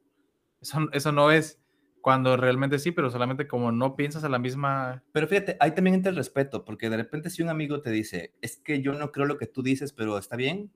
eso, 0.59 0.79
eso 0.91 1.11
no 1.11 1.31
es, 1.31 1.61
cuando 2.01 2.35
realmente 2.35 2.79
sí, 2.79 2.91
pero 2.91 3.11
solamente 3.11 3.47
como 3.47 3.71
no 3.71 3.95
piensas 3.95 4.23
a 4.23 4.29
la 4.29 4.39
misma... 4.39 5.03
Pero 5.11 5.27
fíjate, 5.27 5.55
ahí 5.59 5.71
también 5.75 5.93
entra 5.93 6.09
el 6.09 6.15
respeto, 6.15 6.65
porque 6.65 6.89
de 6.89 6.97
repente 6.97 7.29
si 7.29 7.43
un 7.43 7.49
amigo 7.49 7.79
te 7.81 7.91
dice, 7.91 8.33
es 8.41 8.57
que 8.57 8.81
yo 8.81 8.93
no 8.93 9.11
creo 9.11 9.27
lo 9.27 9.37
que 9.37 9.45
tú 9.45 9.61
dices, 9.61 9.93
pero 9.93 10.17
está 10.17 10.35
bien, 10.35 10.71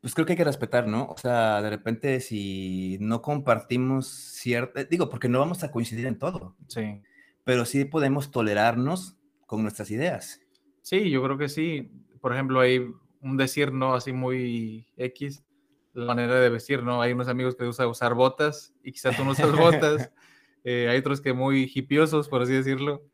pues 0.00 0.14
creo 0.14 0.26
que 0.26 0.32
hay 0.32 0.36
que 0.36 0.44
respetar, 0.44 0.88
¿no? 0.88 1.06
O 1.06 1.16
sea, 1.16 1.62
de 1.62 1.70
repente 1.70 2.20
si 2.20 2.98
no 3.00 3.22
compartimos 3.22 4.08
cierto, 4.08 4.84
digo, 4.84 5.08
porque 5.08 5.28
no 5.28 5.38
vamos 5.38 5.62
a 5.62 5.70
coincidir 5.70 6.06
en 6.06 6.18
todo. 6.18 6.56
Sí. 6.66 7.02
Pero 7.44 7.64
sí 7.64 7.84
podemos 7.84 8.32
tolerarnos 8.32 9.16
con 9.46 9.62
nuestras 9.62 9.92
ideas. 9.92 10.40
Sí, 10.82 11.08
yo 11.08 11.22
creo 11.22 11.38
que 11.38 11.48
sí. 11.48 11.92
Por 12.20 12.32
ejemplo, 12.32 12.58
hay 12.58 12.84
un 13.30 13.36
decir, 13.36 13.72
¿no? 13.72 13.94
Así 13.94 14.12
muy 14.12 14.86
X, 14.96 15.44
la 15.92 16.06
manera 16.06 16.34
de 16.40 16.48
vestir, 16.50 16.82
¿no? 16.82 17.02
Hay 17.02 17.12
unos 17.12 17.28
amigos 17.28 17.54
que 17.56 17.64
usan 17.64 17.88
usar 17.88 18.14
botas 18.14 18.74
y 18.82 18.92
quizás 18.92 19.16
tú 19.16 19.24
no 19.24 19.32
usas 19.32 19.56
botas. 19.56 20.10
Eh, 20.68 20.88
hay 20.90 20.98
otros 20.98 21.20
que 21.20 21.32
muy 21.32 21.70
hipiosos, 21.72 22.28
por 22.28 22.42
así 22.42 22.52
decirlo. 22.52 23.04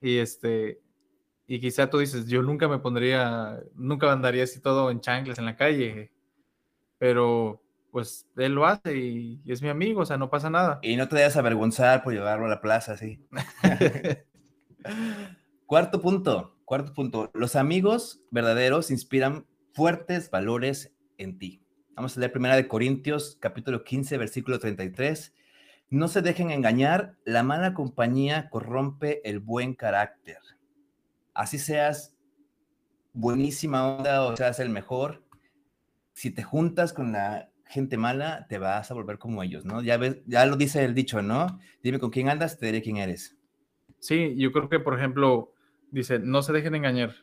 Y 0.00 0.16
este, 0.18 0.80
y 1.46 1.60
quizá 1.60 1.88
tú 1.88 1.98
dices, 1.98 2.26
yo 2.26 2.42
nunca 2.42 2.66
me 2.66 2.80
pondría, 2.80 3.62
nunca 3.76 4.10
andaría 4.10 4.42
así 4.42 4.58
todo 4.58 4.90
en 4.90 5.00
chanclas 5.00 5.38
en 5.38 5.44
la 5.44 5.54
calle 5.54 6.10
pero 6.98 7.62
pues 7.90 8.28
él 8.36 8.52
lo 8.54 8.66
hace 8.66 8.96
y, 8.96 9.40
es 9.46 9.62
mi 9.62 9.68
amigo, 9.68 10.02
o 10.02 10.06
sea, 10.06 10.18
no 10.18 10.28
pasa 10.28 10.50
nada. 10.50 10.78
Y 10.82 10.96
no 10.96 11.08
te 11.08 11.16
debes 11.16 11.36
avergonzar 11.36 12.02
por 12.02 12.12
llevarlo 12.12 12.46
a 12.46 12.50
la 12.50 12.60
plaza, 12.60 12.96
sí. 12.96 13.24
cuarto 15.66 16.00
punto, 16.00 16.57
cuarto 16.68 16.92
punto. 16.92 17.30
Los 17.32 17.56
amigos 17.56 18.20
verdaderos 18.30 18.90
inspiran 18.90 19.46
fuertes 19.72 20.30
valores 20.30 20.94
en 21.16 21.38
ti. 21.38 21.62
Vamos 21.96 22.14
a 22.14 22.20
leer 22.20 22.30
primera 22.30 22.56
de 22.56 22.68
Corintios, 22.68 23.38
capítulo 23.40 23.84
15, 23.84 24.18
versículo 24.18 24.58
33. 24.58 25.34
No 25.88 26.08
se 26.08 26.20
dejen 26.20 26.50
engañar, 26.50 27.16
la 27.24 27.42
mala 27.42 27.72
compañía 27.72 28.50
corrompe 28.50 29.26
el 29.26 29.40
buen 29.40 29.74
carácter. 29.74 30.36
Así 31.32 31.58
seas 31.58 32.14
buenísima 33.14 33.88
onda 33.88 34.26
o 34.26 34.36
seas 34.36 34.60
el 34.60 34.68
mejor, 34.68 35.24
si 36.12 36.30
te 36.30 36.42
juntas 36.42 36.92
con 36.92 37.12
la 37.12 37.50
gente 37.64 37.96
mala, 37.96 38.46
te 38.46 38.58
vas 38.58 38.90
a 38.90 38.94
volver 38.94 39.18
como 39.18 39.42
ellos, 39.42 39.64
¿no? 39.64 39.80
Ya 39.80 39.96
ves, 39.96 40.18
ya 40.26 40.44
lo 40.44 40.56
dice 40.56 40.84
el 40.84 40.94
dicho, 40.94 41.22
¿no? 41.22 41.60
Dime 41.82 41.98
con 41.98 42.10
quién 42.10 42.28
andas, 42.28 42.58
te 42.58 42.66
diré 42.66 42.82
quién 42.82 42.98
eres. 42.98 43.38
Sí, 44.00 44.34
yo 44.36 44.52
creo 44.52 44.68
que, 44.68 44.80
por 44.80 44.98
ejemplo, 44.98 45.54
dice, 45.90 46.18
no 46.18 46.42
se 46.42 46.52
dejen 46.52 46.74
engañar. 46.74 47.14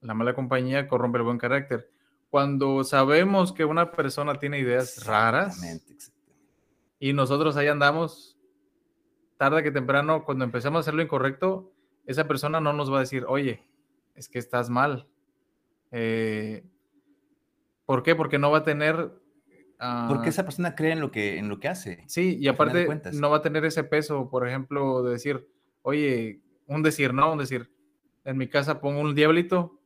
La 0.00 0.14
mala 0.14 0.34
compañía 0.34 0.88
corrompe 0.88 1.18
el 1.18 1.24
buen 1.24 1.38
carácter. 1.38 1.90
Cuando 2.30 2.84
sabemos 2.84 3.52
que 3.52 3.64
una 3.64 3.92
persona 3.92 4.34
tiene 4.34 4.58
ideas 4.58 5.04
raras 5.06 5.60
y 6.98 7.12
nosotros 7.12 7.56
ahí 7.56 7.68
andamos, 7.68 8.36
tarde 9.36 9.62
que 9.62 9.70
temprano, 9.70 10.24
cuando 10.24 10.44
empezamos 10.44 10.78
a 10.78 10.80
hacer 10.80 10.94
lo 10.94 11.02
incorrecto, 11.02 11.72
esa 12.06 12.26
persona 12.26 12.60
no 12.60 12.72
nos 12.72 12.92
va 12.92 12.98
a 12.98 13.00
decir, 13.00 13.24
oye, 13.28 13.64
es 14.14 14.28
que 14.28 14.38
estás 14.38 14.70
mal. 14.70 15.08
Eh, 15.92 16.64
¿Por 17.84 18.02
qué? 18.02 18.14
Porque 18.14 18.38
no 18.38 18.50
va 18.50 18.58
a 18.58 18.64
tener... 18.64 18.96
Porque 20.08 20.26
ah, 20.26 20.28
esa 20.28 20.44
persona 20.44 20.74
cree 20.74 20.92
en 20.92 21.00
lo 21.00 21.10
que, 21.10 21.36
en 21.38 21.50
lo 21.50 21.60
que 21.60 21.68
hace. 21.68 22.02
Sí, 22.06 22.38
y 22.40 22.48
aparte 22.48 22.88
no 23.12 23.30
va 23.30 23.38
a 23.38 23.42
tener 23.42 23.62
ese 23.66 23.84
peso, 23.84 24.30
por 24.30 24.48
ejemplo, 24.48 25.02
de 25.02 25.12
decir, 25.12 25.46
oye, 25.82 26.40
un 26.66 26.82
decir, 26.82 27.12
no, 27.12 27.32
un 27.32 27.38
decir, 27.38 27.70
en 28.26 28.36
mi 28.36 28.48
casa 28.48 28.80
pongo 28.80 29.00
un 29.00 29.14
diablito 29.14 29.80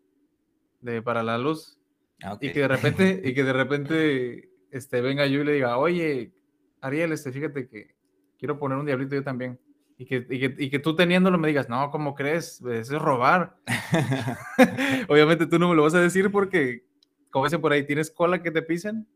de, 0.80 1.02
para 1.02 1.22
la 1.22 1.38
luz 1.38 1.78
ah, 2.24 2.36
y 2.40 2.52
que 2.52 2.60
de 2.60 2.68
repente, 2.68 3.20
y 3.24 3.34
que 3.34 3.44
de 3.44 3.52
repente 3.52 4.50
este, 4.70 5.00
venga 5.00 5.26
yo 5.26 5.40
y 5.40 5.44
le 5.44 5.52
diga, 5.52 5.78
oye, 5.78 6.32
Ariel, 6.80 7.12
este, 7.12 7.30
fíjate 7.30 7.68
que 7.68 7.94
quiero 8.38 8.58
poner 8.58 8.78
un 8.78 8.86
diablito 8.86 9.14
yo 9.14 9.22
también. 9.22 9.60
Y 9.98 10.06
que, 10.06 10.26
y 10.30 10.40
que, 10.40 10.54
y 10.58 10.70
que 10.70 10.78
tú 10.78 10.96
teniéndolo 10.96 11.36
me 11.36 11.48
digas, 11.48 11.68
no, 11.68 11.90
¿cómo 11.90 12.14
crees? 12.14 12.62
Eso 12.62 12.96
es 12.96 13.02
robar. 13.02 13.56
Obviamente 15.08 15.46
tú 15.46 15.58
no 15.58 15.68
me 15.68 15.76
lo 15.76 15.82
vas 15.82 15.94
a 15.94 16.00
decir 16.00 16.30
porque 16.32 16.84
como 17.30 17.44
dicen 17.44 17.60
por 17.60 17.72
ahí, 17.72 17.86
¿tienes 17.86 18.10
cola 18.10 18.42
que 18.42 18.50
te 18.50 18.62
pisen? 18.62 19.06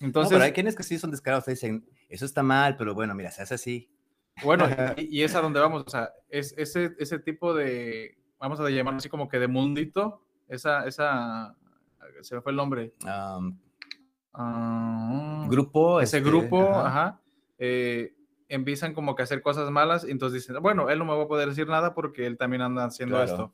Entonces, 0.00 0.32
no, 0.32 0.36
pero 0.36 0.44
hay 0.44 0.52
quienes 0.52 0.74
que 0.74 0.82
sí 0.82 0.98
son 0.98 1.10
descarados, 1.10 1.46
dicen, 1.46 1.84
eso 2.08 2.24
está 2.24 2.42
mal, 2.42 2.76
pero 2.76 2.94
bueno, 2.94 3.14
mira, 3.14 3.30
se 3.30 3.42
hace 3.42 3.54
así. 3.54 3.90
Bueno, 4.44 4.68
y, 4.96 5.22
es 5.22 5.34
a 5.34 5.40
donde 5.40 5.58
vamos, 5.58 5.82
o 5.86 5.90
sea, 5.90 6.12
es 6.28 6.54
ese, 6.56 6.94
ese 6.98 7.18
tipo 7.18 7.52
de, 7.54 8.17
vamos 8.38 8.60
a 8.60 8.68
llamarlo 8.70 8.98
así 8.98 9.08
como 9.08 9.28
que 9.28 9.38
de 9.38 9.48
mundito, 9.48 10.22
esa, 10.48 10.86
esa, 10.86 11.54
se 12.20 12.34
me 12.34 12.40
fue 12.40 12.52
el 12.52 12.56
nombre. 12.56 12.92
Ah, 13.04 13.40
grupo. 15.48 16.00
Ese 16.00 16.18
este, 16.18 16.28
grupo, 16.28 16.74
ajá, 16.78 17.20
eh, 17.58 18.14
empiezan 18.48 18.94
como 18.94 19.14
que 19.14 19.22
a 19.22 19.24
hacer 19.24 19.42
cosas 19.42 19.70
malas, 19.70 20.04
y 20.06 20.10
entonces 20.10 20.42
dicen, 20.42 20.62
bueno, 20.62 20.90
él 20.90 20.98
no 20.98 21.04
me 21.04 21.16
va 21.16 21.24
a 21.24 21.28
poder 21.28 21.48
decir 21.48 21.68
nada 21.68 21.94
porque 21.94 22.26
él 22.26 22.36
también 22.36 22.62
anda 22.62 22.84
haciendo 22.84 23.22
esto. 23.22 23.52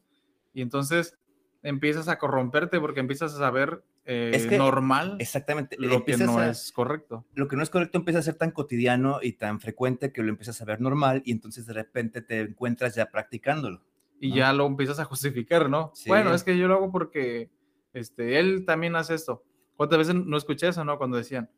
Y 0.53 0.63
entonces 0.63 1.19
empiezas 1.63 2.09
a 2.09 2.19
corromperte 2.19 2.79
porque 2.79 3.01
empiezas 3.01 3.35
a 3.35 3.39
saber 3.39 3.83
eh, 4.05 4.33
es 4.35 4.47
que, 4.47 4.59
normal 4.59 5.17
exactamente 5.19 5.77
lo 5.79 6.05
que 6.05 6.19
no 6.19 6.43
es 6.43 6.71
correcto. 6.73 7.25
Lo 7.35 7.49
que 7.49 7.57
no 7.57 7.63
es 7.63 7.71
correcto 7.71 7.97
empieza 7.97 8.21
a 8.21 8.23
ser 8.23 8.35
tan 8.35 8.51
cotidiano 8.51 9.19
y 9.23 9.33
tan 9.33 9.61
frecuente 9.61 10.13
que 10.13 10.23
lo 10.23 10.29
empiezas 10.29 10.61
a 10.61 10.67
ver 10.67 10.83
normal 10.83 11.23
y 11.25 11.33
entonces 11.33 11.65
de 11.65 11.73
repente 11.73 12.21
te 12.21 12.41
encuentras 12.41 12.95
ya 12.95 13.11
practicándolo. 13.11 13.83
Y 14.25 14.33
ya 14.33 14.55
lo 14.55 14.65
empiezas 14.65 14.99
a 15.01 15.05
justificar, 15.05 15.69
¿no? 15.69 15.93
Bueno, 16.07 16.33
es 16.33 16.43
que 16.43 16.57
yo 16.57 16.67
lo 16.67 16.77
hago 16.77 16.91
porque 16.91 17.51
este, 17.93 18.39
él 18.39 18.65
también 18.65 18.97
hace 18.97 19.15
esto. 19.15 19.45
¿Cuántas 19.77 19.99
veces 19.99 20.15
no 20.15 20.37
escuché 20.39 20.69
eso, 20.69 20.83
no? 20.83 20.97
Cuando 20.97 21.19
decían, 21.19 21.51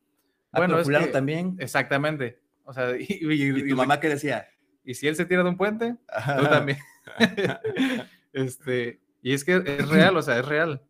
ah, 0.50 0.58
bueno, 0.58 0.76
es 0.80 0.88
que, 0.88 1.06
también. 1.06 1.56
Exactamente. 1.60 2.40
O 2.64 2.72
sea, 2.72 2.96
y, 2.98 3.68
tu 3.68 3.76
mamá 3.76 4.00
qué 4.00 4.08
decía? 4.08 4.48
¿Y 4.84 4.94
si 4.94 5.06
él 5.06 5.14
se 5.14 5.26
tira 5.26 5.44
de 5.44 5.50
un 5.50 5.56
puente? 5.56 5.94
Tú 6.38 6.44
también. 6.46 6.78
este, 8.32 9.00
y 9.22 9.32
es 9.32 9.44
que 9.44 9.62
es 9.64 9.88
real, 9.88 10.16
o 10.16 10.22
sea, 10.22 10.40
es 10.40 10.44
real. 10.44 10.82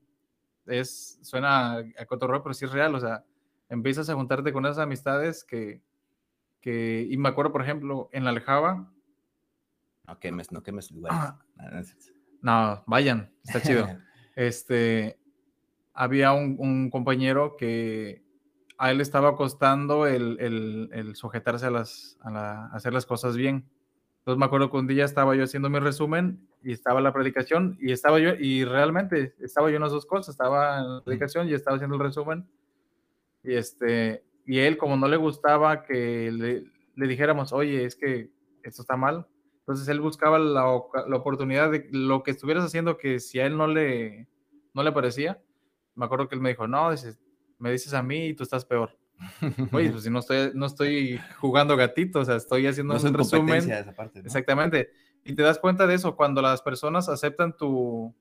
Es, 0.64 1.18
suena 1.20 1.84
a 1.98 2.06
cotorreo, 2.06 2.42
pero 2.42 2.54
sí 2.54 2.64
es 2.64 2.72
real, 2.72 2.94
o 2.94 3.00
sea, 3.00 3.22
empiezas 3.68 4.08
a 4.08 4.14
juntarte 4.14 4.50
con 4.50 4.64
esas 4.64 4.78
amistades 4.78 5.44
que, 5.44 5.82
que 6.62 7.06
y 7.08 7.18
me 7.18 7.28
acuerdo, 7.28 7.52
por 7.52 7.60
ejemplo, 7.60 8.08
en 8.12 8.24
la 8.24 8.30
Aljaba. 8.30 8.90
No 10.06 10.18
quemes, 10.18 10.52
no 10.52 10.62
quemes 10.62 10.90
lugares. 10.90 11.18
Ah. 11.18 11.38
no, 12.42 12.84
vayan, 12.86 13.32
está 13.44 13.60
chido. 13.60 13.86
este, 14.36 15.18
había 15.94 16.32
un, 16.32 16.90
compañero 16.90 17.56
que 17.56 18.22
a 18.78 18.90
él 18.90 19.00
estaba 19.00 19.36
costando 19.36 20.06
el, 20.06 20.38
el, 20.40 20.90
el 20.92 21.16
sujetarse 21.16 21.66
a, 21.66 21.70
las, 21.70 22.18
a, 22.20 22.30
la, 22.30 22.66
hacer 22.66 22.92
las 22.92 23.06
cosas 23.06 23.36
bien. 23.36 23.68
Entonces 24.18 24.38
me 24.38 24.44
acuerdo 24.44 24.70
que 24.70 24.76
un 24.76 24.86
día 24.86 25.04
estaba 25.04 25.34
yo 25.34 25.44
haciendo 25.44 25.70
mi 25.70 25.78
resumen 25.78 26.46
y 26.62 26.72
estaba 26.72 27.00
la 27.00 27.12
predicación 27.12 27.78
y 27.80 27.92
estaba 27.92 28.18
yo, 28.18 28.30
y 28.34 28.64
realmente 28.64 29.34
estaba 29.40 29.70
yo 29.70 29.76
en 29.76 29.82
las 29.82 29.92
dos 29.92 30.04
cosas, 30.04 30.30
estaba 30.30 30.78
en 30.80 30.96
la 30.96 31.04
predicación 31.04 31.48
y 31.48 31.54
estaba 31.54 31.76
haciendo 31.76 31.96
el 31.96 32.02
resumen. 32.02 32.46
Y, 33.42 33.54
este, 33.54 34.24
y 34.44 34.58
él, 34.58 34.76
como 34.76 34.96
no 34.96 35.08
le 35.08 35.16
gustaba 35.16 35.84
que 35.84 36.30
le, 36.32 36.64
le 36.96 37.06
dijéramos, 37.06 37.52
oye, 37.52 37.84
es 37.84 37.94
que 37.94 38.30
esto 38.62 38.82
está 38.82 38.96
mal, 38.96 39.26
entonces 39.66 39.88
él 39.88 40.00
buscaba 40.00 40.38
la, 40.38 40.80
la, 41.08 41.16
oportunidad 41.16 41.72
de 41.72 41.88
lo 41.90 42.22
que 42.22 42.30
estuvieras 42.30 42.64
haciendo 42.64 42.98
que 42.98 43.18
si 43.18 43.40
a 43.40 43.46
él 43.46 43.56
no 43.56 43.66
le, 43.66 44.28
no 44.74 44.84
le 44.84 44.92
parecía, 44.92 45.42
me 45.96 46.04
acuerdo 46.04 46.28
que 46.28 46.36
él 46.36 46.40
me 46.40 46.50
dijo, 46.50 46.68
no, 46.68 46.92
dices, 46.92 47.18
me 47.58 47.72
dices 47.72 47.92
a 47.92 48.00
mí 48.00 48.26
y 48.26 48.34
tú 48.34 48.44
estás 48.44 48.64
peor. 48.64 48.96
Oye, 49.72 49.90
pues 49.90 50.04
si 50.04 50.10
no 50.10 50.20
estoy, 50.20 50.52
no 50.54 50.66
estoy 50.66 51.18
jugando 51.40 51.76
gatito, 51.76 52.20
o 52.20 52.24
sea, 52.24 52.36
estoy 52.36 52.68
haciendo 52.68 52.94
un 52.94 53.14
resumen. 53.14 53.68
Exactamente. 54.24 54.90
Y 55.24 55.34
te 55.34 55.42
das 55.42 55.58
cuenta 55.58 55.88
de 55.88 55.94
eso 55.94 56.14
cuando 56.14 56.40
las 56.40 56.62
personas 56.62 57.08
aceptan 57.08 57.56
tu, 57.56 58.14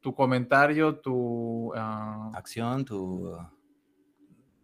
tu 0.00 0.14
comentario, 0.14 0.96
tu 1.00 1.74
ah, 1.74 2.30
acción, 2.34 2.86
tu... 2.86 3.36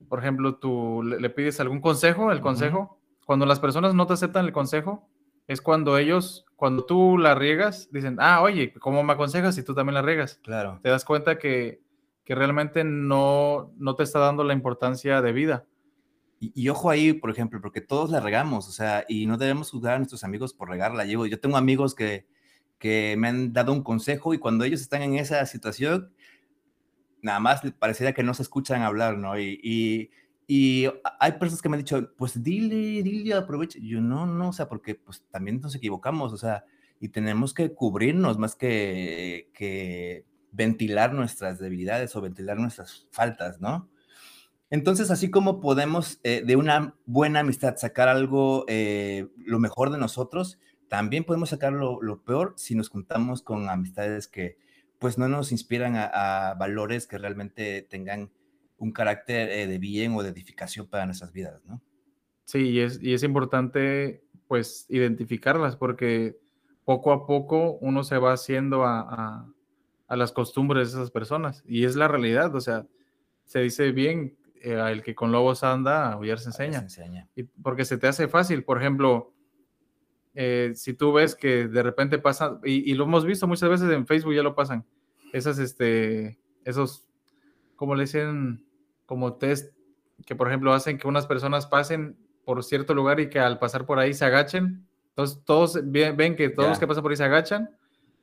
Por 0.08 0.20
ejemplo, 0.20 0.54
tú 0.56 1.02
le, 1.02 1.28
pides 1.28 1.60
algún 1.60 1.82
consejo, 1.82 2.32
el 2.32 2.40
consejo. 2.40 3.01
Cuando 3.26 3.46
las 3.46 3.60
personas 3.60 3.94
no 3.94 4.06
te 4.06 4.14
aceptan 4.14 4.44
el 4.44 4.52
consejo, 4.52 5.08
es 5.46 5.60
cuando 5.60 5.98
ellos, 5.98 6.44
cuando 6.56 6.84
tú 6.84 7.18
la 7.18 7.34
riegas, 7.34 7.88
dicen, 7.92 8.16
ah, 8.20 8.42
oye, 8.42 8.72
¿cómo 8.74 9.02
me 9.02 9.12
aconsejas 9.12 9.54
si 9.54 9.62
tú 9.62 9.74
también 9.74 9.94
la 9.94 10.02
riegas? 10.02 10.40
Claro. 10.42 10.78
Te 10.82 10.88
das 10.88 11.04
cuenta 11.04 11.38
que 11.38 11.82
que 12.24 12.34
realmente 12.34 12.84
no, 12.84 13.72
no 13.76 13.94
te 13.94 14.04
está 14.04 14.18
dando 14.18 14.44
la 14.44 14.52
importancia 14.54 15.20
de 15.22 15.32
vida. 15.32 15.66
Y, 16.40 16.68
ojo 16.70 16.90
ahí, 16.90 17.12
por 17.12 17.30
ejemplo, 17.30 17.60
porque 17.60 17.80
todos 17.80 18.10
la 18.10 18.18
regamos, 18.18 18.68
o 18.68 18.72
sea, 18.72 19.04
y 19.08 19.26
no 19.26 19.36
debemos 19.36 19.70
juzgar 19.70 19.94
a 19.94 19.98
nuestros 19.98 20.24
amigos 20.24 20.52
por 20.52 20.68
regarla. 20.68 21.04
Yo, 21.04 21.24
yo 21.26 21.38
tengo 21.38 21.56
amigos 21.56 21.94
que, 21.94 22.26
que 22.78 23.14
me 23.16 23.28
han 23.28 23.52
dado 23.52 23.72
un 23.72 23.84
consejo 23.84 24.34
y 24.34 24.38
cuando 24.38 24.64
ellos 24.64 24.80
están 24.80 25.02
en 25.02 25.14
esa 25.14 25.46
situación, 25.46 26.12
nada 27.20 27.38
más 27.38 27.60
parecería 27.78 28.12
que 28.12 28.24
no 28.24 28.34
se 28.34 28.42
escuchan 28.42 28.82
hablar, 28.82 29.18
¿no? 29.18 29.38
Y, 29.38 29.60
y, 29.62 30.10
y, 30.55 30.86
hay 31.18 31.32
personas 31.32 31.62
que 31.62 31.70
me 31.70 31.76
han 31.76 31.82
dicho, 31.82 32.14
pues 32.14 32.42
dile, 32.42 33.03
dile, 33.03 33.32
aprovecha. 33.32 33.78
Yo 33.80 34.03
no, 34.03 34.26
no, 34.26 34.50
o 34.50 34.53
sea, 34.53 34.68
porque 34.68 34.94
pues 34.94 35.24
también 35.30 35.62
nos 35.62 35.74
equivocamos, 35.74 36.30
o 36.30 36.36
sea, 36.36 36.66
y 37.00 37.09
tenemos 37.09 37.55
que 37.55 37.72
cubrirnos 37.72 38.36
más 38.36 38.55
que, 38.55 40.26
ventilar 40.50 41.14
nuestras 41.14 41.59
debilidades 41.59 42.14
o 42.14 42.20
ventilar 42.20 42.59
nuestras 42.59 43.09
faltas, 43.12 43.62
¿no? 43.62 43.88
Entonces, 44.68 45.11
así 45.11 45.30
como 45.30 45.59
podemos 45.59 46.20
eh, 46.22 46.42
de 46.44 46.57
una 46.57 46.96
buena 47.07 47.40
amistad 47.40 47.78
sacar 47.78 48.11
algo, 48.11 48.66
eh, 48.68 49.28
lo 49.38 49.59
mejor 49.59 49.90
de 49.90 49.96
nosotros, 49.96 50.59
también 50.88 51.24
podemos 51.24 51.48
sacar 51.48 51.72
lo, 51.72 52.22
peor 52.26 52.53
si 52.59 52.74
nos 52.74 52.90
juntamos 52.90 53.40
con 53.40 53.70
amistades 53.70 54.28
que 54.28 54.59
pues 54.98 55.16
no 55.16 55.28
nos 55.28 55.50
inspiran 55.50 55.94
a, 55.96 56.55
valores 56.59 57.07
que 57.07 57.16
realmente 57.16 57.80
tengan 57.80 58.30
un 58.82 58.92
carácter 58.92 59.48
eh, 59.48 59.66
de 59.66 59.78
bien 59.78 60.12
o 60.14 60.22
de 60.22 60.30
edificación 60.30 60.86
para 60.88 61.06
nuestras 61.06 61.32
vidas, 61.32 61.64
¿no? 61.64 61.80
Sí, 62.44 62.70
y 62.70 62.80
es, 62.80 63.00
y 63.00 63.14
es 63.14 63.22
importante 63.22 64.24
pues 64.48 64.86
identificarlas 64.88 65.76
porque 65.76 66.36
poco 66.84 67.12
a 67.12 67.26
poco 67.26 67.78
uno 67.80 68.02
se 68.04 68.18
va 68.18 68.32
haciendo 68.32 68.84
a, 68.84 69.48
las 70.08 70.32
costumbres 70.32 70.92
de 70.92 70.98
esas 70.98 71.10
personas. 71.10 71.62
Y 71.66 71.84
es 71.84 71.96
la 71.96 72.06
realidad, 72.06 72.54
o 72.54 72.60
sea, 72.60 72.86
se 73.44 73.60
dice 73.60 73.92
bien, 73.92 74.36
eh, 74.60 74.78
el 74.90 75.02
que 75.02 75.14
con 75.14 75.32
lobos 75.32 75.64
anda, 75.64 76.12
a 76.12 76.36
se 76.36 76.48
enseña. 76.48 76.80
enseña. 76.80 77.28
Y 77.34 77.44
porque 77.44 77.86
se 77.86 77.96
te 77.96 78.08
hace 78.08 78.28
fácil, 78.28 78.62
por 78.64 78.78
ejemplo, 78.78 79.32
eh, 80.34 80.72
si 80.74 80.92
tú 80.92 81.12
ves 81.12 81.34
que 81.34 81.66
de 81.68 81.82
repente 81.82 82.18
pasa, 82.18 82.60
y, 82.64 82.92
lo 82.94 83.04
hemos 83.04 83.24
visto 83.24 83.46
muchas 83.46 83.70
veces 83.70 83.90
en 83.90 84.06
Facebook, 84.06 84.34
ya 84.34 84.42
lo 84.42 84.54
pasan, 84.54 84.84
esas, 85.32 85.58
este, 85.58 86.38
esos, 86.64 87.06
como 87.76 87.94
le 87.94 88.02
dicen, 88.02 88.66
como 89.12 89.34
test, 89.34 89.76
que 90.24 90.34
por 90.34 90.48
ejemplo 90.48 90.72
hacen 90.72 90.96
que 90.96 91.06
unas 91.06 91.26
personas 91.26 91.66
pasen 91.66 92.16
por 92.46 92.64
cierto 92.64 92.94
lugar 92.94 93.20
y 93.20 93.28
que 93.28 93.38
al 93.38 93.58
pasar 93.58 93.84
por 93.84 93.98
ahí 93.98 94.14
se 94.14 94.24
agachen 94.24 94.86
entonces 95.12 95.44
todos 95.44 95.78
ven, 95.84 96.36
que 96.36 96.48
todos 96.48 96.70
los 96.70 96.78
que 96.78 96.86
pasan 96.86 97.02
por 97.02 97.12
ahí 97.12 97.16
se 97.16 97.24
agachan, 97.24 97.70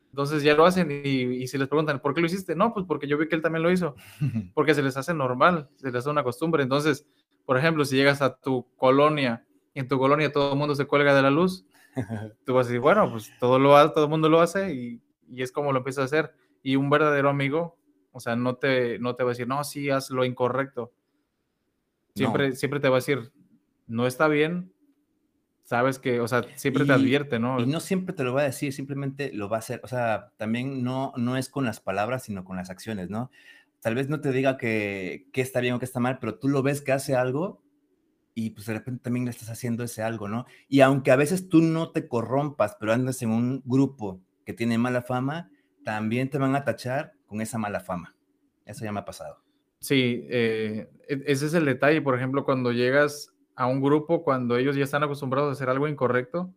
entonces 0.09 0.41
ya 0.41 0.55
lo 0.55 0.65
hacen 0.65 0.89
y, 0.91 1.47
si 1.47 1.57
les 1.57 1.67
preguntan, 1.67 1.99
¿por 1.99 2.15
qué 2.15 2.21
lo 2.21 2.27
hiciste? 2.27 2.55
No, 2.55 2.73
pues 2.73 2.85
porque 2.87 3.07
yo 3.07 3.17
vi 3.17 3.27
que 3.27 3.35
él 3.35 3.43
también 3.43 3.61
lo 3.61 3.71
hizo, 3.71 3.95
porque 4.55 4.73
se 4.73 4.81
les 4.81 4.97
hace 4.97 5.13
normal, 5.13 5.69
se 5.75 5.87
les 5.87 5.95
hace 5.95 6.09
una 6.09 6.23
costumbre. 6.23 6.63
Entonces, 6.63 7.05
por 7.45 7.57
ejemplo, 7.57 7.85
si 7.85 7.95
llegas 7.95 8.23
a 8.23 8.35
tu 8.35 8.65
colonia 8.75 9.45
y 9.75 9.81
en 9.81 9.87
tu 9.87 9.99
colonia 9.99 10.31
todo 10.31 10.53
el 10.53 10.57
mundo 10.57 10.73
se 10.73 10.85
cuelga 10.85 11.13
de 11.13 11.21
la 11.21 11.29
luz, 11.29 11.67
tú 12.45 12.55
vas 12.55 12.65
a 12.65 12.69
decir, 12.69 12.81
bueno, 12.81 13.11
pues 13.11 13.31
todo, 13.39 13.59
lo, 13.59 13.91
todo 13.91 14.05
el 14.05 14.09
mundo 14.09 14.29
lo 14.29 14.41
hace 14.41 14.73
y, 14.73 14.99
y 15.27 15.43
es 15.43 15.51
como 15.51 15.71
lo 15.71 15.79
empieza 15.79 16.01
a 16.01 16.05
hacer. 16.05 16.33
Y 16.63 16.75
un 16.75 16.89
verdadero 16.89 17.29
amigo, 17.29 17.77
o 18.19 18.21
sea, 18.21 18.35
no 18.35 18.57
te, 18.57 18.99
no 18.99 19.15
te 19.15 19.23
va 19.23 19.29
a 19.29 19.31
decir, 19.31 19.47
no, 19.47 19.63
sí, 19.63 19.89
haz 19.89 20.09
lo 20.09 20.25
incorrecto. 20.25 20.91
Siempre, 22.13 22.53
siempre 22.57 22.81
te 22.81 22.89
va 22.89 22.97
a 22.97 22.99
decir, 22.99 23.31
no 23.87 24.07
está 24.07 24.27
bien, 24.27 24.73
sabes 25.63 25.99
que, 25.99 26.19
o 26.19 26.27
sea, 26.27 26.43
siempre 26.55 26.83
te 26.83 26.91
advierte, 26.91 27.39
¿no? 27.39 27.61
Y 27.61 27.65
no 27.65 27.79
siempre 27.79 28.13
te 28.13 28.25
lo 28.25 28.33
va 28.33 28.41
a 28.41 28.43
decir, 28.43 28.73
simplemente 28.73 29.31
lo 29.31 29.47
va 29.47 29.55
a 29.55 29.59
hacer. 29.59 29.79
O 29.85 29.87
sea, 29.87 30.33
también 30.35 30.83
no, 30.83 31.13
no 31.15 31.37
es 31.37 31.47
con 31.47 31.63
las 31.63 31.79
palabras, 31.79 32.23
sino 32.23 32.43
con 32.43 32.57
las 32.57 32.69
acciones, 32.69 33.09
¿no? 33.09 33.31
Tal 33.79 33.95
vez 33.95 34.09
no 34.09 34.19
te 34.19 34.33
diga 34.33 34.57
que, 34.57 35.29
que 35.31 35.39
está 35.39 35.61
bien 35.61 35.75
o 35.75 35.79
que 35.79 35.85
está 35.85 36.01
mal, 36.01 36.19
pero 36.19 36.37
tú 36.37 36.49
lo 36.49 36.61
ves 36.61 36.81
que 36.81 36.91
hace 36.91 37.15
algo 37.15 37.63
y 38.33 38.49
pues 38.49 38.65
de 38.65 38.73
repente 38.73 39.01
también 39.01 39.23
le 39.23 39.31
estás 39.31 39.49
haciendo 39.49 39.85
ese 39.85 40.03
algo, 40.03 40.27
¿no? 40.27 40.45
Y 40.67 40.81
aunque 40.81 41.11
a 41.11 41.15
veces 41.15 41.47
tú 41.47 41.61
no 41.61 41.91
te 41.91 42.09
corrompas, 42.09 42.75
pero 42.77 42.91
andas 42.91 43.21
en 43.21 43.29
un 43.29 43.61
grupo 43.63 44.19
que 44.45 44.53
tiene 44.53 44.77
mala 44.77 45.03
fama, 45.03 45.49
también 45.85 46.29
te 46.29 46.37
van 46.37 46.57
a 46.57 46.65
tachar 46.65 47.13
con 47.29 47.39
esa 47.39 47.57
mala 47.57 47.79
fama. 47.79 48.15
Eso 48.65 48.83
ya 48.83 48.91
me 48.91 48.99
ha 48.99 49.05
pasado. 49.05 49.41
Sí, 49.79 50.25
eh, 50.29 50.89
e, 51.07 51.23
ese 51.27 51.45
es 51.45 51.53
el 51.53 51.63
detalle. 51.63 52.01
Por 52.01 52.15
ejemplo, 52.15 52.43
cuando 52.43 52.71
llegas 52.71 53.33
a 53.55 53.67
un 53.67 53.81
grupo 53.81 54.23
cuando 54.23 54.57
ellos 54.57 54.75
ya 54.75 54.85
están 54.85 55.03
acostumbrados 55.03 55.49
a 55.49 55.51
hacer 55.51 55.69
algo 55.69 55.87
incorrecto 55.87 56.53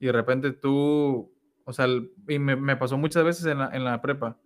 y 0.00 0.06
de 0.06 0.12
repente 0.12 0.52
tú, 0.52 1.32
o 1.64 1.72
sea, 1.72 1.86
y 2.28 2.38
me, 2.38 2.76
pasó 2.76 2.98
muchas 2.98 3.24
veces 3.24 3.46
en 3.46 3.58
la, 3.58 3.70
en 3.72 3.84
la 3.84 4.02
prepa, 4.02 4.36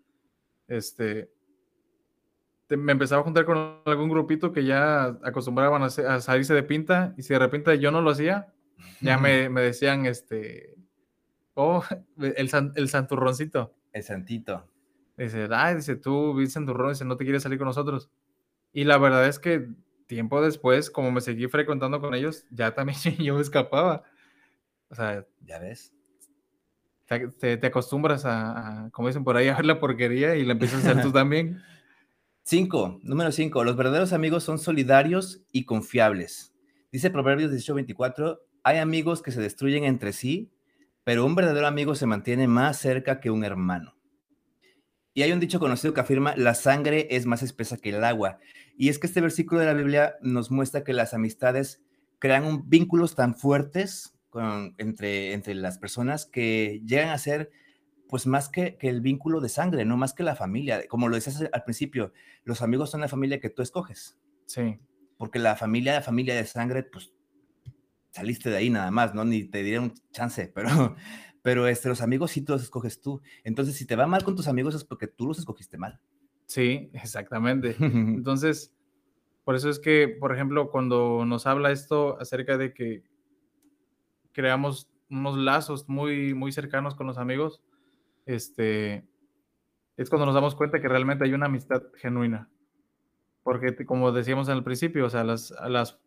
este, 0.69 1.33
me 2.69 2.93
empezaba 2.93 3.23
a 3.23 3.25
juntar 3.25 3.47
con 3.47 3.81
algún 3.87 4.11
grupito 4.11 4.53
que 4.53 4.65
ya 4.65 5.05
acostumbraban 5.25 5.83
a, 5.83 5.91
salirse 6.21 6.53
de 6.53 6.63
pinta 6.63 7.15
y 7.17 7.23
si 7.23 7.33
de 7.33 7.39
repente 7.39 7.79
yo 7.79 7.91
no 7.91 8.03
lo 8.03 8.11
hacía, 8.11 8.53
ya 9.01 9.17
me, 9.17 9.49
me 9.49 9.63
decían, 9.63 10.05
este, 10.05 10.75
oh, 11.55 11.83
el, 12.19 12.51
el 12.77 12.89
santurroncito. 12.89 13.75
El 13.93 14.03
santito. 14.03 14.69
Dice, 15.19 15.49
ay, 15.51 15.77
dice, 15.77 15.97
tú, 15.97 16.35
viste 16.35 16.55
santurrón, 16.55 16.91
dice, 16.91 17.05
no 17.05 17.17
te 17.17 17.25
quieres 17.25 17.43
salir 17.43 17.59
con 17.59 17.67
nosotros. 17.67 18.09
Y 18.73 18.85
la 18.85 18.99
verdad 18.99 19.27
es 19.27 19.41
que 19.41 19.69
tiempo 20.07 20.41
después, 20.41 20.91
como 20.91 21.11
me 21.11 21.21
seguí 21.21 21.49
frecuentando 21.49 22.01
con 22.01 22.15
ellos, 22.15 22.47
ya 22.51 22.75
también 22.75 22.99
yo 23.19 23.35
me 23.35 23.43
escapaba. 23.43 24.05
O 24.89 24.95
sea, 24.95 25.27
ya 25.45 25.59
ves. 25.59 25.93
Te, 27.07 27.57
te, 27.57 27.67
acostumbras 27.67 28.25
a, 28.27 28.91
como 28.93 29.09
dicen 29.09 29.25
por 29.25 29.37
ahí, 29.37 29.49
a 29.49 29.57
ver 29.57 29.65
la 29.65 29.81
porquería 29.81 30.37
y 30.37 30.45
la 30.45 30.53
empiezas 30.53 30.85
a 30.85 30.91
hacer 30.91 31.03
tú 31.03 31.11
también. 31.13 31.63
Cinco, 32.43 33.01
número 33.03 33.33
cinco, 33.33 33.65
los 33.65 33.77
verdaderos 33.77 34.13
amigos 34.13 34.45
son 34.45 34.59
solidarios 34.59 35.43
y 35.53 35.65
confiables. 35.65 36.55
Dice 36.93 37.11
Proverbios 37.11 37.51
18:24, 37.51 38.41
hay 38.63 38.79
amigos 38.79 39.23
que 39.23 39.33
se 39.33 39.41
destruyen 39.41 39.85
entre 39.85 40.13
sí, 40.13 40.51
pero 41.05 41.27
un 41.27 41.35
verdadero 41.35 41.67
amigo 41.67 41.95
se 41.95 42.07
mantiene 42.07 42.47
más 42.47 42.79
cerca 42.79 43.21
que 43.21 43.31
un 43.31 43.45
hermano. 43.45 43.98
Y 45.19 45.23
hay 45.25 45.33
un 45.33 45.41
dicho 45.41 45.59
conocido 45.59 45.95
que 45.95 46.01
afirma, 46.01 46.37
la 46.37 46.55
sangre 46.55 47.09
es 47.11 47.27
más 47.27 47.43
espesa 47.43 47.77
que 47.77 47.89
el 47.89 48.05
agua. 48.05 48.39
Y 48.77 48.89
es 48.89 49.01
que 49.01 49.09
este 49.09 49.21
versículo 49.21 49.59
de 49.59 49.67
la 49.67 49.75
Biblia 49.75 50.15
nos 50.23 50.53
muestra 50.53 50.85
que 50.85 50.93
las 50.93 51.13
amistades 51.13 51.83
crean 52.21 52.45
un, 52.45 52.71
vínculos 52.71 53.17
tan 53.17 53.35
fuertes 53.35 54.17
entre, 54.77 55.33
entre 55.33 55.57
las 55.57 55.77
personas 55.77 56.25
que 56.25 56.81
llegan 56.87 57.09
a 57.09 57.19
ser 57.19 57.51
pues 58.09 58.29
más 58.29 58.49
que, 58.49 58.77
que, 58.77 58.89
el 58.89 59.01
vínculo 59.01 59.41
de 59.41 59.49
sangre, 59.49 59.85
no 59.85 59.97
más 59.97 60.15
que 60.15 60.23
la 60.23 60.37
familia. 60.37 60.87
Como 60.87 61.09
lo 61.09 61.17
decías 61.17 61.43
al 61.53 61.65
principio, 61.65 62.13
los 62.45 62.63
amigos 62.63 62.89
son 62.89 63.01
la 63.01 63.09
familia 63.09 63.41
que 63.41 63.51
tú 63.51 63.63
escoges. 63.63 64.17
Sí. 64.47 64.79
Porque 65.17 65.41
la 65.41 65.57
familia, 65.57 65.95
la 65.95 66.03
familia 66.03 66.37
de 66.37 66.47
sangre, 66.47 66.85
pues 66.85 67.13
saliste 68.13 68.51
de 68.51 68.57
ahí 68.57 68.71
nada 68.71 68.93
más, 68.93 69.15
¿no? 69.15 69.25
Ni 69.25 69.43
te 69.43 69.65
dieron 69.65 69.95
chance, 70.13 70.47
pero 70.55 70.95
pero 71.49 71.67
este, 71.67 71.89
los 71.89 72.03
amigos 72.03 72.33
sí 72.33 72.45
los 72.47 72.63
escoges 72.63 73.01
tú. 73.01 73.23
Entonces, 73.43 73.75
si 73.75 73.87
te 73.87 73.97
va 73.97 74.07
mal 74.07 74.23
con 74.23 74.37
tus 74.37 74.49
amigos 74.49 74.75
es 74.75 74.85
porque 74.85 75.07
tú 75.07 75.27
los 75.27 75.39
escogiste 75.39 75.79
mal. 75.79 75.99
Sí, 76.45 76.91
exactamente. 76.93 77.75
Entonces, 77.81 78.77
por 79.45 79.55
eso 79.55 79.71
es 79.71 79.79
que, 79.79 80.09
por 80.09 80.35
ejemplo, 80.35 80.71
cuando 80.71 81.25
nos 81.25 81.47
habla 81.47 81.71
esto 81.71 82.21
acerca 82.21 82.59
de 82.59 82.75
que 82.75 83.03
creamos 84.33 84.91
unos 85.09 85.39
lazos 85.39 85.89
muy, 85.89 86.35
muy 86.35 86.53
cercanos 86.53 86.95
con 86.95 87.07
los 87.07 87.17
amigos, 87.17 87.63
este, 88.27 89.09
es 89.97 90.11
cuando 90.11 90.27
nos 90.27 90.35
damos 90.35 90.55
cuenta 90.55 90.83
que 90.83 90.89
realmente 90.89 91.25
hay 91.25 91.33
una 91.33 91.47
amistad 91.47 91.83
genuina. 91.97 92.51
Porque, 93.43 93.75
como 93.87 94.13
decíamos 94.13 94.51
al 94.51 94.65
principio, 94.65 95.07
o 95.07 95.09
sea, 95.09 95.25
las, 95.25 95.55
las, 95.67 95.99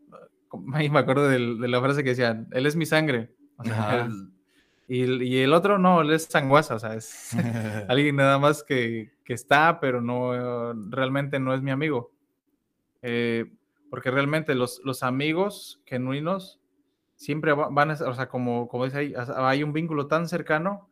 me 0.54 1.00
acuerdo 1.00 1.28
de, 1.28 1.39
la 1.39 1.82
frase 1.82 2.04
que 2.04 2.12
decía, 2.12 2.46
él 2.52 2.68
es 2.68 2.76
mi 2.76 2.86
sangre. 2.86 3.34
O 3.58 3.64
sea, 3.64 4.08
y, 4.94 5.38
el 5.38 5.54
otro 5.54 5.78
no, 5.78 6.02
él 6.02 6.12
es 6.12 6.26
sanguaza, 6.26 6.76
o 6.76 6.80
sea, 6.80 6.96
es 6.96 7.32
alguien 7.88 8.18
nada 8.18 8.38
más 8.39 8.62
que, 8.62 9.14
que, 9.24 9.34
está, 9.34 9.80
pero 9.80 10.02
no, 10.02 10.74
realmente 10.89 11.39
no 11.39 11.54
es 11.54 11.62
mi 11.62 11.72
amigo. 11.72 12.12
Eh, 13.02 13.54
porque 13.89 14.12
realmente 14.12 14.54
los, 14.54 14.82
los 14.84 15.02
amigos 15.04 15.82
genuinos 15.86 16.60
siempre 17.16 17.54
van 17.54 17.92
a, 17.92 17.94
o 17.94 18.14
sea, 18.14 18.28
como, 18.28 18.68
como 18.68 18.84
dice 18.84 18.98
ahí, 18.98 19.14
hay 19.16 19.64
un 19.64 19.72
vínculo 19.72 20.08
tan 20.08 20.28
cercano 20.28 20.89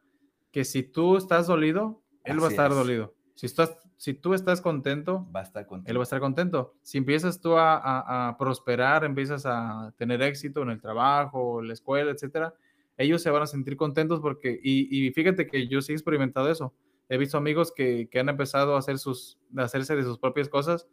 que 0.51 0.63
si 0.63 0.83
tú 0.83 1.17
estás 1.17 1.47
dolido, 1.47 2.01
él 2.23 2.41
va 2.41 2.47
a 2.47 2.51
estar 2.51 2.71
dolido. 2.71 3.13
Si, 3.35 3.47
estás, 3.47 3.77
si 3.97 4.13
tú 4.13 4.33
estás 4.33 4.61
contento, 4.61 5.27
va 5.35 5.41
a 5.41 5.43
estar 5.43 5.65
contento. 5.65 5.91
él 5.91 5.97
va 5.97 6.01
a 6.01 6.03
estar 6.03 6.21
contento. 6.21 6.73
Si 6.81 6.97
empiezas 6.97 7.41
tú 7.41 7.57
a, 7.57 7.75
a, 7.75 8.29
a 8.29 8.37
prosperar, 8.37 9.03
empiezas 9.03 9.45
a 9.45 9.93
tener 9.97 10.21
éxito 10.21 10.61
en 10.61 10.69
el 10.69 10.79
trabajo, 10.79 11.59
en 11.59 11.67
la 11.67 11.73
escuela, 11.73 12.11
etcétera, 12.11 12.53
ellos 12.99 13.23
se 13.23 13.29
van 13.31 13.41
a 13.41 13.47
sentir 13.47 13.77
contentos 13.77 14.19
porque, 14.19 14.59
y, 14.61 15.09
fíjate 15.11 15.47
que 15.47 15.67
yo 15.67 15.81
sí 15.81 15.93
he 15.93 15.95
experimentado 15.95 16.51
eso. 16.51 16.73
He 17.07 17.17
visto 17.17 17.37
amigos 17.37 17.71
que, 17.75 18.09
han 18.19 18.27
empezado 18.27 18.75
a, 18.75 18.79
hacer 18.79 18.99
sus, 18.99 19.39
a 19.55 19.63
hacerse 19.63 19.95
de 19.95 20.03
sus 20.03 20.19
propias 20.19 20.49
cosas 20.49 20.85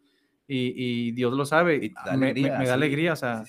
y, 0.47 1.11
Dios 1.11 1.33
lo 1.33 1.45
sabe. 1.45 1.75
Y 1.75 2.17
me, 2.17 2.33
da 2.33 2.73
alegría, 2.73 3.11
o 3.11 3.17
sea, 3.17 3.43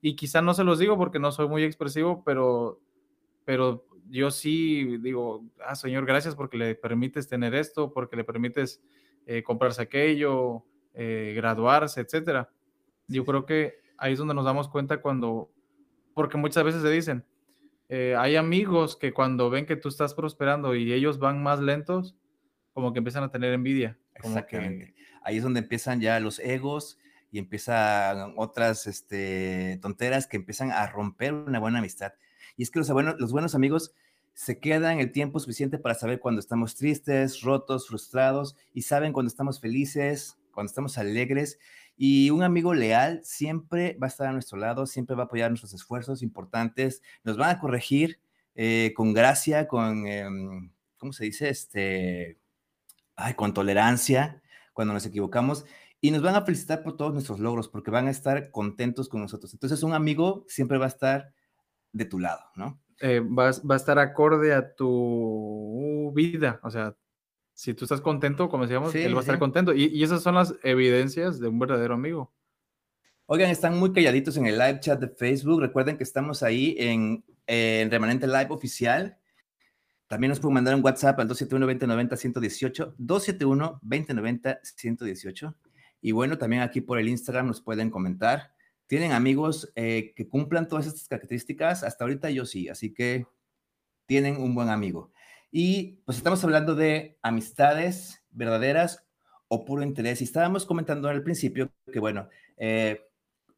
y 0.00 0.14
quizá 0.14 0.40
no 0.40 0.54
se 0.54 0.62
los 0.62 0.78
digo 0.78 0.96
porque 0.96 1.18
no 1.18 1.32
soy 1.32 1.48
muy 1.48 1.64
expresivo, 1.64 2.22
pero, 2.24 2.80
pero 3.44 3.84
yo 4.08 4.30
sí 4.30 4.98
digo, 4.98 5.44
ah, 5.66 5.74
Señor, 5.74 6.06
gracias 6.06 6.36
porque 6.36 6.56
le 6.56 6.74
permites 6.76 7.28
tener 7.28 7.56
esto, 7.56 7.92
porque 7.92 8.14
le 8.14 8.22
permites 8.22 8.80
eh, 9.26 9.42
comprarse 9.42 9.82
aquello, 9.82 10.64
eh, 10.94 11.32
graduarse, 11.34 12.02
etcétera. 12.02 12.48
Yo 13.08 13.24
creo 13.24 13.44
que 13.44 13.80
ahí 13.98 14.12
es 14.12 14.18
donde 14.20 14.34
nos 14.34 14.44
damos 14.44 14.68
cuenta 14.68 15.02
cuando, 15.02 15.50
porque 16.14 16.38
muchas 16.38 16.62
veces 16.62 16.82
se 16.82 16.90
dicen, 16.90 17.24
eh, 17.88 18.14
hay 18.18 18.36
amigos 18.36 18.96
que 18.96 19.12
cuando 19.12 19.50
ven 19.50 19.66
que 19.66 19.76
tú 19.76 19.88
estás 19.88 20.14
prosperando 20.14 20.74
y 20.74 20.92
ellos 20.92 21.18
van 21.18 21.42
más 21.42 21.60
lentos, 21.60 22.16
como 22.72 22.92
que 22.92 22.98
empiezan 22.98 23.24
a 23.24 23.30
tener 23.30 23.52
envidia. 23.52 23.98
Exactamente. 24.14 24.94
Ahí 25.22 25.38
es 25.38 25.42
donde 25.42 25.60
empiezan 25.60 26.00
ya 26.00 26.20
los 26.20 26.38
egos 26.38 26.98
y 27.30 27.38
empiezan 27.38 28.34
otras 28.36 28.86
este, 28.86 29.78
tonteras 29.82 30.26
que 30.26 30.36
empiezan 30.36 30.70
a 30.70 30.86
romper 30.86 31.32
una 31.32 31.58
buena 31.58 31.78
amistad. 31.78 32.14
Y 32.56 32.62
es 32.62 32.70
que 32.70 32.78
los, 32.78 32.90
buenos, 32.90 33.16
los 33.18 33.32
buenos 33.32 33.54
amigos 33.54 33.92
se 34.34 34.58
quedan 34.58 35.00
el 35.00 35.12
tiempo 35.12 35.40
suficiente 35.40 35.78
para 35.78 35.94
saber 35.94 36.20
cuando 36.20 36.40
estamos 36.40 36.74
tristes, 36.74 37.40
rotos, 37.40 37.88
frustrados 37.88 38.56
y 38.74 38.82
saben 38.82 39.12
cuando 39.12 39.28
estamos 39.28 39.60
felices, 39.60 40.36
cuando 40.52 40.70
estamos 40.70 40.98
alegres. 40.98 41.58
Y 41.96 42.30
un 42.30 42.42
amigo 42.42 42.74
leal 42.74 43.20
siempre 43.24 43.96
va 44.00 44.06
a 44.06 44.08
estar 44.08 44.26
a 44.26 44.32
nuestro 44.32 44.58
lado, 44.58 44.86
siempre 44.86 45.16
va 45.16 45.22
a 45.22 45.26
apoyar 45.26 45.50
nuestros 45.50 45.72
esfuerzos 45.72 46.22
importantes, 46.22 47.02
nos 47.24 47.36
van 47.36 47.50
a 47.50 47.58
corregir 47.58 48.20
eh, 48.54 48.92
con 48.94 49.12
gracia, 49.12 49.66
con, 49.66 50.06
em, 50.06 50.70
¿cómo 50.98 51.12
se 51.12 51.24
dice? 51.24 51.48
Este, 51.48 52.38
ay, 53.16 53.34
con 53.34 53.54
tolerancia 53.54 54.42
cuando 54.72 54.92
nos 54.94 55.06
equivocamos 55.06 55.64
y 56.00 56.10
nos 56.10 56.22
van 56.22 56.34
a 56.34 56.42
felicitar 56.42 56.82
por 56.82 56.96
todos 56.96 57.12
nuestros 57.14 57.40
logros 57.40 57.68
porque 57.68 57.90
van 57.90 58.08
a 58.08 58.10
estar 58.10 58.50
contentos 58.50 59.08
con 59.08 59.22
nosotros. 59.22 59.52
Entonces 59.54 59.82
un 59.82 59.94
amigo 59.94 60.44
siempre 60.48 60.78
va 60.78 60.84
a 60.84 60.88
estar 60.88 61.32
de 61.92 62.04
tu 62.04 62.18
lado, 62.18 62.42
¿no? 62.54 62.80
Eh, 63.00 63.20
va, 63.20 63.50
va, 63.68 63.74
a 63.74 63.76
estar 63.76 63.98
acorde 63.98 64.54
a 64.54 64.74
tu 64.74 66.12
vida, 66.14 66.60
o 66.62 66.70
sea, 66.70 66.96
si 67.56 67.72
tú 67.72 67.86
estás 67.86 68.02
contento, 68.02 68.50
como 68.50 68.64
decíamos, 68.64 68.94
él 68.94 69.14
va 69.14 69.20
a 69.20 69.22
estar 69.22 69.38
contento. 69.38 69.72
Y, 69.72 70.02
esas 70.02 70.22
son 70.22 70.34
las 70.34 70.54
evidencias 70.62 71.40
de 71.40 71.48
un 71.48 71.58
verdadero 71.58 71.94
amigo. 71.94 72.34
Oigan, 73.24 73.48
están 73.48 73.78
muy 73.78 73.94
calladitos 73.94 74.36
en 74.36 74.44
el 74.44 74.58
live 74.58 74.80
chat 74.80 75.00
de 75.00 75.08
Facebook. 75.08 75.62
Recuerden 75.62 75.96
que 75.96 76.04
estamos 76.04 76.42
ahí 76.42 76.76
en, 76.78 77.24
en 77.46 77.90
Remanente 77.90 78.26
Live 78.26 78.48
Oficial. 78.50 79.16
También 80.06 80.28
nos 80.28 80.38
pueden 80.38 80.52
mandar 80.52 80.74
un 80.74 80.84
WhatsApp 80.84 81.18
al 81.18 81.30
271-2090-118, 81.30 82.94
271-2090-118. 82.98 85.54
Y 86.02 86.12
bueno, 86.12 86.36
también 86.36 86.60
aquí 86.60 86.82
por 86.82 86.98
el 86.98 87.08
Instagram 87.08 87.46
nos 87.46 87.62
pueden 87.62 87.88
comentar. 87.88 88.52
¿Tienen 88.86 89.12
amigos 89.12 89.72
eh, 89.76 90.12
que 90.14 90.28
cumplan 90.28 90.68
todas 90.68 90.86
estas 90.86 91.08
características? 91.08 91.84
Hasta 91.84 92.04
ahorita 92.04 92.28
yo 92.28 92.44
sí, 92.44 92.68
así 92.68 92.92
que 92.92 93.26
tienen 94.04 94.36
un 94.36 94.54
buen 94.54 94.68
amigo. 94.68 95.10
Y 95.50 96.02
pues 96.04 96.18
estamos 96.18 96.42
hablando 96.44 96.74
de 96.74 97.18
amistades 97.22 98.22
verdaderas 98.30 99.06
o 99.48 99.64
puro 99.64 99.82
interés. 99.82 100.20
Y 100.20 100.24
estábamos 100.24 100.66
comentando 100.66 101.08
al 101.08 101.22
principio 101.22 101.72
que, 101.92 102.00
bueno, 102.00 102.28
eh, 102.56 103.06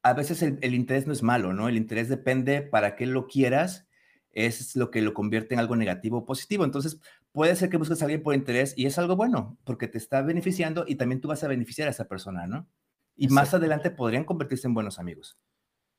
a 0.03 0.13
veces 0.13 0.43
el, 0.43 0.59
el, 0.63 0.75
interés 0.75 1.07
no 1.07 1.13
es 1.13 1.23
malo, 1.23 1.53
¿no? 1.53 1.69
El 1.69 1.77
interés 1.77 2.09
depende 2.09 2.63
para 2.63 2.95
qué 2.95 3.07
lo 3.07 3.27
quieras, 3.27 3.89
es 4.33 4.77
lo 4.77 4.91
que 4.91 5.03
lo 5.03 5.15
convierte 5.15 5.55
en 5.55 5.61
algo 5.61 5.77
negativo 5.77 6.19
o 6.19 6.27
positivo. 6.27 6.65
Entonces, 6.65 7.01
puede 7.33 7.57
ser 7.57 7.71
que 7.71 7.77
busques 7.77 8.01
a 8.01 8.05
alguien 8.05 8.23
por 8.23 8.35
interés 8.35 8.75
y 8.77 8.87
es 8.87 8.99
algo 8.99 9.17
bueno, 9.17 9.59
porque 9.65 9.89
te 9.89 9.99
está 9.99 10.23
beneficiando 10.23 10.85
y 10.87 10.97
también 10.97 11.21
tú 11.21 11.29
vas 11.29 11.43
a 11.45 11.49
beneficiar 11.49 11.89
a 11.89 11.93
esa 11.93 12.09
persona, 12.09 12.47
¿no? 12.47 12.69
Y 13.17 13.29
más 13.29 13.53
adelante 13.53 13.91
podrían 13.91 14.25
convertirse 14.25 14.69
en 14.69 14.75
buenos 14.75 14.99
amigos. 14.99 15.39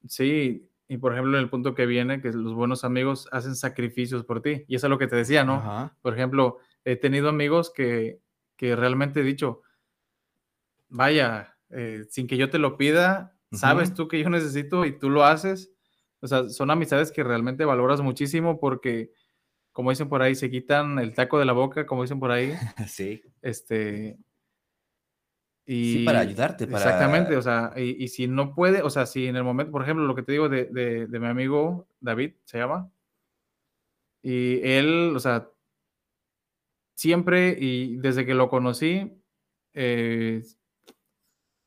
Sí, 0.07 0.68
y 0.91 0.97
por 0.97 1.13
ejemplo, 1.13 1.37
en 1.37 1.43
el 1.43 1.49
punto 1.51 1.75
que 1.75 1.85
viene, 1.85 2.19
que 2.19 2.33
los 2.33 2.55
buenos 2.55 2.83
amigos 2.83 3.29
hacen 3.31 3.55
sacrificios 3.55 4.25
por 4.25 4.41
ti. 4.41 4.65
Y 4.67 4.75
eso 4.75 4.87
es 4.87 4.89
lo 4.89 4.97
que 4.97 5.05
te 5.05 5.15
decía, 5.15 5.43
¿no? 5.43 5.93
Por 6.01 6.15
ejemplo, 6.15 6.57
he 6.83 6.95
tenido 6.95 7.29
amigos 7.29 7.71
que, 7.71 8.19
que 8.55 8.75
realmente 8.75 9.19
he 9.19 9.23
dicho, 9.23 9.61
vaya, 10.87 11.55
eh, 11.69 12.05
sin 12.09 12.25
que 12.25 12.37
yo 12.37 12.49
te 12.49 12.57
lo 12.57 12.75
pida, 12.75 13.37
sabes 13.51 13.93
tú 13.93 14.07
que 14.07 14.19
yo 14.19 14.31
necesito 14.31 14.83
y 14.83 14.97
tú 14.97 15.11
lo 15.11 15.23
haces. 15.25 15.71
O 16.21 16.27
sea, 16.27 16.49
son 16.49 16.71
amistades 16.71 17.11
que 17.11 17.23
realmente 17.23 17.65
valoras 17.65 18.01
muchísimo 18.01 18.59
porque, 18.59 19.11
como 19.71 19.91
dicen 19.91 20.09
por 20.09 20.23
ahí, 20.23 20.33
se 20.33 20.49
quitan 20.49 20.97
el 20.97 21.13
taco 21.13 21.37
de 21.37 21.45
la 21.45 21.53
boca, 21.53 21.85
como 21.85 22.01
dicen 22.01 22.19
por 22.19 22.31
ahí. 22.31 22.51
sí. 22.87 23.21
Este, 23.43 24.17
y, 25.69 25.93
sí, 25.93 26.03
para 26.03 26.21
ayudarte. 26.21 26.65
Para... 26.65 26.83
Exactamente, 26.83 27.37
o 27.37 27.43
sea, 27.43 27.73
y, 27.77 28.07
si 28.07 28.27
no 28.27 28.55
puede, 28.55 28.81
o 28.81 28.89
sea, 28.89 29.05
si 29.05 29.27
en 29.27 29.35
el 29.35 29.43
momento, 29.43 29.71
por 29.71 29.83
ejemplo, 29.83 30.03
lo 30.03 30.15
que 30.15 30.23
te 30.23 30.31
digo 30.31 30.49
de, 30.49 30.65
de, 30.65 31.19
mi 31.19 31.27
amigo 31.27 31.87
David, 31.99 32.33
se 32.45 32.57
llama, 32.57 32.91
y 34.23 34.67
él, 34.67 35.13
o 35.15 35.19
sea, 35.19 35.47
siempre 36.95 37.55
y 37.59 37.97
desde 37.97 38.25
que 38.25 38.33
lo 38.33 38.49
conocí, 38.49 39.13
eh, 39.75 40.41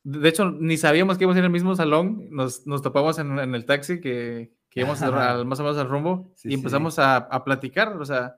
de 0.03 0.29
hecho, 0.29 0.51
ni 0.51 0.75
sabíamos 0.75 1.17
que 1.17 1.23
íbamos 1.23 1.37
a 1.37 1.39
ir 1.39 1.45
al 1.45 1.51
mismo 1.51 1.73
salón, 1.73 2.27
nos, 2.29 2.67
nos 2.67 2.81
topamos 2.81 3.19
en, 3.19 3.39
en, 3.39 3.55
el 3.55 3.63
taxi 3.65 4.01
que, 4.01 4.51
que 4.69 4.81
íbamos 4.81 5.01
al, 5.01 5.45
más 5.45 5.61
o 5.61 5.63
menos 5.63 5.77
al 5.77 5.87
rumbo 5.87 6.29
y 6.43 6.55
empezamos 6.55 6.99
a, 6.99 7.15
a, 7.15 7.45
platicar, 7.45 7.95
o 7.95 8.03
sea, 8.03 8.35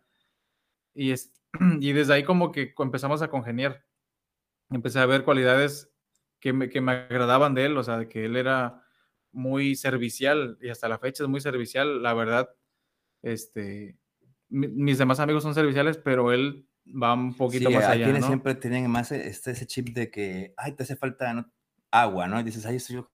y, 0.94 1.10
es, 1.10 1.34
y 1.80 1.92
desde 1.92 2.14
ahí 2.14 2.24
como 2.24 2.52
que 2.52 2.76
empezamos 2.78 3.24
a 3.24 3.30
congeniar 3.30 3.84
empecé 4.70 5.00
a 5.00 5.06
ver 5.06 5.24
cualidades 5.24 5.92
que 6.40 6.54
me, 6.54 6.70
que 6.70 6.82
me 6.82 6.92
agradaban 6.92 7.54
de 7.54 7.66
él, 7.66 7.78
o 7.78 7.84
sea, 7.84 7.98
de 7.98 8.10
que 8.10 8.26
él 8.26 8.36
era 8.36 8.84
muy 9.32 9.76
servicial 9.76 10.58
y 10.62 10.70
hasta 10.70 10.88
la 10.88 10.98
fecha 10.98 11.24
es 11.24 11.30
muy 11.30 11.42
servicial, 11.42 12.02
la 12.02 12.14
verdad, 12.14 12.50
este, 13.22 13.98
mis 14.50 14.98
demás 14.98 15.20
amigos 15.20 15.44
son 15.44 15.54
serviciales, 15.54 15.98
pero 15.98 16.32
él 16.32 16.68
va 16.86 17.14
un 17.14 17.36
poquito 17.36 17.70
más 17.70 17.86
allá. 17.86 18.08
¿no? 18.08 18.26
siempre 18.26 18.56
tienen 18.56 18.90
más 18.90 19.12
este, 19.12 19.52
ese 19.52 19.66
chip 19.66 19.90
de 19.90 20.10
que, 20.10 20.54
ay, 20.58 20.74
te 20.74 20.84
hace 20.84 20.96
falta 20.96 21.52
agua, 21.92 22.28
¿no? 22.28 22.40
Y 22.40 22.44
dices, 22.44 22.66
ay, 22.66 22.78
eso 22.78 22.94
yo 22.94 23.12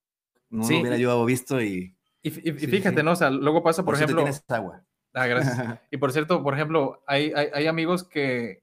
no 0.50 0.68
lo 0.68 0.80
hubiera 0.80 0.98
yo 0.98 1.26
visto 1.26 1.62
y... 1.62 1.98
Y, 2.24 2.30
fíjate, 2.30 3.02
¿no? 3.02 3.14
O 3.14 3.16
sea, 3.16 3.32
luego 3.32 3.64
pasa, 3.64 3.84
por, 3.84 3.96
ejemplo... 3.96 4.18
tienes 4.18 4.44
agua. 4.48 4.84
Ah, 5.14 5.26
gracias. 5.26 5.58
y 5.92 5.98
por 5.98 6.12
cierto, 6.12 6.44
por 6.44 6.54
ejemplo, 6.54 7.04
hay, 7.08 7.34
hay, 7.36 7.48
hay 7.52 7.66
amigos 7.66 8.04
que 8.04 8.62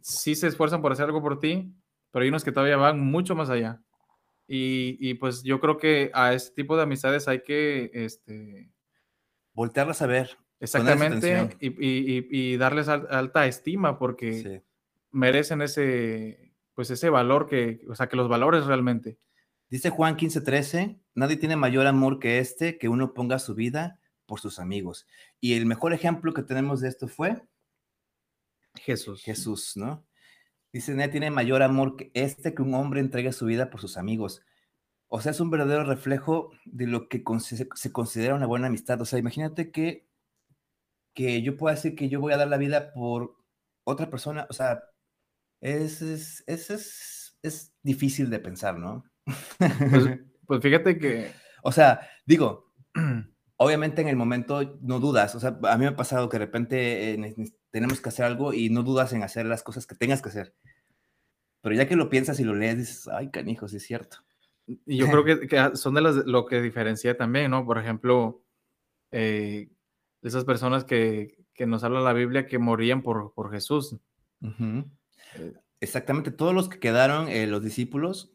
sí 0.00 0.34
se 0.34 0.48
esfuerzan 0.48 0.82
por 0.82 0.90
hacer 0.90 1.04
algo 1.04 1.22
por 1.22 1.38
ti, 1.38 1.72
pero 2.18 2.24
hay 2.24 2.30
unos 2.30 2.42
que 2.42 2.50
todavía 2.50 2.76
van 2.76 2.98
mucho 2.98 3.36
más 3.36 3.48
allá. 3.48 3.80
Y, 4.48 4.98
y 4.98 5.14
pues 5.14 5.44
yo 5.44 5.60
creo 5.60 5.78
que 5.78 6.10
a 6.12 6.34
este 6.34 6.52
tipo 6.52 6.76
de 6.76 6.82
amistades 6.82 7.28
hay 7.28 7.44
que... 7.44 7.92
Este, 7.94 8.72
Voltearlas 9.52 10.02
a 10.02 10.08
ver. 10.08 10.36
Exactamente, 10.58 11.56
y, 11.60 11.68
y, 11.68 12.26
y, 12.28 12.56
darles 12.56 12.88
alta 12.88 13.46
estima 13.46 14.00
porque 14.00 14.64
merecen 15.12 15.62
ese, 15.62 16.52
pues 16.74 16.90
ese 16.90 17.08
valor 17.08 17.46
que, 17.46 17.82
o 17.88 17.94
sea, 17.94 18.08
que 18.08 18.16
los 18.16 18.28
valores 18.28 18.66
realmente. 18.66 19.16
Dice 19.70 19.90
Juan 19.90 20.16
15:13, 20.16 20.98
nadie 21.14 21.36
tiene 21.36 21.54
mayor 21.54 21.86
amor 21.86 22.18
que 22.18 22.40
este, 22.40 22.76
que 22.76 22.88
uno 22.88 23.14
ponga 23.14 23.38
su 23.38 23.54
vida 23.54 24.00
por 24.26 24.40
sus 24.40 24.58
amigos. 24.58 25.06
Y 25.40 25.54
el 25.54 25.66
mejor 25.66 25.92
ejemplo 25.92 26.34
que 26.34 26.42
tenemos 26.42 26.80
de 26.80 26.88
esto 26.88 27.06
fue 27.06 27.40
Jesús. 28.74 29.22
Jesús, 29.22 29.76
¿no? 29.76 30.07
Dice, 30.72 30.94
nadie 30.94 31.08
tiene 31.08 31.30
mayor 31.30 31.62
amor 31.62 31.96
que 31.96 32.10
este 32.14 32.54
que 32.54 32.62
un 32.62 32.74
hombre 32.74 33.00
entregue 33.00 33.32
su 33.32 33.46
vida 33.46 33.70
por 33.70 33.80
sus 33.80 33.96
amigos. 33.96 34.42
O 35.08 35.20
sea, 35.20 35.32
es 35.32 35.40
un 35.40 35.50
verdadero 35.50 35.84
reflejo 35.84 36.50
de 36.66 36.86
lo 36.86 37.08
que 37.08 37.22
se 37.74 37.92
considera 37.92 38.34
una 38.34 38.46
buena 38.46 38.66
amistad. 38.66 39.00
O 39.00 39.06
sea, 39.06 39.18
imagínate 39.18 39.70
que, 39.70 40.06
que 41.14 41.40
yo 41.42 41.56
pueda 41.56 41.74
decir 41.74 41.94
que 41.94 42.10
yo 42.10 42.20
voy 42.20 42.34
a 42.34 42.36
dar 42.36 42.48
la 42.48 42.58
vida 42.58 42.92
por 42.92 43.36
otra 43.84 44.10
persona. 44.10 44.46
O 44.50 44.52
sea, 44.52 44.84
es, 45.62 46.02
es, 46.02 46.44
es, 46.46 47.38
es, 47.42 47.74
difícil 47.82 48.28
de 48.28 48.38
pensar, 48.38 48.78
¿no? 48.78 49.04
Pues, 49.58 50.20
pues 50.46 50.60
fíjate 50.60 50.98
que... 50.98 51.32
O 51.62 51.72
sea, 51.72 52.06
digo, 52.26 52.72
obviamente 53.56 54.02
en 54.02 54.08
el 54.08 54.16
momento 54.16 54.78
no 54.82 55.00
dudas. 55.00 55.34
O 55.34 55.40
sea, 55.40 55.58
a 55.62 55.78
mí 55.78 55.84
me 55.84 55.88
ha 55.88 55.96
pasado 55.96 56.28
que 56.28 56.38
de 56.38 56.44
repente 56.44 57.14
eh, 57.14 57.34
tenemos 57.70 58.00
que 58.00 58.08
hacer 58.08 58.24
algo 58.24 58.52
y 58.52 58.70
no 58.70 58.82
dudas 58.82 59.12
en 59.12 59.22
hacer 59.22 59.46
las 59.46 59.62
cosas 59.62 59.86
que 59.86 59.94
tengas 59.94 60.22
que 60.22 60.28
hacer. 60.30 60.54
Pero 61.60 61.74
ya 61.74 61.88
que 61.88 61.96
lo 61.96 62.08
piensas 62.08 62.40
y 62.40 62.44
lo 62.44 62.54
lees, 62.54 62.78
dices, 62.78 63.08
ay, 63.08 63.30
canijo, 63.30 63.68
sí 63.68 63.76
es 63.76 63.84
cierto. 63.84 64.18
Y 64.66 64.96
yo 64.96 65.06
creo 65.10 65.24
que, 65.48 65.76
son 65.76 65.94
de 65.94 66.02
las, 66.02 66.14
lo 66.26 66.46
que 66.46 66.62
diferencia 66.62 67.16
también, 67.16 67.50
¿no? 67.50 67.64
Por 67.64 67.78
ejemplo, 67.78 68.42
eh, 69.10 69.68
esas 70.22 70.44
personas 70.44 70.84
que, 70.84 71.36
que, 71.54 71.66
nos 71.66 71.84
habla 71.84 72.00
la 72.00 72.12
Biblia 72.12 72.46
que 72.46 72.58
morían 72.58 73.02
por, 73.02 73.32
por 73.34 73.50
Jesús. 73.50 73.96
Eh, 74.42 75.52
Exactamente, 75.80 76.30
todos 76.30 76.54
los 76.54 76.68
que 76.68 76.80
quedaron, 76.80 77.28
eh, 77.28 77.46
los 77.46 77.62
discípulos, 77.62 78.32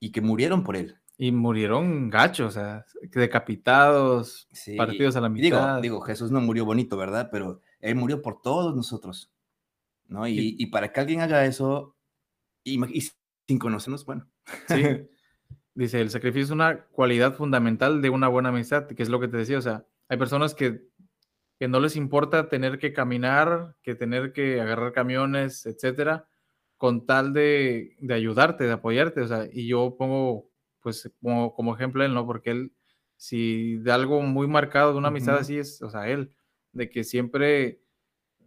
y 0.00 0.10
que 0.10 0.20
murieron 0.20 0.64
por 0.64 0.76
él. 0.76 0.96
Y 1.18 1.30
murieron 1.30 2.08
gachos, 2.08 2.48
o 2.48 2.50
sea, 2.50 2.86
decapitados, 3.02 4.48
partidos 4.76 5.14
a 5.16 5.20
la 5.20 5.28
mitad. 5.28 5.76
Digo, 5.76 5.80
digo, 5.80 6.00
Jesús 6.00 6.30
no 6.30 6.40
murió 6.40 6.64
bonito, 6.64 6.96
¿verdad? 6.96 7.28
Pero 7.30 7.60
él 7.82 7.96
murió 7.96 8.22
por 8.22 8.40
todos 8.40 8.74
nosotros, 8.74 9.30
¿no? 10.06 10.26
Y, 10.26 10.56
y 10.58 10.66
para 10.66 10.92
que 10.92 11.00
alguien 11.00 11.20
haga 11.20 11.44
eso, 11.44 11.96
y, 12.64 12.78
sin 13.46 13.58
conocernos, 13.58 14.06
bueno. 14.06 14.26
Sí. 14.68 14.82
Dice, 15.74 16.00
el 16.00 16.10
sacrificio 16.10 16.44
es 16.44 16.50
una 16.50 16.84
cualidad 16.86 17.34
fundamental 17.34 18.02
de 18.02 18.10
una 18.10 18.28
buena 18.28 18.50
amistad, 18.50 18.86
que 18.86 19.02
es 19.02 19.08
lo 19.08 19.20
que 19.20 19.28
te 19.28 19.38
decía, 19.38 19.56
o 19.56 19.62
sea, 19.62 19.86
hay 20.08 20.18
personas 20.18 20.54
que, 20.54 20.82
no 21.60 21.78
les 21.78 21.94
importa 21.94 22.48
tener 22.48 22.78
que 22.78 22.92
caminar, 22.92 23.76
que 23.82 23.94
tener 23.94 24.32
que 24.32 24.60
agarrar 24.60 24.92
camiones, 24.92 25.64
etcétera, 25.64 26.28
con 26.76 27.06
tal 27.06 27.32
de, 27.32 27.96
de, 28.00 28.14
ayudarte, 28.14 28.64
de 28.64 28.72
apoyarte, 28.72 29.20
o 29.20 29.28
sea, 29.28 29.48
y 29.50 29.68
yo 29.68 29.96
pongo, 29.96 30.50
pues, 30.80 31.10
como, 31.22 31.54
como 31.54 31.74
ejemplo 31.74 32.04
él, 32.04 32.12
¿no? 32.12 32.26
Porque 32.26 32.50
él, 32.50 32.72
si 33.16 33.76
de 33.76 33.92
algo 33.92 34.20
muy 34.22 34.48
marcado, 34.48 34.92
de 34.92 34.98
una 34.98 35.08
amistad 35.08 35.36
así 35.36 35.56
es, 35.56 35.80
o 35.82 35.88
sea, 35.88 36.08
él, 36.08 36.34
de 36.72 36.90
que 36.90 37.04
siempre 37.04 37.82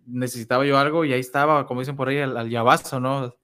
necesitaba 0.05 0.65
yo 0.65 0.77
algo 0.77 1.05
y 1.05 1.13
ahí 1.13 1.19
estaba, 1.19 1.65
como 1.65 1.81
dicen 1.81 1.95
por 1.95 2.09
ahí, 2.09 2.19
al, 2.19 2.37
al 2.37 2.49
llavazo, 2.49 2.99
¿no? 2.99 3.35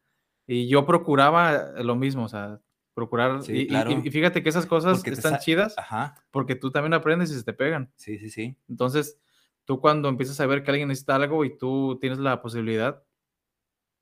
Y 0.47 0.67
yo 0.67 0.85
procuraba 0.85 1.81
lo 1.81 1.95
mismo, 1.95 2.25
o 2.25 2.27
sea, 2.27 2.59
procurar. 2.93 3.41
y, 3.47 3.73
y, 3.73 4.11
fíjate 4.11 4.43
que 4.43 4.49
esas 4.49 4.65
cosas 4.65 5.05
están 5.05 5.39
chidas 5.39 5.77
Ajá. 5.77 6.15
porque 6.29 6.55
tú 6.55 6.71
también 6.71 6.93
aprendes 6.93 7.31
y 7.31 7.35
se 7.35 7.43
te 7.43 7.53
pegan. 7.53 7.91
Sí, 7.95 8.17
sí, 8.19 8.29
sí. 8.29 8.57
Entonces, 8.67 9.19
tú 9.65 9.79
cuando 9.79 10.09
empiezas 10.09 10.39
a 10.39 10.45
ver 10.45 10.63
que 10.63 10.71
alguien 10.71 10.89
necesita 10.89 11.15
algo 11.15 11.45
y 11.45 11.57
tú 11.57 11.97
tienes 11.99 12.19
la 12.19 12.41
posibilidad, 12.41 13.03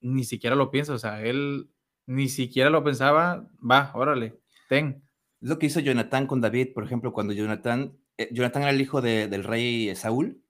ni 0.02 0.24
siquiera 0.24 0.56
lo 0.56 0.72
piensas, 0.72 0.96
o 0.96 1.00
sea, 1.00 1.24
él 1.24 1.70
ni 2.06 2.30
siquiera 2.30 2.70
lo 2.70 2.84
pensaba, 2.84 3.48
va, 3.60 3.92
órale, 3.94 4.40
ten. 4.68 5.04
Es 5.42 5.50
lo 5.50 5.60
que 5.60 5.68
hizo 5.68 5.80
Jonathan 5.80 6.28
con 6.28 6.42
David, 6.42 6.74
por 6.74 6.84
ejemplo, 6.84 7.14
cuando 7.14 7.34
Jonathan, 7.34 7.98
eh, 8.18 8.30
Jonathan 8.32 8.64
era 8.64 8.72
el 8.72 8.82
hijo 8.82 9.02
del 9.02 9.44
rey 9.44 9.96
Saúl 9.96 10.42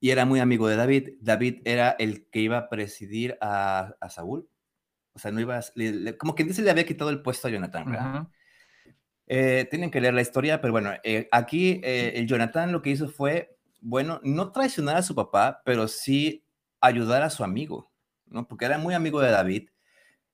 y 0.00 0.10
era 0.10 0.24
muy 0.24 0.40
amigo 0.40 0.66
de 0.66 0.76
David. 0.76 1.10
David 1.20 1.60
era 1.64 1.90
el 1.98 2.26
que 2.30 2.40
iba 2.40 2.58
a 2.58 2.68
presidir 2.68 3.36
a, 3.40 3.94
Saúl. 4.08 4.48
O 5.12 5.18
sea, 5.18 5.30
no 5.30 5.40
iba 5.40 5.58
a, 5.58 5.62
como 6.18 6.34
quien 6.34 6.48
dice, 6.48 6.62
le 6.62 6.70
había 6.70 6.86
quitado 6.86 7.10
el 7.10 7.22
puesto 7.22 7.48
a 7.48 7.50
Jonathan, 7.50 8.28
eh, 9.32 9.68
tienen 9.70 9.92
que 9.92 10.00
leer 10.00 10.14
la 10.14 10.22
historia, 10.22 10.60
pero 10.60 10.72
bueno, 10.72 10.90
eh, 11.04 11.28
aquí 11.30 11.80
el 11.84 12.26
Jonathan 12.26 12.72
lo 12.72 12.82
que 12.82 12.90
hizo 12.90 13.08
fue, 13.08 13.56
bueno, 13.80 14.20
no 14.24 14.50
traicionar 14.50 14.96
a 14.96 15.02
su 15.02 15.14
papá, 15.14 15.62
pero 15.64 15.86
sí 15.86 16.44
ayudar 16.80 17.22
a 17.22 17.30
su 17.30 17.44
amigo. 17.44 17.90
¿no? 18.30 18.48
Porque 18.48 18.64
era 18.64 18.78
muy 18.78 18.94
amigo 18.94 19.20
de 19.20 19.30
David. 19.30 19.68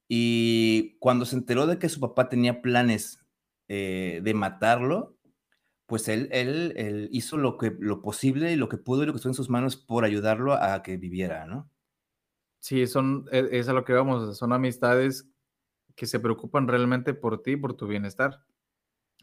Y 0.09 0.97
cuando 1.01 1.25
se 1.25 1.37
enteró 1.37 1.67
de 1.67 1.79
que 1.79 1.89
su 1.89 1.99
papá 1.99 2.29
tenía 2.29 2.63
planes 2.63 3.19
eh, 3.69 4.21
de 4.23 4.35
matarlo, 4.35 5.16
pues 5.87 6.09
él, 6.09 6.29
él, 6.33 7.09
hizo 7.13 7.37
lo, 7.37 7.59
que, 7.59 7.75
lo 7.79 8.03
posible 8.03 8.53
y 8.53 8.57
lo 8.57 8.69
que 8.69 8.77
pudo 8.77 9.03
y 9.03 9.07
lo 9.07 9.13
que 9.13 9.17
estuvo 9.17 9.31
en 9.31 9.35
sus 9.35 9.51
manos 9.51 9.77
por 9.77 10.05
ayudarlo 10.05 10.55
a 10.55 10.83
que 10.83 10.97
viviera, 10.97 11.47
¿no? 11.47 11.71
Sí, 12.59 12.87
son, 12.89 13.27
e, 13.31 13.49
es 13.53 13.69
a 13.69 13.73
lo 13.73 13.85
que 13.85 13.93
vamos, 13.93 14.37
son 14.37 14.53
amistades 14.53 15.29
que 15.95 16.07
se 16.07 16.21
preocupan 16.21 16.67
realmente 16.69 17.15
por 17.15 17.43
ti, 17.43 17.57
por 17.57 17.75
tu 17.75 17.87
bienestar. 17.87 18.43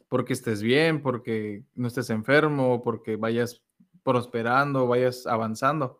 Porque 0.07 0.34
estés 0.34 0.61
bien, 0.61 1.01
porque 1.01 1.66
no 1.76 1.88
estés 1.88 2.09
enfermo, 2.09 2.84
porque 2.84 3.16
vayas 3.16 3.61
prosperando, 4.03 4.88
vayas 4.88 5.28
avanzando. 5.28 5.99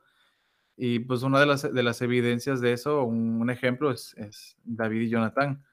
Y 0.76 1.00
pues 1.00 1.24
una 1.24 1.40
de 1.40 1.46
las, 1.46 1.74
de 1.74 1.84
las 1.84 2.02
evidencias 2.02 2.62
de 2.62 2.74
eso, 2.74 3.04
un, 3.04 3.50
ejemplo 3.50 3.92
es, 3.92 4.16
David 4.64 5.02
y 5.02 5.10
Jonathan, 5.10 5.64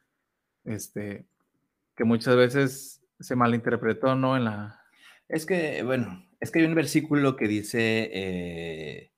este, 0.64 1.26
que 1.94 2.04
muchas 2.04 2.36
veces 2.36 3.02
se 3.18 3.36
malinterpretó, 3.36 4.14
¿no? 4.14 4.36
Es 5.30 5.46
que, 5.46 5.82
bueno, 5.82 6.26
es 6.40 6.50
que 6.50 6.58
hay 6.60 6.64
un 6.66 6.74
versículo 6.74 7.36
que 7.36 7.48
dice... 7.48 8.10
Eh, 8.12 9.12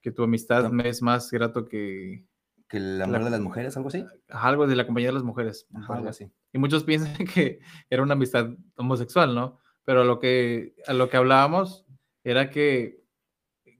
que 0.00 0.12
tu 0.12 0.22
amistad 0.22 0.70
me 0.70 0.88
es 0.88 1.02
más 1.02 1.30
grato 1.30 1.66
que... 1.68 2.26
Que 2.68 2.76
el 2.76 3.00
amor 3.00 3.24
de 3.24 3.30
las 3.30 3.40
mujeres, 3.40 3.76
algo 3.76 3.88
así. 3.88 4.04
Algo 4.28 4.66
de 4.66 4.76
la 4.76 4.84
compañía 4.84 5.08
de 5.08 5.14
las 5.14 5.22
mujeres. 5.22 5.66
algo 5.88 6.08
así. 6.08 6.30
Y 6.52 6.58
muchos 6.58 6.84
piensan 6.84 7.14
que 7.34 7.60
era 7.88 8.02
una 8.02 8.12
amistad 8.12 8.50
homosexual, 8.76 9.34
¿no? 9.34 9.58
Pero 9.84 10.04
lo 10.04 10.18
que, 10.18 10.74
a 10.86 10.92
lo 10.92 11.08
que 11.08 11.16
hablábamos 11.16 11.86
era 12.24 12.50
que 12.50 12.98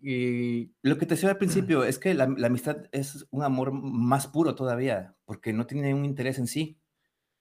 y 0.01 0.73
lo 0.83 0.97
que 0.97 1.07
te 1.07 1.15
decía 1.15 1.31
al 1.31 1.39
principio 1.39 1.85
es 1.85 1.99
que 1.99 2.15
la, 2.15 2.25
amistad 2.25 2.87
es 2.93 3.27
un 3.31 3.43
amor 3.43 3.73
más 3.73 4.27
puro 4.27 4.55
todavía, 4.55 5.17
porque 5.25 5.53
no 5.53 5.67
tiene 5.67 5.95
un 5.95 6.05
interés 6.05 6.39
en 6.39 6.47
sí. 6.47 6.79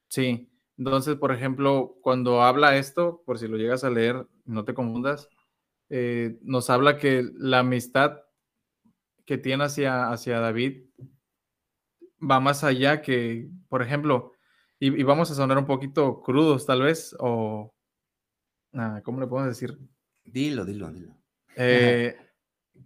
Sí, 0.10 0.50
entonces, 0.78 1.16
por 1.16 1.32
ejemplo, 1.32 1.98
cuando 2.02 2.44
habla 2.44 2.78
esto, 2.78 3.24
por 3.26 3.40
si 3.40 3.48
lo 3.48 3.58
llegas 3.58 3.84
a 3.84 3.90
leer, 3.90 4.28
no 4.46 4.64
te 4.64 4.76
confundas, 4.76 5.30
eh, 5.90 6.38
nos 6.42 6.70
habla 6.70 6.98
que 6.98 7.28
la 7.36 7.60
amistad 7.60 8.20
que 9.26 9.38
tiene 9.38 9.64
hacia, 9.64 10.10
hacia 10.10 10.40
David 10.40 10.84
va 12.20 12.40
más 12.40 12.64
allá 12.64 13.02
que, 13.02 13.50
por 13.70 13.82
ejemplo, 13.82 14.34
y, 14.80 15.02
vamos 15.02 15.32
a 15.32 15.36
sonar 15.36 15.58
un 15.58 15.66
poquito 15.66 16.22
crudos 16.22 16.68
tal 16.68 16.84
vez, 16.84 17.16
o, 17.20 17.74
ah, 18.74 19.02
¿cómo 19.04 19.20
le 19.20 19.26
podemos 19.26 19.50
decir? 19.50 19.80
Dilo, 20.24 20.64
dilo, 20.64 20.92
dilo. 20.92 21.16
Eh, 21.56 22.16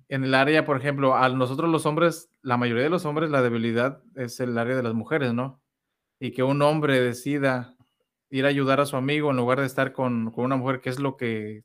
en 0.08 0.24
el 0.24 0.34
área, 0.34 0.64
por 0.64 0.78
ejemplo, 0.78 1.16
a 1.16 1.28
nosotros 1.28 1.70
los 1.70 1.86
hombres, 1.86 2.30
la 2.42 2.56
mayoría 2.56 2.84
de 2.84 2.90
los 2.90 3.04
hombres, 3.04 3.30
la 3.30 3.42
debilidad 3.42 4.02
es 4.16 4.40
el 4.40 4.58
área 4.58 4.78
de 4.78 4.84
las 4.84 4.94
mujeres, 4.94 5.34
¿no? 5.34 5.62
Y 6.20 6.32
que 6.32 6.44
un 6.44 6.62
hombre 6.62 7.02
decida 7.02 7.76
ir 8.32 8.46
a 8.46 8.50
ayudar 8.50 8.80
a 8.80 8.86
su 8.86 8.96
amigo 8.96 9.30
en 9.30 9.38
lugar 9.38 9.60
de 9.60 9.68
estar 9.68 9.94
con, 9.94 10.34
una 10.36 10.56
mujer, 10.56 10.82
que 10.82 10.90
es 10.90 11.00
lo 11.00 11.18
que, 11.18 11.64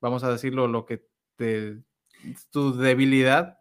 vamos 0.00 0.24
a 0.24 0.32
decirlo, 0.32 0.66
lo 0.66 0.86
que 0.86 1.04
te, 1.36 1.78
tu 2.50 2.76
debilidad, 2.76 3.58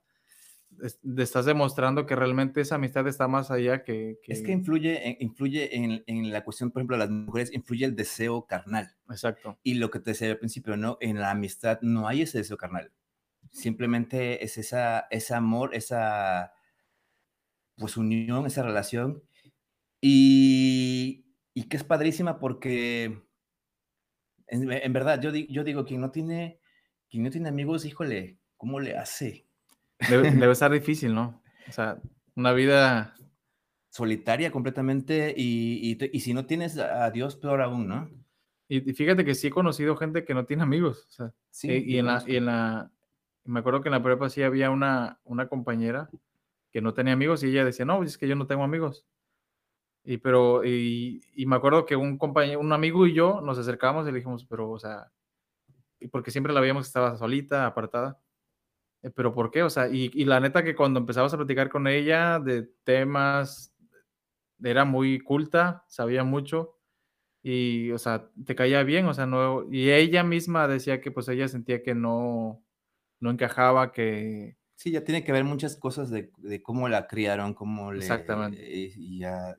estás 1.17 1.45
demostrando 1.45 2.05
que 2.05 2.15
realmente 2.15 2.61
esa 2.61 2.75
amistad 2.75 3.07
está 3.07 3.27
más 3.27 3.51
allá 3.51 3.83
que... 3.83 4.19
Es 4.27 4.41
que 4.41 4.51
influye, 4.51 5.17
influye 5.19 5.75
en, 5.75 6.03
en, 6.07 6.31
la 6.31 6.43
cuestión, 6.43 6.71
por 6.71 6.81
ejemplo, 6.81 6.97
de 6.97 7.03
las 7.03 7.09
mujeres, 7.09 7.53
influye 7.53 7.85
el 7.85 7.95
deseo 7.95 8.45
carnal. 8.45 8.95
Exacto. 9.09 9.59
Y 9.63 9.75
lo 9.75 9.91
que 9.91 9.99
te 9.99 10.11
decía 10.11 10.29
al 10.29 10.39
principio, 10.39 10.77
¿no? 10.77 10.97
En 11.01 11.19
la 11.19 11.31
amistad 11.31 11.79
no 11.81 12.07
hay 12.07 12.21
ese 12.21 12.39
deseo 12.39 12.57
carnal. 12.57 12.91
Simplemente 13.51 14.43
es 14.43 14.57
esa, 14.57 15.07
ese 15.09 15.33
amor, 15.33 15.73
esa 15.73 16.53
pues 17.75 17.97
unión, 17.97 18.45
esa 18.45 18.63
relación. 18.63 19.23
Y, 20.01 21.26
y 21.57 21.63
que 21.63 21.77
es 21.77 21.83
padrísima 21.83 22.37
porque 22.37 23.19
en, 24.45 24.93
verdad, 24.93 25.19
yo, 25.19 25.31
yo 25.31 25.63
digo, 25.63 25.85
quien 25.85 26.01
no 26.01 26.11
tiene, 26.11 26.59
quien 27.09 27.23
no 27.23 27.31
tiene 27.31 27.49
amigos, 27.49 27.83
híjole, 27.83 28.37
¿cómo 28.57 28.79
le 28.79 28.95
hace? 28.95 29.47
Debe, 30.07 30.29
debe 30.29 30.51
estar 30.51 30.71
difícil, 30.71 31.15
¿no? 31.15 31.41
O 31.67 31.71
sea, 31.71 31.99
una 32.35 32.53
vida 32.53 33.15
solitaria 33.89 34.51
completamente 34.51 35.33
y, 35.35 35.97
y, 36.13 36.19
si 36.19 36.35
no 36.35 36.45
tienes 36.45 36.77
a 36.77 37.09
Dios, 37.09 37.37
peor 37.37 37.63
aún, 37.63 37.87
¿no? 37.87 38.07
Y, 38.67 38.93
fíjate 38.93 39.25
que 39.25 39.33
sí 39.33 39.47
he 39.47 39.49
conocido 39.49 39.97
gente 39.97 40.25
que 40.25 40.35
no 40.35 40.45
tiene 40.45 40.61
amigos, 40.61 41.07
o 41.07 41.11
sea, 41.11 41.33
sí, 41.49 41.69
y, 41.87 41.97
en 41.97 42.05
la, 42.05 42.23
y 42.27 42.35
en 42.35 42.45
la, 42.45 42.91
me 43.45 43.61
acuerdo 43.61 43.81
que 43.81 43.89
en 43.89 43.93
la 43.93 44.03
prepa 44.03 44.29
sí 44.29 44.43
había 44.43 44.69
una, 44.69 45.19
una 45.23 45.47
compañera 45.47 46.07
que 46.71 46.81
no 46.81 46.93
tenía 46.93 47.13
amigos 47.13 47.41
y 47.41 47.47
ella 47.47 47.65
decía, 47.65 47.85
no, 47.85 48.03
es 48.03 48.19
que 48.19 48.27
yo 48.27 48.35
no 48.35 48.45
tengo 48.45 48.63
amigos. 48.63 49.07
Y, 50.09 50.19
pero, 50.19 50.63
y, 50.63 51.21
y, 51.35 51.45
me 51.45 51.57
acuerdo 51.57 51.85
que 51.85 51.97
un 51.97 52.17
compañero, 52.17 52.61
un 52.61 52.71
amigo 52.71 53.05
y 53.05 53.13
yo 53.13 53.41
nos 53.41 53.57
acercamos 53.57 54.07
y 54.07 54.11
le 54.11 54.19
dijimos, 54.19 54.45
pero, 54.45 54.71
o 54.71 54.79
sea, 54.79 55.11
porque 56.13 56.31
siempre 56.31 56.53
la 56.53 56.61
veíamos 56.61 56.85
que 56.85 56.87
estaba 56.87 57.17
solita, 57.17 57.65
apartada. 57.65 58.17
Eh, 59.03 59.09
pero 59.09 59.33
¿por 59.33 59.51
qué? 59.51 59.63
O 59.63 59.69
sea, 59.69 59.89
y, 59.89 60.09
y, 60.13 60.23
la 60.23 60.39
neta 60.39 60.63
que 60.63 60.77
cuando 60.77 61.01
empezabas 61.01 61.33
a 61.33 61.37
platicar 61.37 61.69
con 61.69 61.87
ella 61.87 62.39
de 62.39 62.63
temas, 62.85 63.75
era 64.63 64.85
muy 64.85 65.19
culta, 65.19 65.83
sabía 65.89 66.23
mucho 66.23 66.79
y, 67.43 67.91
o 67.91 67.97
sea, 67.97 68.29
te 68.45 68.55
caía 68.55 68.83
bien, 68.83 69.07
o 69.07 69.13
sea, 69.13 69.25
no, 69.25 69.65
y 69.69 69.91
ella 69.91 70.23
misma 70.23 70.69
decía 70.69 71.01
que 71.01 71.11
pues 71.11 71.27
ella 71.27 71.49
sentía 71.49 71.83
que 71.83 71.95
no, 71.95 72.63
no 73.19 73.29
encajaba, 73.29 73.91
que... 73.91 74.55
Sí, 74.75 74.91
ya 74.91 75.03
tiene 75.03 75.25
que 75.25 75.33
ver 75.33 75.43
muchas 75.43 75.75
cosas 75.75 76.09
de, 76.09 76.31
cómo 76.63 76.87
la 76.87 77.07
criaron, 77.07 77.53
cómo 77.53 77.91
le... 77.91 77.99
Exactamente. 77.99 78.63
y 78.65 79.19
ya, 79.19 79.57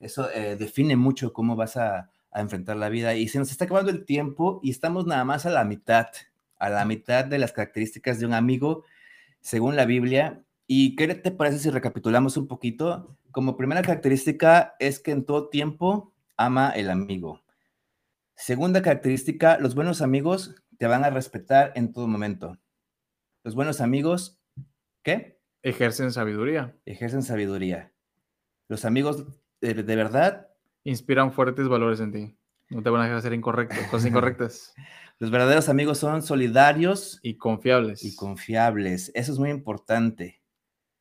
eso 0.00 0.30
eh, 0.30 0.56
define 0.56 0.96
mucho 0.96 1.32
cómo 1.32 1.56
vas 1.56 1.76
a, 1.76 2.10
a, 2.30 2.40
enfrentar 2.40 2.76
la 2.76 2.88
vida. 2.88 3.14
Y 3.14 3.28
se 3.28 3.38
nos 3.38 3.50
está 3.50 3.64
acabando 3.64 3.90
el 3.90 4.04
tiempo 4.04 4.60
y 4.62 4.70
estamos 4.70 5.06
nada 5.06 5.24
más 5.24 5.46
a 5.46 5.50
la 5.50 5.64
mitad, 5.64 6.08
a 6.58 6.70
la 6.70 6.84
mitad 6.84 7.24
de 7.24 7.38
las 7.38 7.52
características 7.52 8.18
de 8.18 8.26
un 8.26 8.34
amigo, 8.34 8.84
según 9.40 9.76
la 9.76 9.84
Biblia. 9.84 10.42
¿Y 10.66 10.96
qué 10.96 11.14
te 11.14 11.30
parece 11.30 11.58
si 11.58 11.70
recapitulamos 11.70 12.36
un 12.36 12.48
poquito? 12.48 13.16
Como 13.30 13.56
primera 13.56 13.82
característica 13.82 14.74
es 14.78 14.98
que 15.00 15.12
en 15.12 15.24
todo 15.24 15.48
tiempo 15.48 16.12
ama 16.36 16.70
el 16.70 16.90
amigo. 16.90 17.42
Segunda 18.34 18.82
característica, 18.82 19.58
los 19.58 19.74
buenos 19.74 20.02
amigos 20.02 20.56
te 20.78 20.86
van 20.86 21.04
a 21.04 21.10
respetar 21.10 21.72
en 21.74 21.92
todo 21.92 22.06
momento. 22.06 22.58
Los 23.44 23.54
buenos 23.54 23.80
amigos, 23.80 24.40
¿qué? 25.02 25.40
Ejercen 25.62 26.12
sabiduría. 26.12 26.76
Ejercen 26.84 27.22
sabiduría. 27.22 27.92
Los 28.68 28.84
amigos 28.84 29.26
de, 29.60 29.82
verdad 29.96 30.48
inspiran 30.84 31.32
fuertes 31.32 31.68
valores 31.68 32.00
en 32.00 32.12
ti. 32.12 32.36
No 32.68 32.82
te 32.82 32.90
van 32.90 33.02
a 33.02 33.04
dejar 33.04 33.22
ser 33.22 33.32
incorrectos, 33.32 33.78
cosas 33.90 34.06
incorrectas. 34.06 34.74
Los 35.18 35.30
verdaderos 35.30 35.68
amigos 35.68 35.98
son 35.98 36.22
solidarios 36.22 37.20
y 37.22 37.36
confiables. 37.36 38.04
Y 38.04 38.14
confiables. 38.14 39.10
Eso 39.14 39.32
es 39.32 39.38
muy 39.38 39.50
importante. 39.50 40.42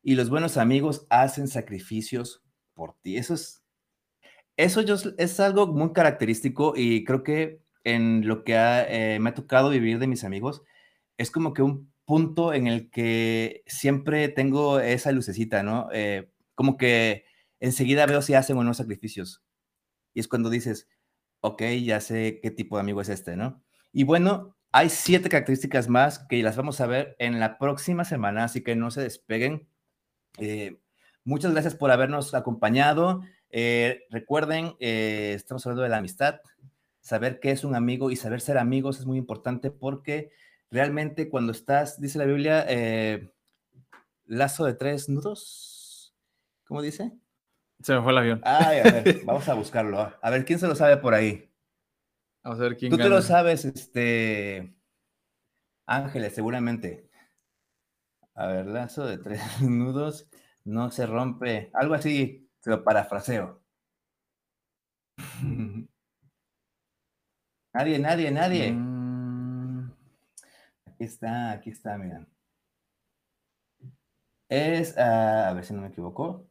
Y 0.02 0.16
los 0.16 0.30
buenos 0.30 0.56
amigos 0.56 1.06
hacen 1.10 1.50
sacrificios 1.50 2.42
por 2.74 2.94
ti. 3.02 3.18
Eso 3.18 3.34
es, 3.34 3.64
eso 4.56 4.82
es 5.18 5.40
algo 5.42 5.68
muy 5.68 5.92
característico 5.92 6.74
y 6.78 7.04
creo 7.04 7.24
que 7.24 7.60
en 7.84 8.28
lo 8.28 8.44
que 8.44 8.56
eh, 8.56 9.20
me 9.20 9.32
ha 9.32 9.34
tocado 9.34 9.70
vivir 9.70 10.00
de 10.00 10.08
mis 10.08 10.24
amigos, 10.24 10.64
es 11.18 11.32
como 11.32 11.54
que 11.54 11.62
un 11.62 11.92
punto 12.06 12.54
en 12.54 12.68
el 12.68 12.90
que 12.90 13.64
siempre 13.68 14.28
tengo 14.30 14.80
esa 14.80 15.12
lucecita, 15.12 15.64
¿no? 15.64 15.90
Eh, 15.92 16.30
como 16.56 16.78
que 16.78 17.26
enseguida 17.66 18.06
veo 18.06 18.22
si 18.22 18.34
hacen 18.34 18.58
o 18.58 18.64
no 18.64 18.74
sacrificios. 18.74 19.44
Y 20.14 20.20
es 20.20 20.28
cuando 20.28 20.50
dices, 20.50 20.88
ok, 21.42 21.64
ya 21.84 22.00
sé 22.00 22.40
qué 22.42 22.52
tipo 22.52 22.78
de 22.78 22.82
amigo 22.82 23.02
es 23.02 23.10
este, 23.10 23.36
¿no? 23.36 23.64
Y 23.92 24.04
bueno, 24.04 24.56
hay 24.72 24.90
siete 24.90 25.30
características 25.30 25.90
más 25.90 26.20
que 26.20 26.42
las 26.44 26.58
vamos 26.58 26.80
a 26.82 26.88
ver 26.88 27.16
en 27.20 27.40
la 27.40 27.58
próxima 27.58 28.06
semana, 28.06 28.44
así 28.44 28.64
que 28.64 28.76
no 28.76 28.92
se 28.92 29.02
despeguen. 29.02 29.68
Eh, 30.38 30.80
muchas 31.24 31.54
gracias 31.54 31.76
por 31.76 31.92
habernos 31.92 32.34
acompañado. 32.34 33.22
Eh, 33.50 34.02
recuerden, 34.10 34.76
eh, 34.80 35.34
estamos 35.36 35.66
hablando 35.66 35.84
de 35.84 35.90
la 35.90 35.98
amistad. 35.98 36.42
Saber 37.02 37.40
qué 37.40 37.52
es 37.52 37.64
un 37.64 37.76
amigo 37.76 38.12
y 38.12 38.16
saber 38.16 38.42
ser 38.42 38.58
amigos 38.58 39.00
es 39.00 39.06
muy 39.06 39.18
importante 39.18 39.72
porque 39.72 40.32
realmente 40.72 41.30
cuando 41.30 41.52
estás, 41.52 42.02
dice 42.02 42.18
la 42.18 42.26
Biblia, 42.26 42.66
lazo 44.26 44.66
de 44.66 44.74
tres 44.74 45.08
nudos, 45.08 46.16
¿cómo 46.66 46.82
dice? 46.82 47.14
Se 47.82 47.94
me 47.94 48.02
fue 48.02 48.12
el 48.12 48.18
avión. 48.18 48.42
Ay, 48.44 48.80
a 48.80 48.84
ver, 48.84 49.22
vamos 49.26 49.48
a 49.48 49.54
buscarlo. 49.54 50.14
A 50.22 50.30
ver, 50.30 50.46
¿quién 50.46 50.60
se 50.60 50.68
lo 50.68 50.76
sabe 50.76 50.98
por 50.98 51.14
ahí? 51.14 51.52
Vamos 52.44 52.60
a 52.60 52.64
ver 52.64 52.78
quién 52.78 52.92
Tú 52.92 52.98
te 52.98 53.10
lo 53.10 53.22
sabes, 53.22 53.66
este. 53.66 54.76
Ángeles, 55.88 56.34
seguramente. 56.34 57.10
A 58.34 58.48
ver, 58.48 58.66
lazo 58.68 59.06
de 59.06 59.18
tres 59.18 59.42
nudos, 59.62 60.28
no 60.64 60.92
se 60.92 61.06
rompe. 61.06 61.70
Algo 61.74 61.94
así, 61.94 62.50
se 62.60 62.70
lo 62.70 62.84
parafraseo. 62.84 63.64
nadie, 67.74 68.00
nadie, 68.00 68.32
nadie. 68.32 68.72
Mm. 68.72 69.92
Aquí 70.86 71.04
está, 71.04 71.52
aquí 71.52 71.70
está, 71.70 71.98
miren. 71.98 72.28
Es, 74.50 74.98
ah, 74.98 75.50
a 75.50 75.54
ver 75.54 75.66
si 75.66 75.74
no 75.74 75.82
me 75.82 75.88
equivoco. 75.88 76.48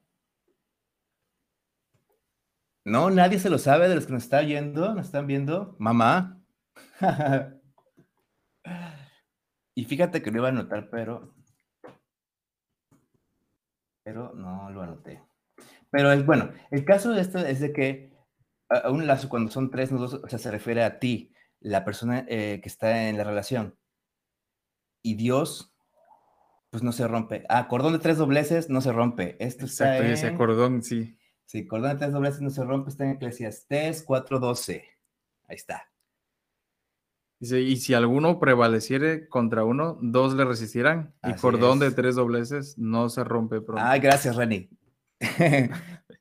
No, 2.85 3.11
nadie 3.11 3.39
se 3.39 3.49
lo 3.49 3.59
sabe 3.59 3.89
de 3.89 3.95
los 3.95 4.07
que 4.07 4.13
nos 4.13 4.25
están 4.25 4.47
yendo, 4.47 4.95
nos 4.95 5.07
están 5.07 5.27
viendo. 5.27 5.75
Mamá. 5.79 6.39
y 9.75 9.85
fíjate 9.85 10.23
que 10.23 10.31
lo 10.31 10.39
iba 10.39 10.49
a 10.49 10.51
anotar, 10.51 10.91
pero. 10.91 11.35
Pero 14.05 14.35
no 14.35 14.71
lo 14.71 14.83
anoté. 14.83 15.23
Pero 15.91 16.13
es 16.13 16.27
bueno, 16.27 16.53
el 16.71 16.85
caso 16.85 17.13
de 17.13 17.23
esto 17.23 17.39
es 17.39 17.61
de 17.61 17.73
que 17.73 18.13
a 18.69 18.91
un 18.91 19.07
lazo, 19.07 19.29
cuando 19.31 19.51
son 19.51 19.71
tres 19.71 19.91
nudos, 19.91 20.15
o 20.15 20.29
sea, 20.29 20.39
se 20.39 20.51
refiere 20.51 20.85
a 20.85 20.99
ti, 20.99 21.33
la 21.61 21.85
persona 21.85 22.27
eh, 22.29 22.61
que 22.63 22.69
está 22.69 23.09
en 23.09 23.17
la 23.17 23.25
relación. 23.25 23.79
Y 25.03 25.15
Dios, 25.15 25.75
pues 26.71 26.83
no 26.83 26.93
se 26.93 27.09
rompe. 27.09 27.45
Ah, 27.49 27.69
cordón 27.69 27.95
de 27.95 27.99
tres 27.99 28.19
dobleces 28.19 28.69
no 28.69 28.83
se 28.83 28.93
rompe. 28.93 29.37
Esto 29.39 29.65
Exacto, 29.65 30.03
ese 30.03 30.35
cordón, 30.35 30.83
sí. 30.83 31.17
Sí, 31.47 31.67
cordón 31.67 31.93
de 31.93 31.99
tres 31.99 32.13
dobleces 32.13 32.41
no 32.41 32.51
se 32.51 32.65
rompe, 32.65 32.91
está 32.91 33.05
en 33.05 33.13
Eclesiastés 33.13 34.07
4.12. 34.07 34.83
Ahí 35.47 35.57
está. 35.57 35.89
Dice, 37.39 37.61
y 37.61 37.77
si 37.77 37.93
alguno 37.95 38.39
prevaleciere 38.39 39.29
contra 39.29 39.65
uno, 39.65 39.99
dos 40.01 40.35
le 40.35 40.45
resistirán. 40.45 41.15
y 41.23 41.35
cordón 41.35 41.79
de 41.79 41.91
tres 41.91 42.15
dobleces 42.15 42.79
no 42.79 43.09
se 43.11 43.25
rompe 43.25 43.61
pronto. 43.61 43.83
Ay, 43.85 44.01
gracias, 44.01 44.37
Reni. 44.37 44.71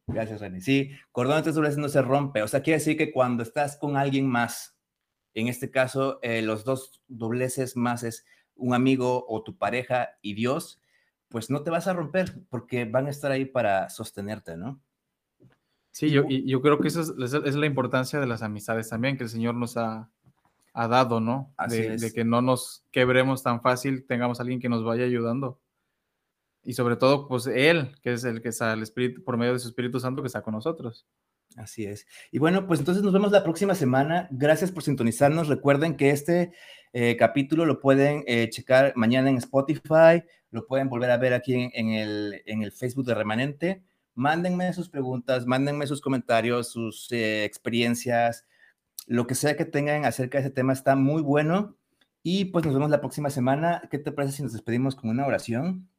gracias, 0.08 0.42
Reni. 0.42 0.60
Sí, 0.60 0.92
cordón 1.12 1.38
de 1.38 1.44
tres 1.44 1.56
dobleces 1.56 1.78
no 1.78 1.88
se 1.88 2.02
rompe. 2.02 2.42
O 2.42 2.48
sea, 2.48 2.62
quiere 2.62 2.80
decir 2.80 2.98
que 2.98 3.12
cuando 3.12 3.44
estás 3.44 3.78
con 3.78 3.96
alguien 3.96 4.28
más, 4.28 4.78
en 5.34 5.48
este 5.48 5.72
caso, 5.72 6.20
eh, 6.24 6.42
los 6.42 6.66
dos 6.66 7.02
dobleces 7.08 7.78
más 7.78 8.04
es 8.04 8.26
un 8.56 8.74
amigo 8.74 9.26
o 9.28 9.44
tu 9.44 9.58
pareja 9.58 10.18
y 10.22 10.34
Dios, 10.34 10.82
pues 11.30 11.50
no 11.50 11.64
te 11.64 11.72
vas 11.72 11.88
a 11.88 11.94
romper 11.94 12.44
porque 12.50 12.86
van 12.86 13.08
a 13.08 13.12
estar 13.12 13.32
ahí 13.32 13.46
para 13.46 13.90
sostenerte, 13.90 14.58
¿no? 14.58 14.82
Sí, 15.94 16.10
yo, 16.10 16.24
y 16.28 16.50
yo 16.50 16.60
creo 16.60 16.80
que 16.80 16.88
esa 16.88 17.02
es, 17.02 17.56
la 17.56 17.68
importancia 17.68 18.20
de 18.20 18.26
las 18.26 18.42
amistades 18.42 18.90
también 18.90 19.16
que 19.16 19.26
el 19.26 19.30
Señor 19.30 19.54
nos 19.54 19.78
ha, 19.78 20.10
dado, 20.74 21.20
¿no? 21.20 21.54
De, 21.70 22.12
que 22.12 22.26
no 22.26 22.42
nos 22.42 22.84
quebremos 22.90 23.44
tan 23.44 23.62
fácil, 23.62 24.04
tengamos 24.08 24.40
alguien 24.40 24.60
que 24.60 24.70
nos 24.70 24.84
vaya 24.84 25.06
ayudando. 25.06 25.62
Y 26.64 26.74
sobre 26.74 26.96
todo, 26.96 27.28
pues 27.28 27.46
Él, 27.46 27.96
que 28.02 28.14
es 28.14 28.24
el 28.24 28.42
que 28.42 28.50
está, 28.50 28.74
el 28.74 28.82
Espíritu, 28.82 29.24
por 29.24 29.38
medio 29.38 29.54
de 29.54 29.60
su 29.60 29.68
Espíritu 29.68 30.00
Santo 30.00 30.24
que 30.24 30.28
está 30.28 30.42
con 30.42 30.56
nosotros. 30.56 31.06
Así 31.58 31.86
es. 31.86 32.08
Y 32.32 32.40
bueno, 32.40 32.66
pues 32.66 32.80
entonces 32.80 33.04
nos 33.04 33.14
vemos 33.14 33.32
la 33.32 33.44
próxima 33.44 33.76
semana. 33.76 34.28
Gracias 34.32 34.72
por 34.72 34.82
sintonizarnos. 34.82 35.48
Recuerden 35.48 35.96
que 35.96 36.10
este 36.10 36.54
eh, 36.94 37.16
capítulo 37.18 37.68
lo 37.68 37.80
pueden 37.80 38.24
eh, 38.26 38.50
checar 38.50 38.94
mañana 38.96 39.30
en 39.30 39.38
Spotify, 39.38 40.24
lo 40.50 40.66
pueden 40.66 40.90
volver 40.90 41.12
a 41.12 41.18
ver 41.18 41.36
aquí 41.36 41.70
en, 41.72 41.90
el, 41.90 42.42
en 42.48 42.64
el 42.64 42.72
Facebook 42.72 43.06
de 43.06 43.14
Remanente 43.14 43.84
mándenme 44.16 44.74
sus 44.74 44.90
preguntas, 44.90 45.46
mándenme 45.46 45.88
sus 45.88 46.02
comentarios, 46.02 46.70
sus 46.70 47.12
eh, 47.12 47.44
experiencias, 47.46 48.46
lo 49.08 49.28
que 49.28 49.36
sea 49.36 49.58
que 49.58 49.66
tengan 49.66 50.06
acerca 50.06 50.38
de 50.38 50.46
ese 50.46 50.54
tema 50.54 50.74
está 50.74 50.96
muy 50.96 51.22
bueno. 51.22 51.78
Y 52.22 52.46
pues 52.46 52.66
nos 52.66 52.74
vemos 52.74 52.90
la 52.90 53.02
próxima 53.02 53.30
semana. 53.30 53.82
¿Qué 53.92 54.00
te 54.00 54.14
parece 54.14 54.38
si 54.38 54.44
nos 54.44 54.54
despedimos 54.54 54.96
con 54.96 55.10
una 55.10 55.26
oración? 55.26 55.90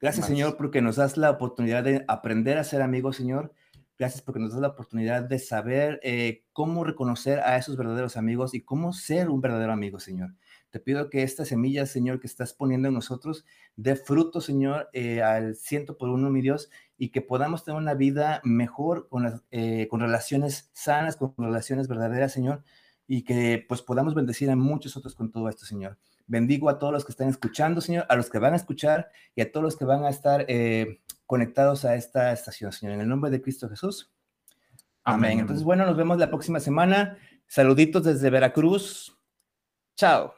Gracias, 0.00 0.26
Señor, 0.26 0.56
porque 0.56 0.80
nos 0.80 0.94
das 0.94 1.16
la 1.16 1.30
oportunidad 1.30 1.82
de 1.82 2.04
aprender 2.06 2.56
a 2.56 2.62
ser 2.62 2.82
amigos, 2.82 3.16
Señor. 3.16 3.52
Gracias 3.98 4.22
porque 4.22 4.38
nos 4.38 4.52
das 4.52 4.60
la 4.60 4.68
oportunidad 4.68 5.24
de 5.24 5.40
saber 5.40 5.98
eh, 6.04 6.44
cómo 6.52 6.84
reconocer 6.84 7.40
a 7.40 7.56
esos 7.56 7.76
verdaderos 7.76 8.16
amigos 8.16 8.54
y 8.54 8.60
cómo 8.60 8.92
ser 8.92 9.28
un 9.28 9.40
verdadero 9.40 9.72
amigo, 9.72 9.98
Señor. 9.98 10.36
Te 10.70 10.78
pido 10.78 11.10
que 11.10 11.24
esta 11.24 11.44
semilla, 11.44 11.84
Señor, 11.84 12.20
que 12.20 12.28
estás 12.28 12.52
poniendo 12.52 12.86
en 12.86 12.94
nosotros, 12.94 13.44
dé 13.74 13.96
fruto, 13.96 14.40
Señor, 14.40 14.88
eh, 14.92 15.20
al 15.20 15.56
ciento 15.56 15.98
por 15.98 16.10
uno, 16.10 16.30
mi 16.30 16.42
Dios, 16.42 16.70
y 16.98 17.10
que 17.10 17.22
podamos 17.22 17.64
tener 17.64 17.80
una 17.80 17.94
vida 17.94 18.40
mejor 18.44 19.08
con, 19.08 19.42
eh, 19.50 19.86
con 19.88 20.00
relaciones 20.00 20.68
sanas, 20.72 21.16
con 21.16 21.32
relaciones 21.38 21.86
verdaderas, 21.86 22.32
Señor, 22.32 22.64
y 23.06 23.22
que 23.22 23.64
pues 23.66 23.80
podamos 23.80 24.14
bendecir 24.14 24.50
a 24.50 24.56
muchos 24.56 24.96
otros 24.96 25.14
con 25.14 25.30
todo 25.30 25.48
esto, 25.48 25.64
Señor. 25.64 25.96
Bendigo 26.26 26.68
a 26.68 26.78
todos 26.78 26.92
los 26.92 27.04
que 27.04 27.12
están 27.12 27.28
escuchando, 27.28 27.80
Señor, 27.80 28.04
a 28.08 28.16
los 28.16 28.28
que 28.28 28.38
van 28.38 28.52
a 28.52 28.56
escuchar 28.56 29.10
y 29.34 29.40
a 29.40 29.50
todos 29.50 29.64
los 29.64 29.76
que 29.76 29.86
van 29.86 30.04
a 30.04 30.10
estar 30.10 30.44
eh, 30.48 31.00
conectados 31.24 31.84
a 31.84 31.94
esta 31.94 32.32
estación, 32.32 32.72
Señor. 32.72 32.96
En 32.96 33.00
el 33.00 33.08
nombre 33.08 33.30
de 33.30 33.40
Cristo 33.40 33.68
Jesús. 33.68 34.10
Amén. 35.04 35.38
Entonces, 35.38 35.64
bueno, 35.64 35.86
nos 35.86 35.96
vemos 35.96 36.18
la 36.18 36.28
próxima 36.28 36.60
semana. 36.60 37.16
Saluditos 37.46 38.04
desde 38.04 38.28
Veracruz. 38.28 39.16
Chao. 39.96 40.34